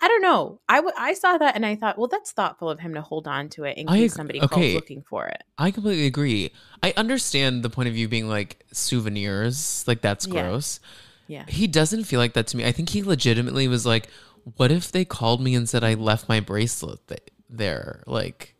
I 0.00 0.06
don't 0.08 0.22
know. 0.22 0.60
I, 0.68 0.76
w- 0.76 0.94
I 0.96 1.14
saw 1.14 1.38
that 1.38 1.56
and 1.56 1.66
I 1.66 1.74
thought, 1.74 1.98
well, 1.98 2.06
that's 2.06 2.30
thoughtful 2.30 2.70
of 2.70 2.78
him 2.78 2.94
to 2.94 3.02
hold 3.02 3.26
on 3.26 3.48
to 3.50 3.64
it 3.64 3.76
in 3.76 3.88
I 3.88 3.98
case 3.98 4.14
somebody 4.14 4.40
okay. 4.40 4.48
calls 4.48 4.74
looking 4.74 5.02
for 5.02 5.26
it. 5.26 5.42
I 5.58 5.70
completely 5.72 6.06
agree. 6.06 6.52
I 6.82 6.94
understand 6.96 7.62
the 7.64 7.70
point 7.70 7.88
of 7.88 7.94
view 7.94 8.06
being 8.08 8.28
like 8.28 8.64
souvenirs, 8.72 9.84
like 9.88 10.00
that's 10.00 10.26
Yeah. 10.26 10.32
gross. 10.42 10.78
Yeah. 11.26 11.44
He 11.48 11.66
doesn't 11.66 12.04
feel 12.04 12.20
like 12.20 12.34
that 12.34 12.46
to 12.48 12.56
me. 12.56 12.64
I 12.64 12.72
think 12.72 12.90
he 12.90 13.02
legitimately 13.02 13.66
was 13.68 13.84
like, 13.84 14.08
"What 14.56 14.70
if 14.70 14.90
they 14.92 15.04
called 15.04 15.42
me 15.42 15.54
and 15.54 15.68
said 15.68 15.82
I 15.84 15.94
left 15.94 16.28
my 16.28 16.40
bracelet 16.40 17.06
th- 17.08 17.20
there?" 17.50 18.02
Like, 18.06 18.54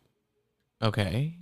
okay, 0.81 1.37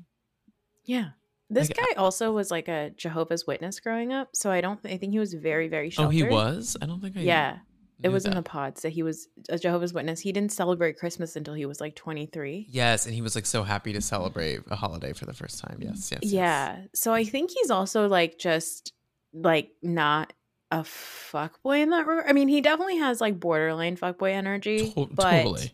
Yeah. 0.86 1.10
This 1.50 1.70
Like, 1.70 1.78
guy 1.78 1.94
also 1.98 2.34
was 2.34 2.52
like 2.52 2.68
a 2.68 2.90
Jehovah's 2.98 3.48
Witness 3.48 3.80
growing 3.80 4.12
up, 4.12 4.36
so 4.36 4.52
I 4.52 4.60
don't. 4.60 4.80
I 4.86 4.98
think 4.98 5.14
he 5.14 5.20
was 5.20 5.34
very, 5.34 5.70
very 5.70 5.94
oh, 5.98 6.10
he 6.10 6.22
was. 6.24 6.76
I 6.82 6.86
don't 6.86 7.00
think 7.02 7.16
I. 7.16 7.22
Yeah, 7.22 7.60
it 8.04 8.10
was 8.10 8.26
in 8.26 8.36
the 8.36 8.44
pods 8.44 8.82
that 8.84 8.90
he 8.90 9.02
was 9.02 9.28
a 9.50 9.58
Jehovah's 9.58 9.94
Witness. 9.94 10.20
He 10.20 10.32
didn't 10.32 10.52
celebrate 10.52 10.98
Christmas 10.98 11.36
until 11.36 11.54
he 11.56 11.66
was 11.66 11.82
like 11.82 11.96
twenty 11.96 12.26
three. 12.28 12.68
Yes, 12.70 13.06
and 13.06 13.16
he 13.16 13.22
was 13.22 13.36
like 13.36 13.46
so 13.46 13.64
happy 13.64 13.94
to 13.94 14.02
celebrate 14.02 14.60
a 14.70 14.76
holiday 14.76 15.14
for 15.14 15.26
the 15.26 15.34
first 15.34 15.60
time. 15.60 15.78
Yes, 15.82 16.12
yes. 16.12 16.20
yes. 16.22 16.32
Yeah, 16.32 16.78
so 16.94 17.14
I 17.14 17.24
think 17.24 17.52
he's 17.52 17.72
also 17.72 18.08
like 18.08 18.38
just 18.38 18.94
like 19.34 19.72
not 19.82 20.34
a 20.70 20.80
fuckboy 20.80 21.80
in 21.82 21.90
that 21.90 22.06
regard. 22.06 22.30
I 22.30 22.34
mean, 22.34 22.48
he 22.50 22.62
definitely 22.62 22.98
has 22.98 23.20
like 23.22 23.40
borderline 23.40 23.98
fuckboy 23.98 24.34
energy, 24.34 24.92
To- 24.92 25.10
but 25.12 25.44
totally. 25.44 25.72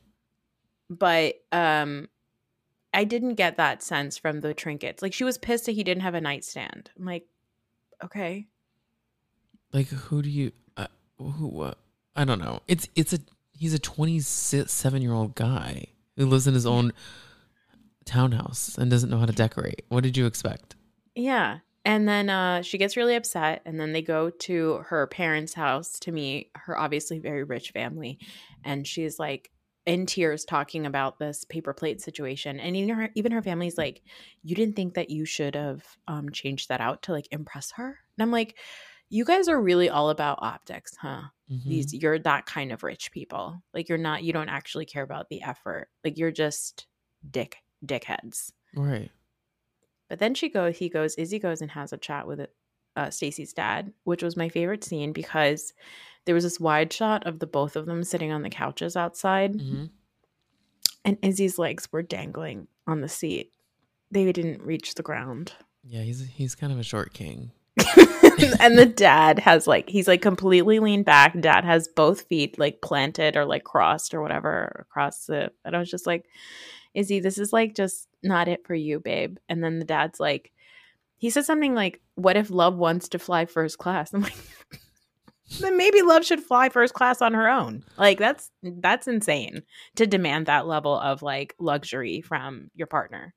but 0.89 1.36
um 1.51 2.07
I 2.93 3.03
didn't 3.05 3.36
get 3.36 3.57
that 3.57 3.82
sense 3.82 4.17
from 4.19 4.41
the 4.41 4.53
trinkets. 4.53 5.01
Like 5.01 5.13
she 5.13 5.24
was 5.24 5.38
pissed 5.38 5.65
that 5.65 5.71
he 5.71 5.84
didn't 5.84 6.03
have 6.03 6.13
a 6.13 6.21
nightstand. 6.21 6.91
I'm 6.97 7.05
like, 7.05 7.26
okay. 8.03 8.45
like 9.74 9.88
who 9.88 10.21
do 10.21 10.30
you 10.30 10.51
uh, 10.78 10.88
who 11.17 11.61
uh, 11.61 11.74
I 12.16 12.26
don't 12.26 12.39
know. 12.39 12.61
It's 12.68 12.88
it's 12.95 13.14
a 13.14 13.20
he's 13.57 13.74
a 13.74 13.80
27 13.80 15.01
year 15.01 15.14
old 15.14 15.36
guy 15.36 15.86
who 16.18 16.26
lives 16.26 16.47
in 16.47 16.53
his 16.53 16.66
own 16.66 16.93
townhouse 18.05 18.78
and 18.78 18.91
doesn't 18.91 19.09
know 19.09 19.18
how 19.18 19.26
to 19.26 19.34
decorate. 19.34 19.86
What 19.89 20.03
did 20.03 20.18
you 20.18 20.26
expect? 20.26 20.76
Yeah. 21.16 21.59
And 21.86 22.07
then 22.07 22.30
uh, 22.30 22.61
she 22.61 22.78
gets 22.78 22.95
really 22.95 23.16
upset, 23.16 23.61
and 23.66 23.78
then 23.78 23.91
they 23.91 24.01
go 24.01 24.30
to 24.30 24.84
her 24.88 25.05
parents' 25.07 25.53
house 25.53 25.99
to 25.99 26.14
meet 26.14 26.49
her 26.55 26.78
obviously 26.78 27.20
very 27.20 27.43
rich 27.43 27.72
family. 27.72 28.20
And 28.64 28.88
she's 28.88 29.20
like 29.20 29.51
in 29.86 30.05
tears 30.05 30.45
talking 30.45 30.86
about 30.86 31.20
this 31.20 31.43
paper 31.43 31.74
plate 31.74 32.01
situation. 32.01 32.59
And 32.59 32.78
even 32.78 32.95
her, 32.95 33.09
even 33.16 33.34
her 33.34 33.41
family's 33.41 33.78
like, 33.78 34.01
You 34.43 34.55
didn't 34.55 34.78
think 34.78 34.93
that 34.93 35.09
you 35.09 35.26
should 35.26 35.55
have 35.55 35.84
um, 36.07 36.30
changed 36.32 36.70
that 36.70 36.80
out 36.80 37.03
to 37.03 37.11
like 37.11 37.28
impress 37.32 37.72
her? 37.72 37.99
And 38.18 38.24
I'm 38.24 38.32
like, 38.32 38.57
You 39.14 39.26
guys 39.26 39.47
are 39.47 39.61
really 39.61 39.89
all 39.89 40.09
about 40.09 40.39
optics, 40.41 40.95
huh? 40.97 41.22
Mhm. 41.51 41.64
These 41.66 41.93
you're 41.93 42.18
that 42.20 42.45
kind 42.47 42.72
of 42.72 42.82
rich 42.82 43.11
people. 43.11 43.61
Like 43.74 43.88
you're 43.88 43.97
not 43.99 44.24
you 44.24 44.34
don't 44.34 44.49
actually 44.49 44.86
care 44.86 45.03
about 45.03 45.30
the 45.30 45.41
effort. 45.43 45.89
Like 46.03 46.18
you're 46.18 46.32
just 46.32 46.88
dick 47.30 47.57
dickheads. 47.86 48.51
right. 48.76 49.11
But 50.09 50.20
then 50.20 50.34
she 50.36 50.49
goes, 50.49 50.78
he 50.78 50.89
goes, 50.89 51.16
Izzy 51.16 51.38
goes 51.39 51.61
and 51.61 51.72
has 51.72 51.93
a 51.93 51.97
chat 51.97 52.28
with 52.28 52.47
uh, 52.95 53.09
Stacy's 53.09 53.53
dad, 53.53 53.93
which 54.03 54.22
was 54.24 54.36
my 54.38 54.49
favorite 54.49 54.84
scene 54.84 55.11
because 55.14 55.74
there 56.26 56.36
was 56.36 56.43
this 56.43 56.59
wide 56.59 56.91
shot 56.93 57.26
of 57.28 57.39
the 57.39 57.47
both 57.47 57.76
of 57.76 57.86
them 57.86 58.03
sitting 58.03 58.32
on 58.32 58.41
the 58.43 58.49
couches 58.49 58.95
outside, 58.95 59.53
Mhm. 59.53 59.89
and 61.05 61.18
Izzy's 61.22 61.57
legs 61.59 61.88
were 61.91 62.01
dangling 62.03 62.68
on 62.88 63.01
the 63.01 63.09
seat. 63.09 63.51
They 64.11 64.32
didn't 64.32 64.61
reach 64.61 64.95
the 64.95 65.03
ground. 65.03 65.53
Yeah, 65.84 66.01
he's 66.01 66.22
he's 66.28 66.55
kind 66.55 66.72
of 66.74 66.80
a 66.80 66.84
short 66.84 67.14
king. 67.14 67.51
and 68.59 68.77
the 68.77 68.86
dad 68.86 69.39
has 69.39 69.67
like 69.67 69.89
he's 69.89 70.07
like 70.07 70.21
completely 70.21 70.79
leaned 70.79 71.05
back. 71.05 71.39
Dad 71.39 71.65
has 71.65 71.88
both 71.88 72.21
feet 72.23 72.57
like 72.59 72.81
planted 72.81 73.36
or 73.36 73.45
like 73.45 73.63
crossed 73.63 74.13
or 74.13 74.21
whatever 74.21 74.86
across 74.88 75.25
the. 75.25 75.51
And 75.65 75.75
I 75.75 75.79
was 75.79 75.89
just 75.89 76.07
like, 76.07 76.25
Izzy, 76.93 77.19
this 77.19 77.38
is 77.38 77.53
like 77.53 77.75
just 77.75 78.07
not 78.21 78.47
it 78.47 78.65
for 78.65 78.75
you, 78.75 78.99
babe. 78.99 79.38
And 79.49 79.63
then 79.63 79.79
the 79.79 79.86
dad's 79.86 80.19
like, 80.19 80.51
he 81.17 81.29
said 81.29 81.45
something 81.45 81.73
like, 81.73 82.01
"What 82.15 82.38
if 82.38 82.49
love 82.49 82.75
wants 82.75 83.09
to 83.09 83.19
fly 83.19 83.45
first 83.45 83.77
class?" 83.77 84.13
I'm 84.13 84.21
like. 84.21 84.36
Then 85.59 85.77
maybe 85.77 86.01
love 86.01 86.25
should 86.25 86.41
fly 86.41 86.69
first 86.69 86.95
class 86.95 87.21
on 87.21 87.34
her 87.34 87.47
own. 87.47 87.84
Like 87.97 88.17
that's 88.17 88.49
that's 88.63 89.07
insane 89.07 89.61
to 89.97 90.07
demand 90.07 90.47
that 90.47 90.65
level 90.65 90.97
of 90.97 91.21
like 91.21 91.53
luxury 91.59 92.21
from 92.21 92.71
your 92.73 92.88
partner. 92.88 93.36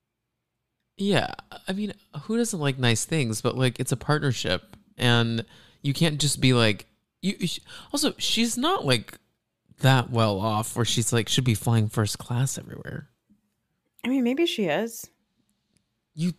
Yeah, 0.96 1.34
I 1.68 1.72
mean, 1.72 1.92
who 2.22 2.38
doesn't 2.38 2.58
like 2.58 2.78
nice 2.78 3.04
things? 3.04 3.42
But 3.42 3.56
like, 3.56 3.78
it's 3.78 3.92
a 3.92 3.96
partnership, 3.96 4.76
and 4.98 5.44
you 5.82 5.92
can't 5.92 6.18
just 6.20 6.40
be 6.40 6.52
like 6.52 6.86
you. 7.22 7.34
you 7.38 7.46
sh- 7.46 7.60
Also, 7.92 8.14
she's 8.18 8.56
not 8.56 8.84
like 8.84 9.18
that 9.80 10.10
well 10.10 10.40
off, 10.40 10.74
where 10.76 10.84
she's 10.84 11.12
like 11.12 11.28
should 11.28 11.44
be 11.44 11.54
flying 11.54 11.88
first 11.88 12.18
class 12.18 12.58
everywhere. 12.58 13.08
I 14.04 14.08
mean, 14.08 14.24
maybe 14.24 14.46
she 14.46 14.66
is. 14.66 15.10
You, 16.14 16.32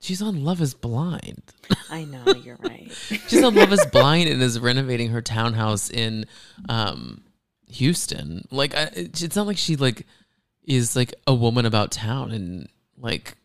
she's 0.00 0.20
on 0.22 0.44
Love 0.44 0.60
Is 0.60 0.74
Blind. 0.74 1.42
I 1.90 2.04
know 2.04 2.24
you're 2.34 2.56
right. 2.60 2.90
She's 3.28 3.44
on 3.44 3.54
Love 3.54 3.72
Is 3.72 3.84
Blind 3.92 4.28
and 4.30 4.42
is 4.42 4.58
renovating 4.58 5.10
her 5.10 5.20
townhouse 5.22 5.90
in 5.90 6.24
um, 6.68 7.22
Houston. 7.68 8.48
Like, 8.50 8.74
I, 8.74 8.90
it's 8.94 9.36
not 9.36 9.46
like 9.46 9.58
she 9.58 9.76
like 9.76 10.06
is 10.64 10.96
like 10.96 11.14
a 11.26 11.34
woman 11.34 11.66
about 11.66 11.92
town 11.92 12.32
in 12.32 12.68
like 12.96 13.36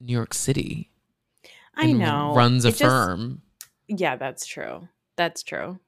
New 0.00 0.12
York 0.12 0.32
City. 0.32 0.90
I 1.74 1.92
know. 1.92 2.32
runs 2.34 2.64
a 2.64 2.68
IT 2.68 2.76
firm. 2.78 3.42
Yeah, 3.88 4.16
that's 4.16 4.46
true. 4.46 4.88
That's 5.16 5.42
true. 5.42 5.78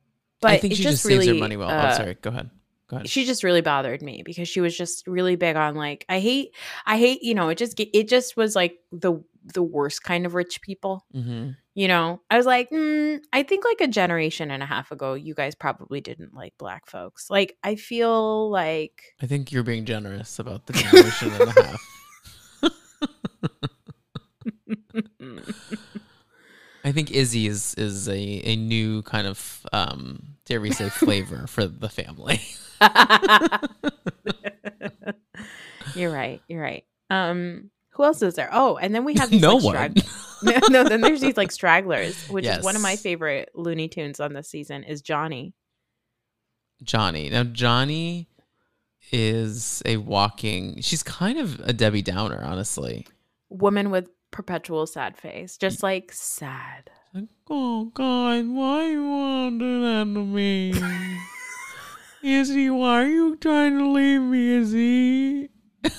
But 0.40 0.52
I 0.52 0.58
think 0.58 0.74
she 0.74 0.82
just, 0.82 0.98
just, 0.98 1.04
really, 1.04 1.26
saves 1.26 1.36
her 1.36 1.40
money 1.40 1.56
well. 1.56 1.68
uh, 1.68 1.90
oh, 1.92 1.96
sorry. 1.96 2.16
Go 2.20 2.30
ahead. 2.30 2.50
Go 2.88 2.96
ahead. 2.96 3.08
She 3.08 3.24
just 3.24 3.44
really 3.44 3.60
bothered 3.60 4.02
me 4.02 4.22
because 4.24 4.48
she 4.48 4.60
was 4.60 4.76
just 4.76 5.06
really 5.06 5.36
big 5.36 5.56
on 5.56 5.74
like 5.74 6.06
I 6.08 6.20
hate 6.20 6.54
I 6.86 6.96
hate 6.96 7.22
you 7.22 7.34
know 7.34 7.50
it 7.50 7.58
just 7.58 7.78
it 7.78 8.08
just 8.08 8.36
was 8.36 8.56
like 8.56 8.78
the 8.92 9.22
the 9.52 9.62
worst 9.62 10.02
kind 10.02 10.24
of 10.24 10.34
rich 10.34 10.62
people 10.62 11.04
hmm 11.12 11.50
you 11.74 11.86
know 11.86 12.22
I 12.30 12.38
was 12.38 12.46
like 12.46 12.70
mm, 12.70 13.20
I 13.30 13.42
think 13.42 13.66
like 13.66 13.82
a 13.82 13.88
generation 13.88 14.50
and 14.50 14.62
a 14.62 14.66
half 14.66 14.90
ago 14.90 15.12
you 15.12 15.34
guys 15.34 15.54
probably 15.54 16.00
didn't 16.00 16.32
like 16.32 16.54
black 16.56 16.86
folks 16.86 17.28
like 17.28 17.58
I 17.62 17.74
feel 17.74 18.50
like 18.50 19.02
I 19.20 19.26
think 19.26 19.52
you're 19.52 19.62
being 19.62 19.84
generous 19.84 20.38
about 20.38 20.64
the 20.64 20.72
generation 20.72 21.32
and 21.32 21.42
a 21.42 21.62
half. 21.62 21.82
I 26.88 26.92
think 26.92 27.10
Izzy 27.10 27.46
is 27.46 27.74
is 27.74 28.08
a, 28.08 28.16
a 28.16 28.56
new 28.56 29.02
kind 29.02 29.26
of 29.26 29.66
um 29.74 30.36
dare 30.46 30.60
we 30.60 30.70
say 30.70 30.88
flavor 30.94 31.46
for 31.46 31.66
the 31.66 31.90
family. 31.90 32.40
you're 35.94 36.12
right 36.12 36.40
you're 36.48 36.62
right 36.62 36.84
um 37.10 37.70
who 37.90 38.04
else 38.04 38.22
is 38.22 38.34
there 38.34 38.48
oh 38.52 38.76
and 38.76 38.94
then 38.94 39.04
we 39.04 39.14
have 39.14 39.30
these, 39.30 39.42
no 39.42 39.56
like, 39.56 39.64
one. 39.64 39.74
strag- 39.74 40.28
no, 40.70 40.84
then 40.84 41.00
there's 41.00 41.20
these 41.20 41.36
like 41.36 41.50
stragglers, 41.50 42.28
which 42.28 42.46
is 42.46 42.64
one 42.64 42.76
of 42.76 42.82
my 42.82 42.96
favorite 42.96 43.50
Looney 43.54 43.88
Tunes 43.88 44.20
on 44.20 44.32
this 44.32 44.48
season 44.48 44.84
is 44.84 45.02
Johnny. 45.02 45.54
Johnny. 46.82 47.28
Now 47.28 47.44
Johnny 47.44 48.28
is 49.10 49.82
a 49.84 49.96
walking 49.96 50.80
she's 50.80 51.02
kind 51.02 51.38
of 51.38 51.60
a 51.60 51.72
Debbie 51.72 52.02
Downer, 52.02 52.42
honestly. 52.42 53.06
Woman 53.50 53.90
with 53.90 54.10
perpetual 54.30 54.86
sad 54.86 55.16
face, 55.16 55.56
just 55.56 55.82
like 55.82 56.12
sad. 56.12 56.90
Like, 57.14 57.28
oh 57.48 57.86
God, 57.86 58.46
why 58.46 58.86
you 58.86 59.08
want 59.08 59.60
to 59.60 59.64
do 59.64 59.80
that 59.82 60.04
to 60.14 60.24
me? 60.24 60.74
Izzy, 62.40 62.70
why 62.70 63.02
are 63.02 63.06
you 63.06 63.36
trying 63.36 63.78
to 63.78 63.88
leave 63.88 64.20
me, 64.20 64.56
Izzy? 64.56 65.50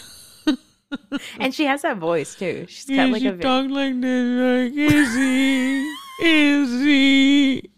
And 1.40 1.54
she 1.54 1.66
has 1.66 1.84
that 1.84 1.98
voice 1.98 2.34
too. 2.36 2.66
She's 2.68 2.86
got 2.86 3.10
like 3.10 3.22
she 3.22 3.28
a 3.28 3.38
talk 3.38 3.70
like 3.70 4.02
this, 4.02 4.40
like 4.40 4.74
Izzy, 4.74 5.86
Izzy. 6.24 7.70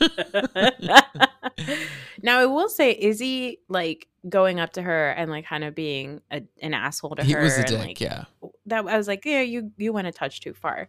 now 2.22 2.38
I 2.38 2.46
will 2.46 2.68
say 2.68 2.96
Izzy 2.98 3.58
like 3.68 4.06
going 4.28 4.60
up 4.60 4.72
to 4.74 4.82
her 4.82 5.10
and 5.10 5.30
like 5.30 5.46
kind 5.46 5.64
of 5.64 5.74
being 5.74 6.20
a, 6.30 6.42
an 6.62 6.74
asshole 6.74 7.16
to 7.16 7.24
He 7.24 7.32
her 7.32 7.40
was 7.42 7.56
a 7.58 7.64
dick, 7.64 7.78
like 7.78 8.00
yeah. 8.00 8.24
that 8.66 8.86
I 8.86 8.96
was 8.96 9.08
like, 9.08 9.24
yeah, 9.24 9.40
you 9.40 9.72
you 9.78 9.92
went 9.92 10.06
a 10.08 10.12
touch 10.12 10.40
too 10.40 10.52
far. 10.54 10.88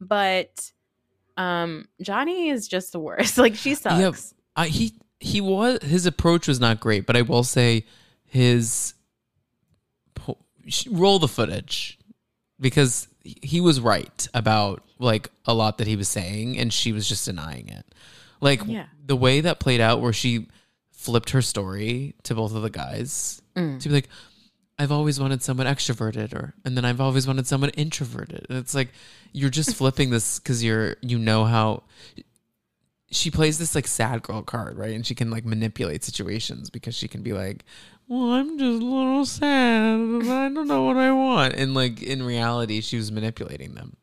But 0.00 0.70
um 1.36 1.88
Johnny 2.02 2.48
is 2.50 2.68
just 2.68 2.92
the 2.92 2.98
worst. 3.00 3.38
Like 3.44 3.54
she 3.54 3.74
sucks. 3.74 3.98
Yeah, 4.00 4.62
I, 4.64 4.68
he 4.68 4.94
he 5.20 5.40
was 5.40 5.82
his 5.82 6.04
approach 6.06 6.46
was 6.48 6.60
not 6.60 6.78
great, 6.80 7.06
but 7.06 7.16
I 7.16 7.22
will 7.22 7.44
say 7.44 7.86
his 8.24 8.94
roll 10.90 11.18
the 11.18 11.28
footage 11.28 11.98
because 12.60 13.08
he- 13.22 13.38
he 13.42 13.60
was 13.60 13.80
right 13.80 14.28
about 14.34 14.82
like 14.98 15.30
a 15.46 15.54
lot 15.54 15.78
that 15.78 15.86
he 15.86 15.96
was 15.96 16.08
saying, 16.08 16.58
and 16.58 16.72
she 16.72 16.92
was 16.92 17.08
just 17.08 17.24
denying 17.24 17.68
it. 17.68 17.86
Like 18.40 18.60
Yeah. 18.66 18.86
the 19.04 19.16
way 19.16 19.40
that 19.40 19.60
played 19.60 19.80
out, 19.80 20.00
where 20.00 20.12
she 20.12 20.48
flipped 20.98 21.30
her 21.30 21.40
story 21.40 22.14
to 22.24 22.34
both 22.34 22.52
of 22.54 22.62
the 22.62 22.70
guys 22.70 23.40
Mm. 23.56 23.80
to 23.80 23.88
be 23.88 23.94
like. 23.94 24.08
I've 24.80 24.92
always 24.92 25.18
wanted 25.18 25.42
someone 25.42 25.66
extroverted, 25.66 26.32
or 26.32 26.54
and 26.64 26.76
then 26.76 26.84
I've 26.84 27.00
always 27.00 27.26
wanted 27.26 27.48
someone 27.48 27.70
introverted. 27.70 28.46
And 28.48 28.56
it's 28.58 28.76
like 28.76 28.90
you're 29.32 29.50
just 29.50 29.74
flipping 29.80 30.10
this 30.10 30.38
because 30.38 30.62
you're 30.62 30.94
you 31.02 31.18
know 31.18 31.44
how 31.46 31.82
she 33.10 33.28
plays 33.30 33.58
this 33.58 33.74
like 33.74 33.88
sad 33.88 34.22
girl 34.22 34.42
card, 34.42 34.78
right? 34.78 34.92
And 34.94 35.04
she 35.04 35.16
can 35.16 35.30
like 35.32 35.44
manipulate 35.44 36.04
situations 36.04 36.70
because 36.70 36.94
she 36.94 37.08
can 37.08 37.22
be 37.22 37.32
like, 37.32 37.64
"Well, 38.06 38.32
I'm 38.34 38.56
just 38.56 38.80
a 38.82 38.86
little 38.86 39.26
sad. 39.26 39.94
I 39.98 40.48
don't 40.54 40.68
know 40.68 40.84
what 40.84 40.96
I 40.96 41.10
want." 41.10 41.54
And 41.54 41.74
like 41.74 42.00
in 42.00 42.22
reality, 42.22 42.80
she 42.80 42.96
was 42.98 43.10
manipulating 43.10 43.74
them. 43.74 43.96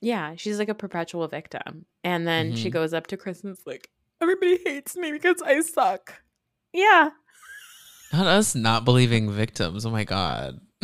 Yeah, 0.00 0.36
she's 0.36 0.58
like 0.58 0.70
a 0.70 0.74
perpetual 0.74 1.28
victim. 1.28 1.84
And 2.02 2.26
then 2.26 2.56
she 2.56 2.68
Mhm. 2.70 2.72
goes 2.72 2.94
up 2.94 3.08
to 3.08 3.18
Chris 3.18 3.42
and 3.44 3.52
is 3.52 3.62
like, 3.66 3.90
everybody 4.22 4.58
hates 4.64 4.96
me 4.96 5.12
because 5.12 5.42
I 5.42 5.60
suck. 5.60 6.22
Yeah. 6.74 7.10
Not 8.12 8.26
us 8.26 8.54
not 8.54 8.84
believing 8.84 9.30
victims. 9.30 9.86
Oh 9.86 9.90
my 9.90 10.04
god. 10.04 10.60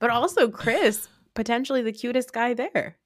but 0.00 0.10
also 0.10 0.48
Chris, 0.48 1.08
potentially 1.34 1.82
the 1.82 1.92
cutest 1.92 2.32
guy 2.32 2.54
there 2.54 2.96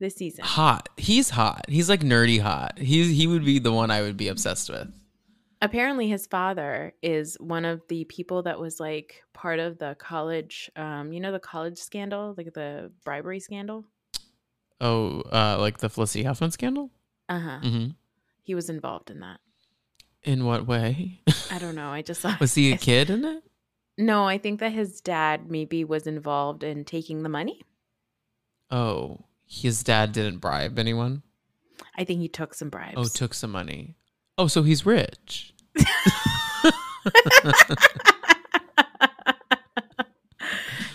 this 0.00 0.16
season. 0.16 0.44
Hot. 0.44 0.88
He's 0.96 1.30
hot. 1.30 1.66
He's 1.68 1.90
like 1.90 2.00
nerdy 2.00 2.40
hot. 2.40 2.78
He's 2.78 3.14
he 3.16 3.26
would 3.26 3.44
be 3.44 3.58
the 3.58 3.72
one 3.72 3.90
I 3.90 4.00
would 4.00 4.16
be 4.16 4.28
obsessed 4.28 4.70
with. 4.70 4.88
Apparently 5.60 6.08
his 6.08 6.26
father 6.26 6.94
is 7.02 7.36
one 7.38 7.66
of 7.66 7.82
the 7.88 8.04
people 8.06 8.42
that 8.44 8.58
was 8.58 8.80
like 8.80 9.22
part 9.34 9.60
of 9.60 9.78
the 9.78 9.96
college 9.98 10.70
um 10.76 11.12
you 11.12 11.20
know 11.20 11.30
the 11.30 11.38
college 11.38 11.78
scandal, 11.78 12.34
like 12.38 12.54
the 12.54 12.90
bribery 13.04 13.38
scandal? 13.38 13.84
Oh, 14.80 15.20
uh, 15.30 15.58
like 15.60 15.78
the 15.78 15.88
Felicity 15.90 16.24
Huffman 16.24 16.50
scandal. 16.50 16.90
Uh-huh. 17.28 17.60
hmm 17.60 17.86
He 18.42 18.54
was 18.54 18.68
involved 18.68 19.10
in 19.10 19.20
that. 19.20 19.38
In 20.22 20.44
what 20.44 20.66
way? 20.66 21.20
I 21.50 21.58
don't 21.58 21.74
know. 21.74 21.90
I 21.90 22.02
just 22.10 22.20
thought 22.20 22.40
was 22.40 22.54
he 22.54 22.72
a 22.72 22.76
kid 22.76 23.10
in 23.10 23.24
it? 23.24 23.42
No, 23.98 24.24
I 24.24 24.38
think 24.38 24.60
that 24.60 24.72
his 24.72 25.00
dad 25.00 25.50
maybe 25.50 25.84
was 25.84 26.06
involved 26.06 26.64
in 26.64 26.84
taking 26.84 27.22
the 27.22 27.28
money. 27.28 27.62
Oh, 28.70 29.24
his 29.46 29.82
dad 29.82 30.12
didn't 30.12 30.38
bribe 30.38 30.78
anyone. 30.78 31.22
I 31.96 32.04
think 32.04 32.20
he 32.20 32.28
took 32.28 32.54
some 32.54 32.70
bribes. 32.70 32.94
Oh, 32.96 33.04
took 33.04 33.34
some 33.34 33.50
money. 33.50 33.96
Oh, 34.38 34.46
so 34.46 34.62
he's 34.62 34.86
rich. 34.86 35.52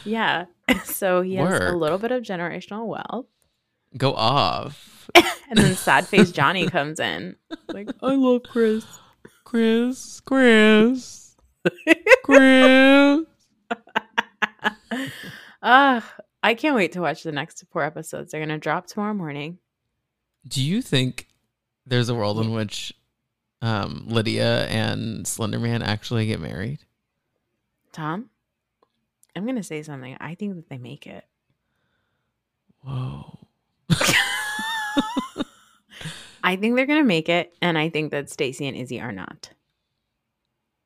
yeah. 0.04 0.46
So 0.84 1.22
he 1.22 1.36
has 1.36 1.62
a 1.62 1.78
little 1.78 1.98
bit 1.98 2.12
of 2.12 2.24
generational 2.24 2.88
wealth. 2.88 3.28
Go 3.98 4.14
off. 4.14 5.10
And 5.50 5.58
then 5.58 5.76
sad 5.76 6.08
face 6.10 6.32
Johnny 6.32 6.68
comes 6.68 7.00
in. 7.00 7.36
Like, 7.70 7.90
I 8.02 8.16
love 8.16 8.44
Chris. 8.44 8.86
Chris, 9.44 10.20
Chris, 10.22 11.36
Chris. 12.24 13.26
Ah, 15.62 16.14
I 16.44 16.54
can't 16.54 16.76
wait 16.76 16.92
to 16.94 17.02
watch 17.02 17.24
the 17.24 17.32
next 17.32 17.64
four 17.72 17.84
episodes. 17.84 18.32
They're 18.32 18.40
gonna 18.42 18.58
drop 18.58 18.88
tomorrow 18.88 19.14
morning. 19.14 19.58
Do 20.48 20.64
you 20.64 20.82
think 20.82 21.28
there's 21.86 22.10
a 22.10 22.16
world 22.16 22.40
in 22.40 22.52
which 22.52 22.94
um, 23.62 24.06
Lydia 24.08 24.66
and 24.68 25.26
Slenderman 25.26 25.82
actually 25.84 26.28
get 26.28 26.40
married? 26.40 26.80
Tom, 27.92 28.30
I'm 29.36 29.46
gonna 29.46 29.64
say 29.64 29.82
something. 29.84 30.16
I 30.20 30.36
think 30.36 30.56
that 30.56 30.70
they 30.70 30.78
make 30.78 31.08
it. 31.08 31.26
Whoa. 32.82 33.37
I 36.48 36.56
think 36.56 36.76
they're 36.76 36.86
gonna 36.86 37.04
make 37.04 37.28
it, 37.30 37.54
and 37.62 37.78
I 37.78 37.90
think 37.90 38.12
that 38.12 38.30
Stacy 38.30 38.68
and 38.68 38.78
Izzy 38.78 39.02
are 39.02 39.12
not. 39.12 39.50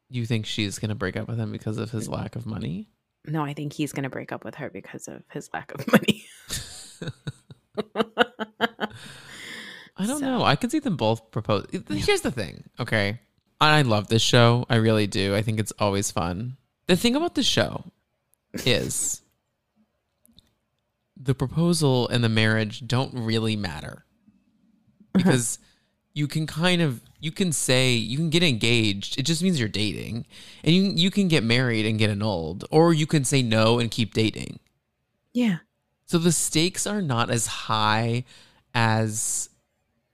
You 0.10 0.26
think 0.26 0.46
she's 0.48 0.80
gonna 0.80 0.96
break 0.96 1.16
up 1.16 1.28
with 1.28 1.38
him 1.38 1.52
because 1.52 1.78
of 1.78 1.92
his 1.92 2.10
lack 2.10 2.36
of 2.36 2.46
money? 2.46 2.90
No, 3.28 3.44
I 3.44 3.54
think 3.54 3.74
he's 3.74 3.94
gonna 3.94 4.10
break 4.10 4.32
up 4.32 4.44
with 4.44 4.56
her 4.56 4.70
because 4.72 5.08
of 5.08 5.22
his 5.32 5.50
lack 5.54 5.72
of 5.74 5.88
money. 5.92 6.26
I 9.98 10.06
don't 10.08 10.20
So- 10.20 10.26
know. 10.26 10.44
I 10.44 10.56
could 10.56 10.72
see 10.72 10.80
them 10.80 10.98
both 10.98 11.30
propose. 11.32 11.68
Here's 11.90 12.22
the 12.22 12.32
thing, 12.32 12.64
okay? 12.80 13.20
I 13.60 13.84
love 13.84 14.08
this 14.08 14.24
show. 14.24 14.66
I 14.70 14.78
really 14.78 15.06
do. 15.06 15.36
I 15.36 15.44
think 15.44 15.60
it's 15.60 15.74
always 15.78 16.10
fun. 16.10 16.58
The 16.88 16.96
thing 16.96 17.16
about 17.16 17.36
the 17.36 17.44
show 17.44 17.92
is 18.66 19.22
the 21.16 21.36
proposal 21.36 22.08
and 22.10 22.24
the 22.24 22.30
marriage 22.30 22.88
don't 22.88 23.14
really 23.14 23.56
matter 23.56 24.06
Uh-huh. 25.16 25.24
because 25.26 25.60
you 26.14 26.26
can 26.26 26.48
kind 26.48 26.82
of 26.82 27.02
you 27.20 27.32
can 27.32 27.52
say 27.52 27.94
you 27.94 28.18
can 28.18 28.30
get 28.30 28.44
engaged. 28.44 29.20
It 29.20 29.24
just 29.24 29.44
means 29.44 29.60
you're 29.60 29.68
dating, 29.68 30.26
and 30.64 30.74
you 30.74 30.84
you 30.84 31.12
can 31.12 31.28
get 31.28 31.44
married 31.44 31.86
and 31.86 32.00
get 32.00 32.10
annulled, 32.10 32.66
or 32.72 32.94
you 32.94 33.06
can 33.06 33.26
say 33.26 33.42
no 33.42 33.80
and 33.80 33.92
keep 33.92 34.14
dating. 34.14 34.60
yeah. 35.34 35.58
So 36.06 36.18
the 36.18 36.32
stakes 36.34 36.86
are 36.86 37.02
not 37.02 37.30
as 37.30 37.48
high 37.48 38.26
as 38.74 39.50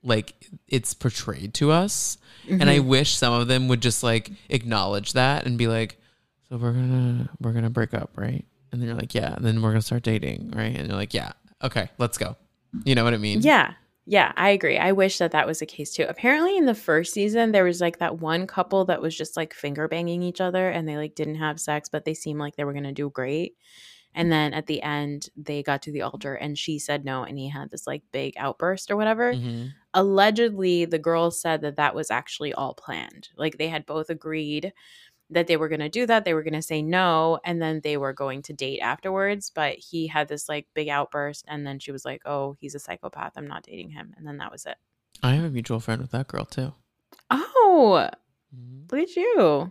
like 0.02 0.34
it's 0.68 0.94
portrayed 0.94 1.54
to 1.54 1.70
us. 1.72 2.18
And 2.48 2.70
I 2.70 2.78
mm-hmm. 2.78 2.88
wish 2.88 3.16
some 3.16 3.34
of 3.34 3.48
them 3.48 3.68
would 3.68 3.82
just 3.82 4.02
like 4.02 4.30
acknowledge 4.48 5.12
that 5.12 5.44
and 5.44 5.58
be 5.58 5.66
like, 5.66 6.00
so 6.48 6.56
we're 6.56 6.72
gonna 6.72 7.28
we're 7.40 7.52
gonna 7.52 7.68
break 7.70 7.94
up, 7.94 8.10
right? 8.16 8.44
And 8.72 8.80
then 8.80 8.88
you're 8.88 8.96
like, 8.96 9.14
yeah, 9.14 9.34
and 9.34 9.44
then 9.44 9.60
we're 9.60 9.70
gonna 9.70 9.82
start 9.82 10.02
dating, 10.02 10.52
right? 10.56 10.74
And 10.74 10.88
you're 10.88 10.96
like, 10.96 11.14
yeah, 11.14 11.32
okay, 11.62 11.90
let's 11.98 12.16
go. 12.16 12.36
You 12.84 12.94
know 12.94 13.04
what 13.04 13.12
I 13.12 13.18
mean? 13.18 13.42
Yeah. 13.42 13.74
Yeah, 14.10 14.32
I 14.36 14.50
agree. 14.50 14.78
I 14.78 14.92
wish 14.92 15.18
that 15.18 15.32
that 15.32 15.46
was 15.46 15.58
the 15.58 15.66
case 15.66 15.92
too. 15.92 16.06
Apparently, 16.08 16.56
in 16.56 16.64
the 16.64 16.74
first 16.74 17.12
season, 17.12 17.52
there 17.52 17.64
was 17.64 17.80
like 17.82 17.98
that 17.98 18.18
one 18.20 18.46
couple 18.46 18.86
that 18.86 19.02
was 19.02 19.14
just 19.16 19.36
like 19.36 19.52
finger 19.52 19.86
banging 19.86 20.22
each 20.22 20.40
other 20.40 20.70
and 20.70 20.88
they 20.88 20.96
like 20.96 21.14
didn't 21.14 21.34
have 21.34 21.60
sex, 21.60 21.90
but 21.90 22.06
they 22.06 22.14
seemed 22.14 22.40
like 22.40 22.56
they 22.56 22.64
were 22.64 22.72
going 22.72 22.84
to 22.84 22.92
do 22.92 23.10
great. 23.10 23.56
And 24.14 24.32
then 24.32 24.54
at 24.54 24.66
the 24.66 24.82
end, 24.82 25.28
they 25.36 25.62
got 25.62 25.82
to 25.82 25.92
the 25.92 26.02
altar 26.02 26.34
and 26.34 26.58
she 26.58 26.78
said 26.78 27.04
no. 27.04 27.24
And 27.24 27.38
he 27.38 27.48
had 27.50 27.70
this 27.70 27.86
like 27.86 28.02
big 28.12 28.34
outburst 28.38 28.90
or 28.90 28.96
whatever. 28.96 29.34
Mhm. 29.34 29.74
Allegedly, 29.94 30.84
the 30.86 30.98
girl 30.98 31.30
said 31.30 31.62
that 31.62 31.76
that 31.76 31.94
was 31.94 32.10
actually 32.10 32.54
all 32.54 32.74
planned. 32.74 33.28
Like 33.36 33.58
they 33.58 33.68
had 33.68 33.86
both 33.86 34.10
agreed 34.10 34.72
that 35.30 35.46
they 35.46 35.56
were 35.56 35.68
going 35.68 35.80
to 35.80 35.88
do 35.88 36.06
that. 36.06 36.24
They 36.24 36.32
were 36.34 36.42
going 36.42 36.54
to 36.54 36.62
say 36.62 36.80
no. 36.82 37.38
And 37.44 37.60
then 37.60 37.80
they 37.82 37.96
were 37.96 38.12
going 38.12 38.42
to 38.42 38.52
date 38.52 38.80
afterwards. 38.80 39.50
But 39.54 39.76
he 39.76 40.06
had 40.06 40.28
this 40.28 40.48
like 40.48 40.66
big 40.74 40.88
outburst. 40.88 41.44
And 41.48 41.66
then 41.66 41.78
she 41.78 41.92
was 41.92 42.04
like, 42.04 42.22
oh, 42.24 42.56
he's 42.60 42.74
a 42.74 42.78
psychopath. 42.78 43.32
I'm 43.36 43.46
not 43.46 43.62
dating 43.64 43.90
him. 43.90 44.14
And 44.16 44.26
then 44.26 44.38
that 44.38 44.50
was 44.52 44.64
it. 44.66 44.76
I 45.22 45.34
have 45.34 45.44
a 45.44 45.50
mutual 45.50 45.80
friend 45.80 46.00
with 46.00 46.12
that 46.12 46.28
girl 46.28 46.44
too. 46.44 46.72
Oh, 47.30 48.08
Mhm. 48.56 48.90
look 48.90 49.02
at 49.02 49.16
you. 49.16 49.70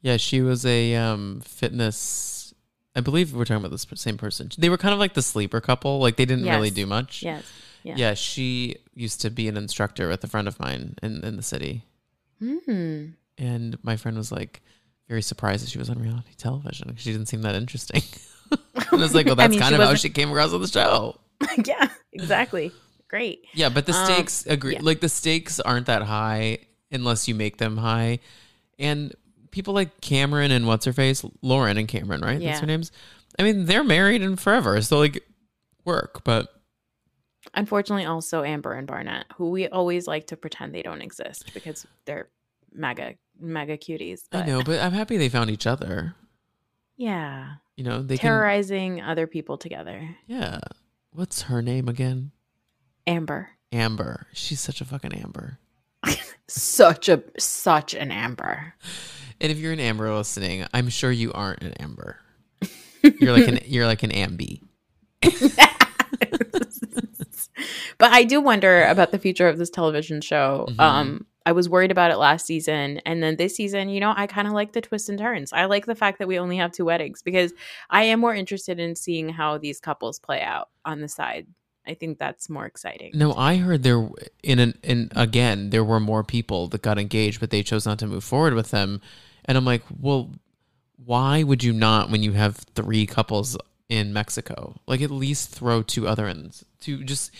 Yeah, 0.00 0.16
she 0.16 0.40
was 0.40 0.64
a 0.64 0.94
um 0.96 1.40
fitness. 1.44 2.54
I 2.96 3.00
believe 3.00 3.34
we're 3.34 3.44
talking 3.44 3.64
about 3.64 3.70
the 3.76 3.96
same 3.96 4.16
person. 4.16 4.48
They 4.56 4.68
were 4.70 4.78
kind 4.78 4.94
of 4.94 5.00
like 5.00 5.14
the 5.14 5.22
sleeper 5.22 5.60
couple. 5.60 5.98
Like 5.98 6.16
they 6.16 6.24
didn't 6.24 6.44
really 6.46 6.70
do 6.70 6.86
much. 6.86 7.22
Yes. 7.22 7.44
Yeah. 7.82 7.94
Yeah, 7.98 8.14
she 8.14 8.76
used 8.94 9.20
to 9.22 9.30
be 9.30 9.46
an 9.48 9.56
instructor 9.58 10.08
with 10.08 10.24
a 10.24 10.26
friend 10.28 10.48
of 10.48 10.58
mine 10.58 10.94
in, 11.02 11.22
in 11.24 11.36
the 11.36 11.42
city. 11.42 11.84
Hmm. 12.38 13.06
And 13.36 13.76
my 13.82 13.96
friend 13.96 14.16
was 14.16 14.30
like 14.32 14.62
very 15.08 15.22
surprised 15.22 15.64
that 15.64 15.70
she 15.70 15.78
was 15.78 15.90
on 15.90 15.98
reality 15.98 16.30
television. 16.36 16.94
She 16.96 17.12
didn't 17.12 17.26
seem 17.26 17.42
that 17.42 17.54
interesting. 17.54 18.02
and 18.50 18.60
I 18.92 18.96
was 18.96 19.14
like, 19.14 19.26
well, 19.26 19.34
I 19.34 19.44
that's 19.44 19.50
mean, 19.52 19.60
kind 19.60 19.74
of 19.74 19.80
how 19.80 19.94
she 19.94 20.10
came 20.10 20.30
across 20.30 20.52
on 20.52 20.60
the 20.60 20.68
show. 20.68 21.18
yeah, 21.64 21.88
exactly. 22.12 22.72
Great. 23.08 23.44
Yeah, 23.52 23.68
but 23.68 23.86
the 23.86 23.92
Um, 23.94 24.04
stakes 24.04 24.46
agree 24.46 24.74
yeah. 24.74 24.80
like 24.82 25.00
the 25.00 25.08
stakes 25.08 25.60
aren't 25.60 25.86
that 25.86 26.02
high 26.02 26.58
unless 26.90 27.28
you 27.28 27.34
make 27.34 27.58
them 27.58 27.76
high. 27.76 28.20
And 28.78 29.14
people 29.50 29.74
like 29.74 30.00
Cameron 30.00 30.50
and 30.50 30.66
what's 30.66 30.84
her 30.86 30.92
face? 30.92 31.24
Lauren 31.42 31.76
and 31.76 31.86
Cameron, 31.86 32.22
right? 32.22 32.40
Yeah. 32.40 32.48
That's 32.50 32.60
their 32.60 32.66
names. 32.66 32.90
I 33.38 33.42
mean, 33.42 33.66
they're 33.66 33.84
married 33.84 34.22
and 34.22 34.38
forever. 34.40 34.80
So 34.82 34.98
like 34.98 35.22
work, 35.84 36.24
but 36.24 36.48
Unfortunately, 37.52 38.06
also 38.06 38.42
Amber 38.42 38.72
and 38.72 38.86
Barnett, 38.86 39.26
who 39.36 39.50
we 39.50 39.68
always 39.68 40.06
like 40.06 40.28
to 40.28 40.36
pretend 40.36 40.74
they 40.74 40.82
don't 40.82 41.02
exist 41.02 41.52
because 41.52 41.86
they're 42.06 42.28
mega, 42.74 43.14
mega 43.38 43.78
cuties. 43.78 44.22
I 44.32 44.42
know, 44.46 44.62
but 44.62 44.80
I'm 44.80 44.92
happy 44.92 45.16
they 45.16 45.28
found 45.28 45.50
each 45.50 45.66
other. 45.66 46.14
Yeah. 46.96 47.54
You 47.76 47.84
know, 47.84 48.02
they 48.02 48.16
Terrorizing 48.16 49.00
other 49.00 49.26
people 49.26 49.58
together. 49.58 50.16
Yeah. 50.26 50.60
What's 51.12 51.42
her 51.42 51.62
name 51.62 51.88
again? 51.88 52.32
Amber. 53.06 53.50
Amber. 53.72 54.26
She's 54.32 54.60
such 54.60 54.80
a 54.80 54.84
fucking 54.84 55.12
Amber. 55.14 55.58
Such 56.46 57.08
a 57.08 57.22
such 57.38 57.94
an 57.94 58.12
Amber. 58.12 58.74
And 59.40 59.50
if 59.50 59.56
you're 59.58 59.72
an 59.72 59.80
Amber 59.80 60.14
listening, 60.14 60.66
I'm 60.74 60.90
sure 60.90 61.10
you 61.10 61.32
aren't 61.32 61.62
an 61.62 61.72
Amber. 61.80 62.20
You're 63.02 63.32
like 63.32 63.48
an 63.48 63.60
you're 63.66 63.86
like 63.86 64.02
an 64.02 64.10
Ambi. 64.10 64.60
but 67.98 68.12
I 68.12 68.24
do 68.24 68.42
wonder 68.42 68.84
about 68.84 69.10
the 69.10 69.18
future 69.18 69.48
of 69.48 69.56
this 69.56 69.70
television 69.70 70.20
show. 70.20 70.66
Mhm. 70.68 70.80
Um, 70.80 71.26
I 71.46 71.52
was 71.52 71.68
worried 71.68 71.90
about 71.90 72.10
it 72.10 72.16
last 72.16 72.46
season, 72.46 72.98
and 73.04 73.22
then 73.22 73.36
this 73.36 73.54
season, 73.56 73.88
you 73.90 74.00
know, 74.00 74.14
I 74.16 74.26
kind 74.26 74.48
of 74.48 74.54
like 74.54 74.72
the 74.72 74.80
twists 74.80 75.08
and 75.08 75.18
turns. 75.18 75.52
I 75.52 75.66
like 75.66 75.86
the 75.86 75.94
fact 75.94 76.18
that 76.18 76.28
we 76.28 76.38
only 76.38 76.56
have 76.56 76.72
two 76.72 76.86
weddings 76.86 77.22
because 77.22 77.52
I 77.90 78.04
am 78.04 78.20
more 78.20 78.34
interested 78.34 78.80
in 78.80 78.96
seeing 78.96 79.28
how 79.28 79.58
these 79.58 79.80
couples 79.80 80.18
play 80.18 80.40
out 80.40 80.70
on 80.84 81.00
the 81.00 81.08
side. 81.08 81.46
I 81.86 81.94
think 81.94 82.18
that's 82.18 82.48
more 82.48 82.66
exciting. 82.66 83.12
No, 83.14 83.34
I 83.34 83.56
heard 83.56 83.82
there 83.82 84.08
in 84.42 84.58
an 84.58 84.78
in 84.82 85.10
again 85.14 85.70
there 85.70 85.84
were 85.84 86.00
more 86.00 86.24
people 86.24 86.68
that 86.68 86.82
got 86.82 86.98
engaged, 86.98 87.40
but 87.40 87.50
they 87.50 87.62
chose 87.62 87.84
not 87.84 87.98
to 87.98 88.06
move 88.06 88.24
forward 88.24 88.54
with 88.54 88.70
them. 88.70 89.00
And 89.44 89.58
I'm 89.58 89.64
like, 89.64 89.82
well, 90.00 90.30
why 91.04 91.42
would 91.42 91.62
you 91.62 91.72
not 91.72 92.10
when 92.10 92.22
you 92.22 92.32
have 92.32 92.56
three 92.74 93.06
couples 93.06 93.58
in 93.88 94.12
Mexico? 94.12 94.80
Like 94.86 95.02
at 95.02 95.10
least 95.10 95.50
throw 95.50 95.82
two 95.82 96.08
other 96.08 96.26
ins, 96.26 96.64
to 96.80 97.04
just 97.04 97.30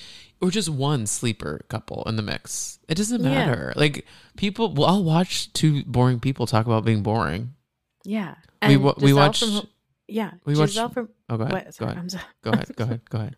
or 0.40 0.50
just 0.50 0.68
one 0.68 1.06
sleeper 1.06 1.60
couple 1.68 2.02
in 2.06 2.16
the 2.16 2.22
mix. 2.22 2.78
It 2.88 2.96
doesn't 2.96 3.22
Yeah. 3.22 3.30
matter. 3.30 3.72
Like 3.76 4.06
people, 4.36 4.72
well, 4.74 4.88
I'll 4.88 5.04
watch 5.04 5.52
two 5.52 5.84
boring 5.84 6.20
people 6.20 6.46
talk 6.46 6.66
about 6.66 6.84
being 6.84 7.02
boring. 7.02 7.54
Yeah, 8.04 8.34
We 8.62 8.74
And 8.74 8.84
we 8.84 8.92
Giselle 9.08 9.16
watched- 9.16 9.44
From, 9.44 9.68
yeah, 10.08 10.30
we 10.44 10.54
watched- 10.56 10.72
Giselle 10.72 10.88
from. 10.90 11.08
Oh, 11.28 11.36
go 11.38 11.44
ahead. 11.44 11.52
What? 11.66 11.78
Go 11.78 11.84
ahead. 11.86 11.98
I'm 11.98 12.08
sorry. 12.10 12.24
Go 12.42 12.50
ahead. 12.50 12.76
Go 12.76 12.84
ahead. 12.84 13.00
Go 13.10 13.18
ahead. 13.18 13.36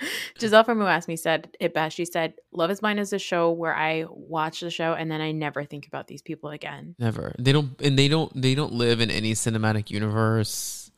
Giselle 0.40 0.64
from 0.64 0.78
Who 0.78 0.86
Asked 0.86 1.08
Me 1.08 1.16
said 1.16 1.56
it 1.60 1.74
best. 1.74 1.96
She 1.96 2.04
said, 2.04 2.34
"Love 2.52 2.70
Is 2.70 2.80
Blind 2.80 2.98
is 3.00 3.12
a 3.12 3.18
show 3.18 3.50
where 3.50 3.74
I 3.74 4.04
watch 4.08 4.60
the 4.60 4.70
show 4.70 4.92
and 4.94 5.10
then 5.10 5.20
I 5.20 5.32
never 5.32 5.64
think 5.64 5.86
about 5.86 6.06
these 6.08 6.22
people 6.22 6.50
again." 6.50 6.94
Never. 6.98 7.34
They 7.38 7.52
don't 7.52 7.80
and 7.80 7.98
they 7.98 8.08
don't 8.08 8.40
they 8.40 8.54
don't 8.54 8.72
live 8.72 9.00
in 9.00 9.10
any 9.10 9.32
cinematic 9.34 9.90
universe. 9.90 10.90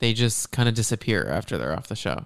They 0.00 0.12
just 0.14 0.50
kind 0.52 0.68
of 0.68 0.74
disappear 0.74 1.28
after 1.28 1.56
they're 1.58 1.76
off 1.76 1.86
the 1.88 1.96
show. 1.96 2.24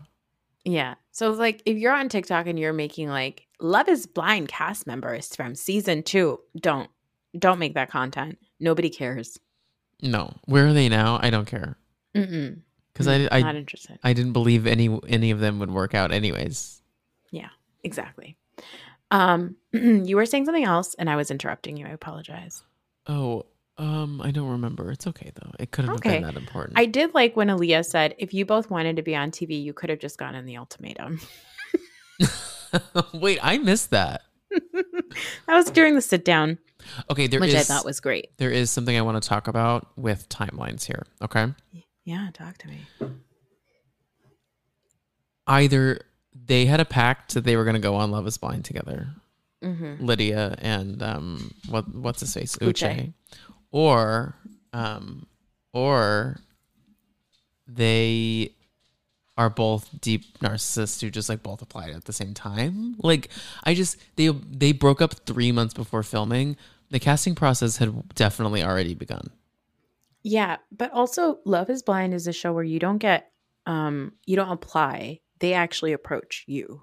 Yeah. 0.67 0.95
So 1.13 1.31
like 1.31 1.63
if 1.65 1.79
you're 1.79 1.95
on 1.95 2.09
TikTok 2.09 2.49
and 2.49 2.59
you're 2.59 2.73
making 2.73 3.09
like 3.09 3.47
Love 3.61 3.89
is 3.89 4.05
Blind 4.05 4.49
cast 4.49 4.87
members 4.87 5.35
from 5.35 5.55
season 5.55 6.03
2, 6.03 6.39
don't 6.61 6.91
don't 7.39 7.61
make 7.61 7.75
that 7.75 7.89
content. 7.89 8.39
Nobody 8.59 8.91
cares. 8.91 9.39
No. 10.03 10.35
Where 10.47 10.67
are 10.67 10.73
they 10.73 10.89
now? 10.89 11.21
I 11.23 11.31
don't 11.31 11.47
care. 11.47 11.79
Mm-mm. 12.17 12.59
Cuz 12.95 13.07
I 13.07 13.29
I 13.31 13.43
Not 13.43 13.55
interested. 13.55 14.01
I 14.03 14.13
didn't 14.13 14.33
believe 14.33 14.67
any 14.67 14.99
any 15.07 15.31
of 15.31 15.39
them 15.39 15.61
would 15.61 15.71
work 15.71 15.95
out 15.95 16.11
anyways. 16.11 16.83
Yeah. 17.31 17.51
Exactly. 17.85 18.37
Um 19.13 19.57
you 19.73 20.17
were 20.17 20.27
saying 20.27 20.47
something 20.47 20.65
else 20.65 20.95
and 20.95 21.09
I 21.09 21.15
was 21.15 21.31
interrupting 21.31 21.77
you. 21.77 21.87
I 21.87 21.91
apologize. 21.91 22.65
Oh, 23.07 23.47
um 23.79 24.21
I 24.23 24.31
don't 24.31 24.49
remember. 24.51 24.91
It's 24.91 25.07
okay 25.07 25.33
though. 25.35 25.51
It 25.59 25.71
couldn't 25.71 25.91
Okay. 25.97 26.15
have 26.15 26.23
been 26.23 26.35
that 26.35 26.41
important. 26.41 26.79
I 26.79 26.87
did 26.87 27.13
like 27.15 27.37
when 27.37 27.49
Aaliyah 27.49 27.85
said 27.85 28.15
if 28.19 28.33
you 28.33 28.45
both 28.47 28.71
wanted 28.71 28.97
to 28.97 29.03
be 29.03 29.15
on 29.15 29.31
TV, 29.31 29.63
you 29.63 29.73
could 29.73 29.91
have 29.91 29.99
just 29.99 30.19
gone 30.19 30.35
in 30.35 30.47
the 30.47 30.57
ultimatum. 30.57 31.21
Wait, 33.15 33.39
I 33.43 33.59
missed 33.59 33.91
that. 33.91 34.23
That 34.51 35.55
was 35.55 35.71
during 35.71 35.95
the 35.95 36.01
sit 36.01 36.25
down, 36.25 36.59
Okay, 37.11 37.27
there 37.27 37.41
which 37.41 37.55
I 37.55 37.63
thought 37.63 37.85
was 37.85 38.01
great. 38.01 38.31
there 38.39 38.51
is 38.51 38.71
something 38.71 38.97
I 38.97 39.03
want 39.03 39.23
to 39.23 39.29
talk 39.29 39.49
about 39.49 39.89
with 39.97 40.29
timelines 40.29 40.85
here. 40.85 41.05
Okay, 41.23 41.47
Yeah, 42.05 42.31
talk 42.33 42.57
to 42.59 42.69
me. 42.69 42.87
either 45.47 46.01
they 46.35 46.67
had 46.67 46.81
a 46.81 46.85
pact 46.85 47.35
that 47.35 47.45
they 47.45 47.57
were 47.57 47.65
going 47.65 47.75
to 47.75 47.81
go 47.81 47.95
on 47.97 48.11
Love 48.11 48.27
Is 48.27 48.39
Blind 48.39 48.65
together, 48.65 49.09
Mm-hmm. 49.65 50.05
Lydia 50.05 50.55
and 50.59 51.03
um, 51.03 51.51
what 51.71 51.93
what's 51.95 52.21
his 52.21 52.33
face, 52.35 52.57
Uche. 52.57 52.69
Uche, 52.73 53.13
or 53.77 54.35
um, 54.73 55.27
or 55.75 56.41
they 57.69 58.55
are 59.37 59.51
both 59.51 59.91
deep 60.01 60.39
narcissists 60.39 61.03
who 61.03 61.11
just 61.11 61.29
like 61.29 61.43
both 61.43 61.61
applied 61.61 61.91
at 61.91 62.07
the 62.07 62.13
same 62.13 62.33
time. 62.33 62.97
Like 63.01 63.29
I 63.65 63.75
just 63.75 63.99
they 64.17 64.29
they 64.29 64.73
broke 64.73 65.03
up 65.03 65.13
three 65.27 65.53
months 65.53 65.75
before 65.75 66.03
filming. 66.03 66.57
The 66.89 66.99
casting 66.99 67.35
process 67.35 67.77
had 67.77 68.15
definitely 68.15 68.65
already 68.65 68.95
begun. 68.95 69.29
Yeah, 70.23 70.57
but 70.75 70.91
also 70.93 71.41
Love 71.45 71.69
is 71.69 71.83
Blind 71.83 72.15
is 72.15 72.27
a 72.27 72.33
show 72.33 72.55
where 72.55 72.65
you 72.65 72.79
don't 72.79 72.97
get 72.97 73.31
um 73.67 74.15
you 74.25 74.37
don't 74.37 74.49
apply. 74.49 75.21
They 75.41 75.53
actually 75.53 75.93
approach 75.93 76.45
you. 76.47 76.83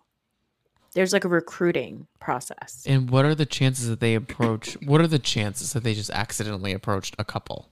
There's 0.93 1.13
like 1.13 1.25
a 1.25 1.29
recruiting 1.29 2.07
process. 2.19 2.83
And 2.87 3.09
what 3.09 3.25
are 3.25 3.35
the 3.35 3.45
chances 3.45 3.87
that 3.89 3.99
they 3.99 4.15
approach? 4.15 4.77
What 4.85 5.01
are 5.01 5.07
the 5.07 5.19
chances 5.19 5.73
that 5.73 5.83
they 5.83 5.93
just 5.93 6.09
accidentally 6.11 6.73
approached 6.73 7.15
a 7.19 7.23
couple? 7.23 7.69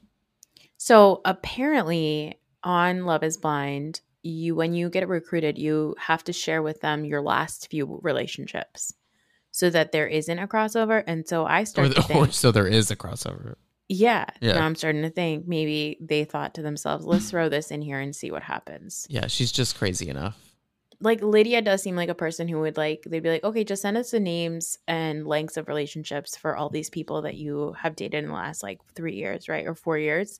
So 0.78 1.22
apparently 1.26 2.40
on 2.64 3.06
Love 3.06 3.24
is 3.24 3.38
Blind, 3.38 4.02
you 4.24 4.56
when 4.56 4.74
you 4.74 4.90
get 4.90 5.08
recruited, 5.08 5.58
you 5.58 5.96
have 6.00 6.24
to 6.26 6.34
share 6.34 6.62
with 6.62 6.82
them 6.82 7.06
your 7.06 7.22
last 7.22 7.70
few 7.70 8.00
relationships 8.04 8.94
so 9.52 9.70
that 9.70 9.92
there 9.92 10.08
isn't 10.08 10.40
a 10.40 10.48
crossover. 10.48 11.04
And 11.06 11.28
so 11.28 11.46
I 11.46 11.62
Or, 11.62 11.66
started 11.66 11.96
the, 11.98 12.14
or 12.16 12.32
so 12.32 12.52
there 12.52 12.68
is 12.68 12.90
a 12.90 12.96
crossover. 12.96 13.56
yeah, 13.90 14.26
Yeah. 14.40 14.54
Now 14.54 14.66
I'm 14.66 14.76
starting 14.76 15.02
to 15.04 15.10
think 15.10 15.48
maybe 15.48 15.98
they 16.00 16.24
thought 16.24 16.54
to 16.56 16.62
themselves, 16.62 17.06
let's 17.06 17.30
throw 17.30 17.50
this 17.50 17.70
in 17.72 17.82
here 17.82 18.00
and 18.00 18.16
see 18.16 18.32
what 18.32 18.44
happens. 18.44 19.06
Yeah, 19.10 19.28
she's 19.28 19.52
just 19.52 19.78
crazy 19.78 20.08
enough. 20.10 20.38
Like 21.02 21.22
Lydia 21.22 21.62
does 21.62 21.82
seem 21.82 21.96
like 21.96 22.10
a 22.10 22.16
person 22.16 22.48
who 22.48 22.60
would 22.62 22.78
like 22.78 23.04
they'd 23.08 23.24
be 23.24 23.30
like, 23.30 23.44
okay, 23.44 23.64
just 23.64 23.82
send 23.82 23.98
us 23.98 24.12
the 24.12 24.20
names 24.20 24.78
and 24.88 25.26
lengths 25.28 25.58
of 25.58 25.68
relationships 25.68 26.38
for 26.38 26.56
all 26.56 26.70
these 26.70 26.90
people 26.90 27.24
that 27.24 27.36
you 27.36 27.74
have 27.74 27.96
dated 27.96 28.24
in 28.24 28.30
the 28.30 28.36
last 28.36 28.62
like 28.64 28.80
three 28.96 29.16
years, 29.16 29.50
right, 29.50 29.66
or 29.68 29.76
four 29.76 29.98
years. 29.98 30.40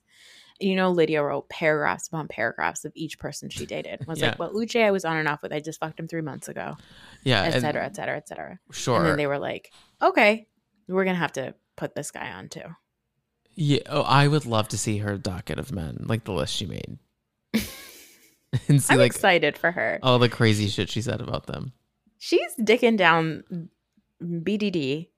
You 0.60 0.76
know, 0.76 0.90
Lydia 0.92 1.22
wrote 1.24 1.48
paragraphs 1.48 2.06
upon 2.06 2.28
paragraphs 2.28 2.84
of 2.84 2.92
each 2.94 3.18
person 3.18 3.50
she 3.50 3.66
dated. 3.66 4.06
Was 4.06 4.20
Yeah. 4.20 4.28
like, 4.28 4.38
well, 4.38 4.54
Uche, 4.54 4.84
I 4.84 4.92
was 4.92 5.04
on 5.04 5.16
and 5.16 5.26
off 5.26 5.42
with. 5.42 5.52
I 5.52 5.58
just 5.58 5.80
fucked 5.80 5.98
him 5.98 6.06
three 6.06 6.20
months 6.20 6.48
ago, 6.48 6.76
Yeah, 7.24 7.42
et 7.42 7.58
cetera, 7.60 7.84
et 7.84 7.96
cetera, 7.96 8.16
et 8.16 8.28
cetera. 8.28 8.60
Sure. 8.70 8.98
And 8.98 9.06
then 9.06 9.16
they 9.16 9.26
were 9.26 9.40
like, 9.40 9.72
okay, 10.00 10.46
we're 10.86 11.04
gonna 11.04 11.16
have 11.18 11.32
to 11.32 11.54
put 11.76 11.94
this 11.96 12.12
guy 12.12 12.30
on 12.30 12.48
too. 12.48 12.60
Yeah, 13.54 13.80
oh, 13.88 14.02
I 14.02 14.28
would 14.28 14.46
love 14.46 14.68
to 14.68 14.78
see 14.78 14.98
her 14.98 15.18
docket 15.18 15.58
of 15.58 15.72
men, 15.72 16.04
like 16.06 16.24
the 16.24 16.32
list 16.32 16.54
she 16.54 16.66
made, 16.66 16.98
and 18.68 18.82
see 18.82 18.94
I'm 18.94 18.98
like 19.00 19.06
excited 19.06 19.56
for 19.58 19.70
her. 19.72 19.98
all 20.02 20.18
the 20.18 20.28
crazy 20.28 20.68
shit 20.68 20.88
she 20.90 21.00
said 21.02 21.20
about 21.20 21.46
them. 21.46 21.72
She's 22.18 22.54
dicking 22.60 22.96
down 22.96 23.68
BDD, 24.22 25.08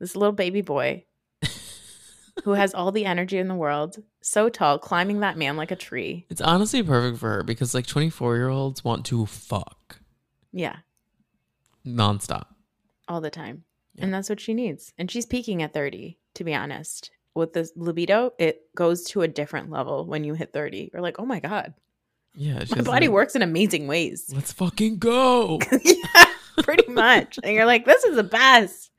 this 0.00 0.14
little 0.16 0.32
baby 0.32 0.60
boy 0.60 1.04
who 2.44 2.52
has 2.52 2.74
all 2.74 2.92
the 2.92 3.04
energy 3.06 3.38
in 3.38 3.48
the 3.48 3.54
world, 3.54 3.96
so 4.20 4.48
tall, 4.48 4.78
climbing 4.78 5.20
that 5.20 5.38
man 5.38 5.56
like 5.56 5.70
a 5.70 5.76
tree. 5.76 6.26
It's 6.28 6.40
honestly 6.40 6.82
perfect 6.82 7.18
for 7.18 7.30
her 7.30 7.42
because 7.42 7.74
like 7.74 7.86
twenty 7.86 8.10
four 8.10 8.36
year 8.36 8.48
olds 8.48 8.84
want 8.84 9.06
to 9.06 9.24
fuck 9.26 9.98
Yeah, 10.52 10.76
nonstop. 11.86 12.46
all 13.08 13.20
the 13.20 13.30
time. 13.30 13.64
Yeah. 13.94 14.04
And 14.04 14.14
that's 14.14 14.28
what 14.28 14.40
she 14.40 14.54
needs. 14.54 14.92
And 14.98 15.08
she's 15.10 15.24
peaking 15.26 15.62
at 15.62 15.72
30, 15.72 16.18
to 16.34 16.42
be 16.44 16.52
honest. 16.52 17.10
With 17.36 17.52
this 17.52 17.72
libido, 17.76 18.32
it 18.40 18.62
goes 18.74 19.04
to 19.04 19.22
a 19.22 19.28
different 19.28 19.70
level 19.70 20.04
when 20.04 20.24
you 20.24 20.34
hit 20.34 20.52
30. 20.52 20.90
You're 20.92 21.02
like, 21.02 21.20
oh 21.20 21.24
my 21.26 21.38
God, 21.40 21.74
Yeah, 22.34 22.64
my 22.70 22.80
body 22.82 23.06
like, 23.06 23.14
works 23.14 23.36
in 23.36 23.42
amazing 23.42 23.86
ways. 23.86 24.30
Let's 24.34 24.52
fucking 24.52 24.98
go. 24.98 25.60
yeah, 25.84 26.24
pretty 26.62 26.90
much. 26.90 27.38
And 27.44 27.52
you're 27.54 27.64
like, 27.66 27.84
this 27.84 28.02
is 28.04 28.16
the 28.16 28.24
best. 28.24 28.90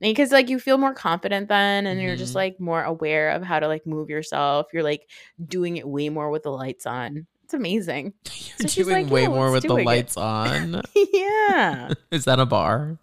Because 0.00 0.32
like 0.32 0.48
you 0.50 0.58
feel 0.58 0.76
more 0.78 0.94
confident 0.94 1.48
then 1.48 1.86
and 1.86 2.00
you're 2.00 2.16
just 2.16 2.32
Mhm. 2.32 2.36
like 2.36 2.60
more 2.60 2.82
aware 2.82 3.30
of 3.30 3.42
how 3.42 3.58
to 3.60 3.68
like 3.68 3.86
move 3.86 4.08
yourself. 4.10 4.66
You're 4.72 4.82
like 4.82 5.08
doing 5.46 5.76
it 5.76 5.86
way 5.86 6.08
more 6.08 6.30
with 6.30 6.42
the 6.42 6.50
lights 6.50 6.84
on. 6.86 7.26
It's 7.44 7.54
amazing. 7.54 8.14
You're 8.58 8.68
she's 8.68 8.86
doing 8.86 9.04
like, 9.04 9.12
way 9.12 9.22
"Yeah, 9.22 9.28
more 9.28 9.50
with 9.50 9.62
the 9.62 9.68
doing 9.68 9.82
it." 9.82 9.86
lights 9.86 10.16
on. 10.16 10.80
yeah. 11.12 11.92
Is 12.10 12.24
that 12.24 12.40
a 12.40 12.46
bar? 12.46 12.98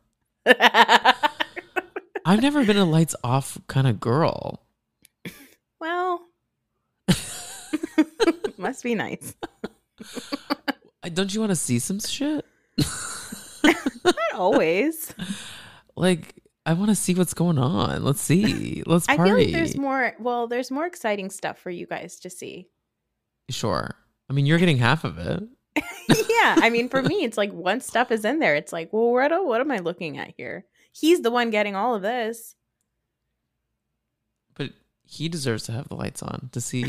I've 2.24 2.42
never 2.42 2.64
been 2.66 2.78
a 2.78 2.86
lights 2.86 3.16
off 3.24 3.60
kind 3.68 3.88
of 3.88 4.00
girl. 4.00 4.64
well, 5.80 6.22
must 8.62 8.84
be 8.84 8.96
nice. 8.96 9.36
I- 11.04 11.10
Don't 11.10 11.34
you 11.34 11.40
want 11.40 11.52
to 11.52 11.56
see 11.56 11.80
some 11.80 12.00
shit? 12.00 12.46
Not 13.64 14.16
always. 14.34 15.14
like 15.96 16.36
I 16.66 16.74
want 16.74 16.90
to 16.90 16.96
see 16.96 17.14
what's 17.16 17.34
going 17.34 17.58
on. 17.58 18.04
Let's 18.04 18.22
see. 18.22 18.84
Let's 18.86 19.08
I 19.10 19.18
feel 19.18 19.36
like 19.38 19.52
there's 19.52 19.78
more. 19.78 20.14
Well, 20.20 20.48
there's 20.48 20.72
more 20.72 20.86
exciting 20.86 21.30
stuff 21.30 21.58
for 21.58 21.70
you 21.72 21.88
guys 21.88 22.20
to 22.20 22.30
see. 22.30 22.70
Sure. 23.50 23.96
I 24.30 24.34
mean, 24.34 24.46
you're 24.46 24.60
getting 24.60 24.78
half 24.78 25.04
of 25.04 25.18
it. 25.18 25.44
yeah, 25.76 26.56
I 26.58 26.70
mean, 26.70 26.88
for 26.90 27.02
me, 27.02 27.24
it's 27.24 27.38
like 27.38 27.52
once 27.52 27.86
stuff 27.86 28.12
is 28.12 28.26
in 28.26 28.40
there, 28.40 28.56
it's 28.56 28.72
like, 28.74 28.92
well, 28.94 29.12
what, 29.12 29.32
what 29.46 29.62
am 29.62 29.72
I 29.72 29.78
looking 29.80 30.18
at 30.18 30.34
here? 30.38 30.66
He's 30.94 31.22
the 31.22 31.32
one 31.32 31.50
getting 31.50 31.76
all 31.76 31.96
of 31.96 32.02
this. 32.02 32.56
But 34.56 34.72
he 35.04 35.30
deserves 35.30 35.64
to 35.64 35.72
have 35.72 35.88
the 35.90 35.96
lights 35.96 36.22
on 36.22 36.50
to 36.52 36.62
see 36.62 36.86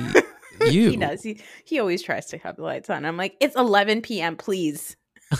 you. 0.70 0.90
he 0.90 0.96
does. 0.96 1.22
He 1.22 1.40
he 1.64 1.78
always 1.80 2.02
tries 2.02 2.26
to 2.26 2.38
have 2.38 2.56
the 2.56 2.62
lights 2.62 2.90
on. 2.90 3.04
I'm 3.04 3.16
like, 3.16 3.36
it's 3.40 3.56
11 3.56 4.02
p.m. 4.02 4.36
Please. 4.36 4.96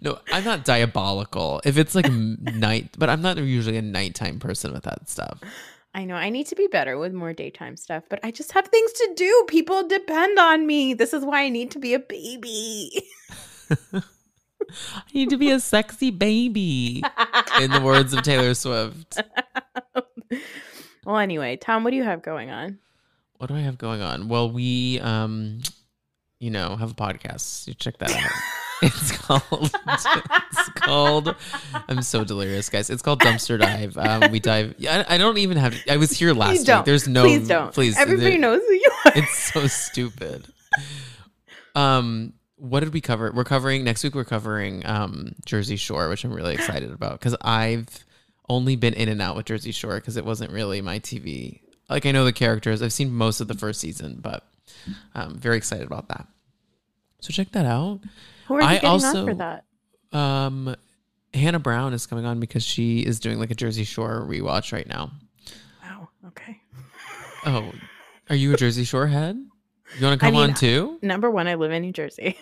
no, 0.00 0.18
I'm 0.32 0.44
not 0.44 0.64
diabolical. 0.64 1.60
If 1.64 1.76
it's 1.78 1.94
like 1.94 2.10
night, 2.12 2.90
but 2.98 3.08
I'm 3.10 3.22
not 3.22 3.38
usually 3.38 3.76
a 3.76 3.82
nighttime 3.82 4.38
person 4.38 4.72
with 4.72 4.84
that 4.84 5.08
stuff. 5.08 5.40
I 5.94 6.04
know 6.06 6.14
I 6.14 6.30
need 6.30 6.46
to 6.46 6.54
be 6.54 6.68
better 6.68 6.96
with 6.96 7.12
more 7.12 7.34
daytime 7.34 7.76
stuff, 7.76 8.04
but 8.08 8.18
I 8.22 8.30
just 8.30 8.52
have 8.52 8.66
things 8.68 8.92
to 8.92 9.12
do. 9.14 9.44
People 9.46 9.86
depend 9.86 10.38
on 10.38 10.66
me. 10.66 10.94
This 10.94 11.12
is 11.12 11.22
why 11.22 11.42
I 11.42 11.50
need 11.50 11.70
to 11.72 11.78
be 11.78 11.92
a 11.92 11.98
baby. 11.98 13.02
I 13.70 15.02
need 15.12 15.30
to 15.30 15.36
be 15.36 15.50
a 15.50 15.60
sexy 15.60 16.10
baby, 16.10 17.02
in 17.60 17.70
the 17.70 17.80
words 17.80 18.14
of 18.14 18.22
Taylor 18.22 18.54
Swift. 18.54 19.20
Well, 21.04 21.18
anyway, 21.18 21.56
Tom, 21.56 21.84
what 21.84 21.90
do 21.90 21.96
you 21.96 22.04
have 22.04 22.22
going 22.22 22.50
on? 22.50 22.78
What 23.38 23.48
do 23.48 23.56
I 23.56 23.60
have 23.60 23.78
going 23.78 24.02
on? 24.02 24.28
Well, 24.28 24.50
we, 24.50 25.00
um, 25.00 25.60
you 26.38 26.50
know, 26.50 26.76
have 26.76 26.92
a 26.92 26.94
podcast. 26.94 27.66
You 27.66 27.74
check 27.74 27.98
that 27.98 28.14
out. 28.14 28.30
It's 28.84 29.16
called. 29.16 29.70
It's 29.86 30.68
called. 30.74 31.36
I'm 31.88 32.02
so 32.02 32.24
delirious, 32.24 32.68
guys. 32.68 32.90
It's 32.90 33.00
called 33.00 33.20
Dumpster 33.20 33.56
Dive. 33.56 33.96
Um, 33.96 34.32
we 34.32 34.40
dive. 34.40 34.74
I, 34.88 35.04
I 35.08 35.18
don't 35.18 35.38
even 35.38 35.56
have. 35.56 35.76
I 35.88 35.98
was 35.98 36.10
here 36.10 36.34
last 36.34 36.66
week. 36.66 36.84
There's 36.84 37.06
no. 37.06 37.22
Please 37.22 37.46
don't. 37.46 37.72
Please. 37.72 37.96
Everybody 37.96 38.30
there- 38.30 38.38
knows 38.40 38.60
who 38.60 38.72
you 38.72 38.90
are. 39.04 39.12
It's 39.14 39.38
so 39.52 39.68
stupid. 39.68 40.48
Um, 41.76 42.32
what 42.56 42.80
did 42.80 42.92
we 42.92 43.00
cover? 43.00 43.30
We're 43.32 43.44
covering 43.44 43.84
next 43.84 44.02
week. 44.02 44.16
We're 44.16 44.24
covering 44.24 44.84
um 44.84 45.36
Jersey 45.46 45.76
Shore, 45.76 46.08
which 46.08 46.24
I'm 46.24 46.32
really 46.32 46.54
excited 46.54 46.90
about 46.90 47.20
because 47.20 47.36
I've 47.40 47.86
only 48.52 48.76
been 48.76 48.94
in 48.94 49.08
and 49.08 49.20
out 49.22 49.36
with 49.36 49.46
Jersey 49.46 49.72
Shore 49.72 49.96
because 49.96 50.16
it 50.16 50.24
wasn't 50.24 50.52
really 50.52 50.80
my 50.80 50.98
TV. 50.98 51.60
Like 51.88 52.06
I 52.06 52.12
know 52.12 52.24
the 52.24 52.32
characters. 52.32 52.82
I've 52.82 52.92
seen 52.92 53.12
most 53.12 53.40
of 53.40 53.48
the 53.48 53.54
first 53.54 53.80
season, 53.80 54.18
but 54.20 54.46
I'm 55.14 55.36
very 55.38 55.56
excited 55.56 55.86
about 55.86 56.08
that. 56.08 56.26
So 57.20 57.32
check 57.32 57.52
that 57.52 57.66
out. 57.66 58.00
Who 58.48 58.54
are 58.54 58.60
you 58.62 58.66
I 58.66 58.74
getting 58.74 58.88
also- 58.88 59.18
on 59.20 59.26
for 59.26 59.34
that? 59.34 59.64
Um, 60.16 60.76
Hannah 61.34 61.58
Brown 61.58 61.94
is 61.94 62.06
coming 62.06 62.26
on 62.26 62.38
because 62.40 62.62
she 62.62 63.00
is 63.00 63.18
doing 63.18 63.38
like 63.38 63.50
a 63.50 63.54
Jersey 63.54 63.84
Shore 63.84 64.26
rewatch 64.28 64.72
right 64.72 64.86
now. 64.86 65.12
Wow. 65.82 66.08
Okay. 66.28 66.60
Oh, 67.46 67.72
are 68.28 68.36
you 68.36 68.52
a 68.52 68.56
Jersey 68.56 68.84
Shore 68.84 69.06
head? 69.06 69.36
You 69.98 70.06
want 70.06 70.20
to 70.20 70.26
I 70.26 70.28
come 70.30 70.34
mean, 70.38 70.50
on 70.50 70.54
too? 70.54 70.98
Number 71.02 71.30
one, 71.30 71.48
I 71.48 71.54
live 71.54 71.72
in 71.72 71.82
New 71.82 71.92
Jersey. 71.92 72.36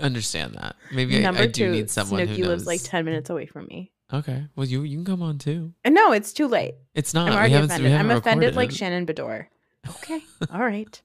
Understand 0.00 0.54
that. 0.56 0.76
Maybe 0.92 1.16
I, 1.16 1.20
Number 1.20 1.42
I 1.42 1.46
do 1.46 1.66
two, 1.66 1.72
need 1.72 1.90
someone 1.90 2.20
Snooki 2.20 2.36
who 2.36 2.42
knows. 2.42 2.48
lives 2.48 2.66
like 2.66 2.82
ten 2.82 3.06
minutes 3.06 3.30
away 3.30 3.46
from 3.46 3.66
me. 3.66 3.92
Okay. 4.12 4.46
Well, 4.54 4.66
you 4.66 4.82
you 4.82 4.96
can 4.96 5.04
come 5.04 5.22
on 5.22 5.38
too. 5.38 5.72
And 5.84 5.94
no, 5.94 6.12
it's 6.12 6.32
too 6.32 6.46
late. 6.46 6.74
It's 6.94 7.12
not. 7.12 7.28
I'm 7.28 7.34
already 7.36 7.54
offended. 7.54 7.92
I'm 7.92 8.10
offended 8.10 8.54
like 8.54 8.70
recorded. 8.70 8.76
Shannon 8.76 9.06
Beador. 9.06 9.46
Okay. 9.88 10.20
All 10.52 10.60
right. 10.60 11.00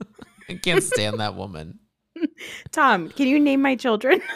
I 0.49 0.55
can't 0.55 0.83
stand 0.83 1.19
that 1.19 1.35
woman. 1.35 1.79
Tom, 2.71 3.09
can 3.09 3.27
you 3.27 3.39
name 3.39 3.61
my 3.61 3.75
children? 3.75 4.21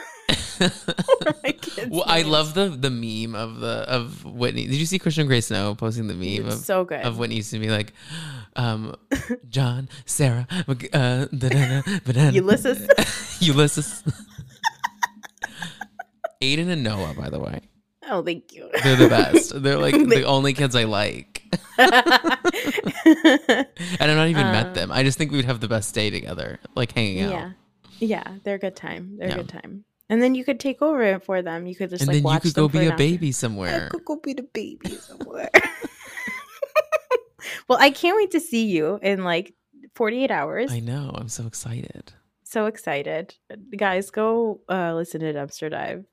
My 0.59 1.53
well, 1.89 2.05
I 2.07 2.21
love 2.21 2.53
the 2.53 2.69
the 2.69 2.89
meme 2.89 3.35
of 3.35 3.59
the 3.59 3.83
of 3.87 4.23
Whitney. 4.23 4.65
Did 4.65 4.75
you 4.75 4.85
see 4.85 4.97
Christian 4.97 5.27
Grey 5.27 5.41
Snow 5.41 5.75
posting 5.75 6.07
the 6.07 6.13
meme 6.13 6.47
It's 6.47 6.55
of 6.55 6.61
so 6.61 6.85
good. 6.85 7.01
of 7.01 7.17
Whitney 7.19 7.35
used 7.35 7.51
to 7.51 7.59
be 7.59 7.69
like, 7.69 7.91
um, 8.55 8.95
John, 9.49 9.89
Sarah, 10.05 10.47
uh, 10.93 11.27
banana, 11.31 11.83
banana, 12.05 12.31
Ulysses. 12.31 12.87
Ulysses. 13.41 14.01
Aiden 16.41 16.69
and 16.69 16.83
Noah, 16.83 17.13
by 17.15 17.29
the 17.29 17.39
way. 17.39 17.59
Oh, 18.07 18.21
thank 18.23 18.53
you. 18.53 18.69
They're 18.83 18.95
the 18.95 19.09
best. 19.09 19.51
They're 19.63 19.79
like 19.79 19.95
the 19.95 20.23
only 20.23 20.53
kids 20.53 20.75
I 20.75 20.83
like. 20.83 21.41
and 21.77 21.91
I've 23.99 24.15
not 24.15 24.27
even 24.27 24.51
met 24.51 24.75
them. 24.75 24.91
I 24.91 25.03
just 25.03 25.17
think 25.17 25.31
we 25.31 25.37
would 25.37 25.45
have 25.45 25.59
the 25.59 25.67
best 25.67 25.93
day 25.95 26.09
together, 26.09 26.59
like 26.75 26.91
hanging 26.93 27.23
out. 27.23 27.31
yeah, 27.31 27.51
yeah, 27.99 28.35
they're 28.43 28.55
a 28.55 28.59
good 28.59 28.75
time. 28.75 29.17
They're 29.17 29.29
Yeah. 29.29 29.33
a 29.35 29.37
good 29.37 29.49
time. 29.49 29.85
And 30.09 30.21
then 30.21 30.35
you 30.35 30.45
could 30.45 30.59
take 30.59 30.81
over 30.83 31.01
it 31.01 31.23
for 31.23 31.41
them. 31.41 31.65
You 31.65 31.75
could 31.75 31.89
just 31.89 32.01
and 32.03 32.07
like 32.07 32.21
then 32.23 32.33
you 32.33 32.39
could 32.41 32.53
go 32.53 32.67
be 32.67 32.85
a 32.85 32.95
baby 32.95 33.29
I 33.29 33.31
somewhere. 33.31 33.89
could 33.89 34.05
go 34.05 34.17
be 34.17 34.33
the 34.33 34.43
baby 34.43 34.89
somewhere. 34.97 35.49
well, 37.67 37.79
I 37.81 37.89
can't 37.89 38.15
wait 38.15 38.31
to 38.31 38.39
see 38.39 38.67
you 38.67 38.99
in 39.01 39.23
like 39.23 39.55
48 39.95 40.29
hours. 40.29 40.71
I 40.71 40.79
know. 40.79 41.11
I'm 41.15 41.29
so 41.29 41.47
excited. 41.47 42.13
so 42.43 42.67
excited. 42.67 43.33
Guys, 43.75 44.11
go 44.11 44.61
uh, 44.69 44.93
listen 44.93 45.21
to 45.21 45.33
Dumpster 45.33 45.71
Dive. 45.71 46.05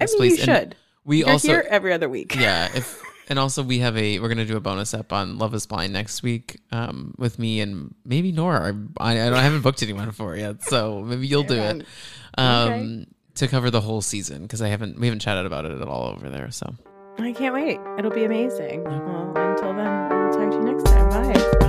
Yes, 0.00 0.12
I 0.12 0.12
mean, 0.12 0.18
please. 0.18 0.46
you 0.46 0.52
And 0.52 0.60
should. 0.70 0.76
We 1.06 1.18
You're 1.20 1.30
also 1.30 1.48
here 1.48 1.66
every 1.70 1.92
other 1.94 2.08
week. 2.08 2.34
yeah 2.38 2.68
if 2.74 3.00
and 3.28 3.38
also 3.38 3.62
we 3.62 3.78
have 3.78 3.96
a 3.96 4.18
we're 4.18 4.28
gonna 4.28 4.44
do 4.44 4.56
a 4.56 4.60
bonus 4.60 4.92
up 4.92 5.12
on 5.12 5.38
love 5.38 5.54
is 5.54 5.66
blind 5.66 5.92
next 5.92 6.22
week 6.22 6.60
um 6.72 7.14
with 7.16 7.38
me 7.38 7.60
and 7.60 7.94
maybe 8.04 8.30
nora 8.32 8.76
i, 8.98 9.12
I, 9.12 9.28
don't, 9.30 9.34
I 9.38 9.42
haven't 9.42 9.62
booked 9.62 9.82
anyone 9.82 10.12
for 10.12 10.36
it 10.36 10.40
yet 10.40 10.62
so 10.62 11.00
maybe 11.00 11.26
you'll 11.26 11.42
do 11.42 11.60
it 11.60 11.86
um 12.38 12.68
Okay. 12.72 13.06
to 13.36 13.48
cover 13.48 13.70
the 13.70 13.80
whole 13.80 14.00
season 14.02 14.42
because 14.42 14.60
i 14.62 14.68
haven't 14.68 15.00
we 15.00 15.06
haven't 15.06 15.20
chatted 15.20 15.46
about 15.46 15.64
it 15.64 15.80
at 15.80 15.88
all 15.88 16.04
over 16.10 16.28
there 16.28 16.50
so 16.50 16.74
I 17.18 17.32
can't 17.32 17.54
wait. 17.54 17.80
It'll 17.98 18.10
be 18.10 18.24
amazing. 18.24 18.84
Well, 18.84 19.32
until 19.34 19.72
then, 19.72 19.86
I'll 19.86 20.32
talk 20.34 20.50
to 20.50 20.56
you 20.58 20.64
next 20.64 20.84
time. 20.84 21.08
Bye. 21.08 21.65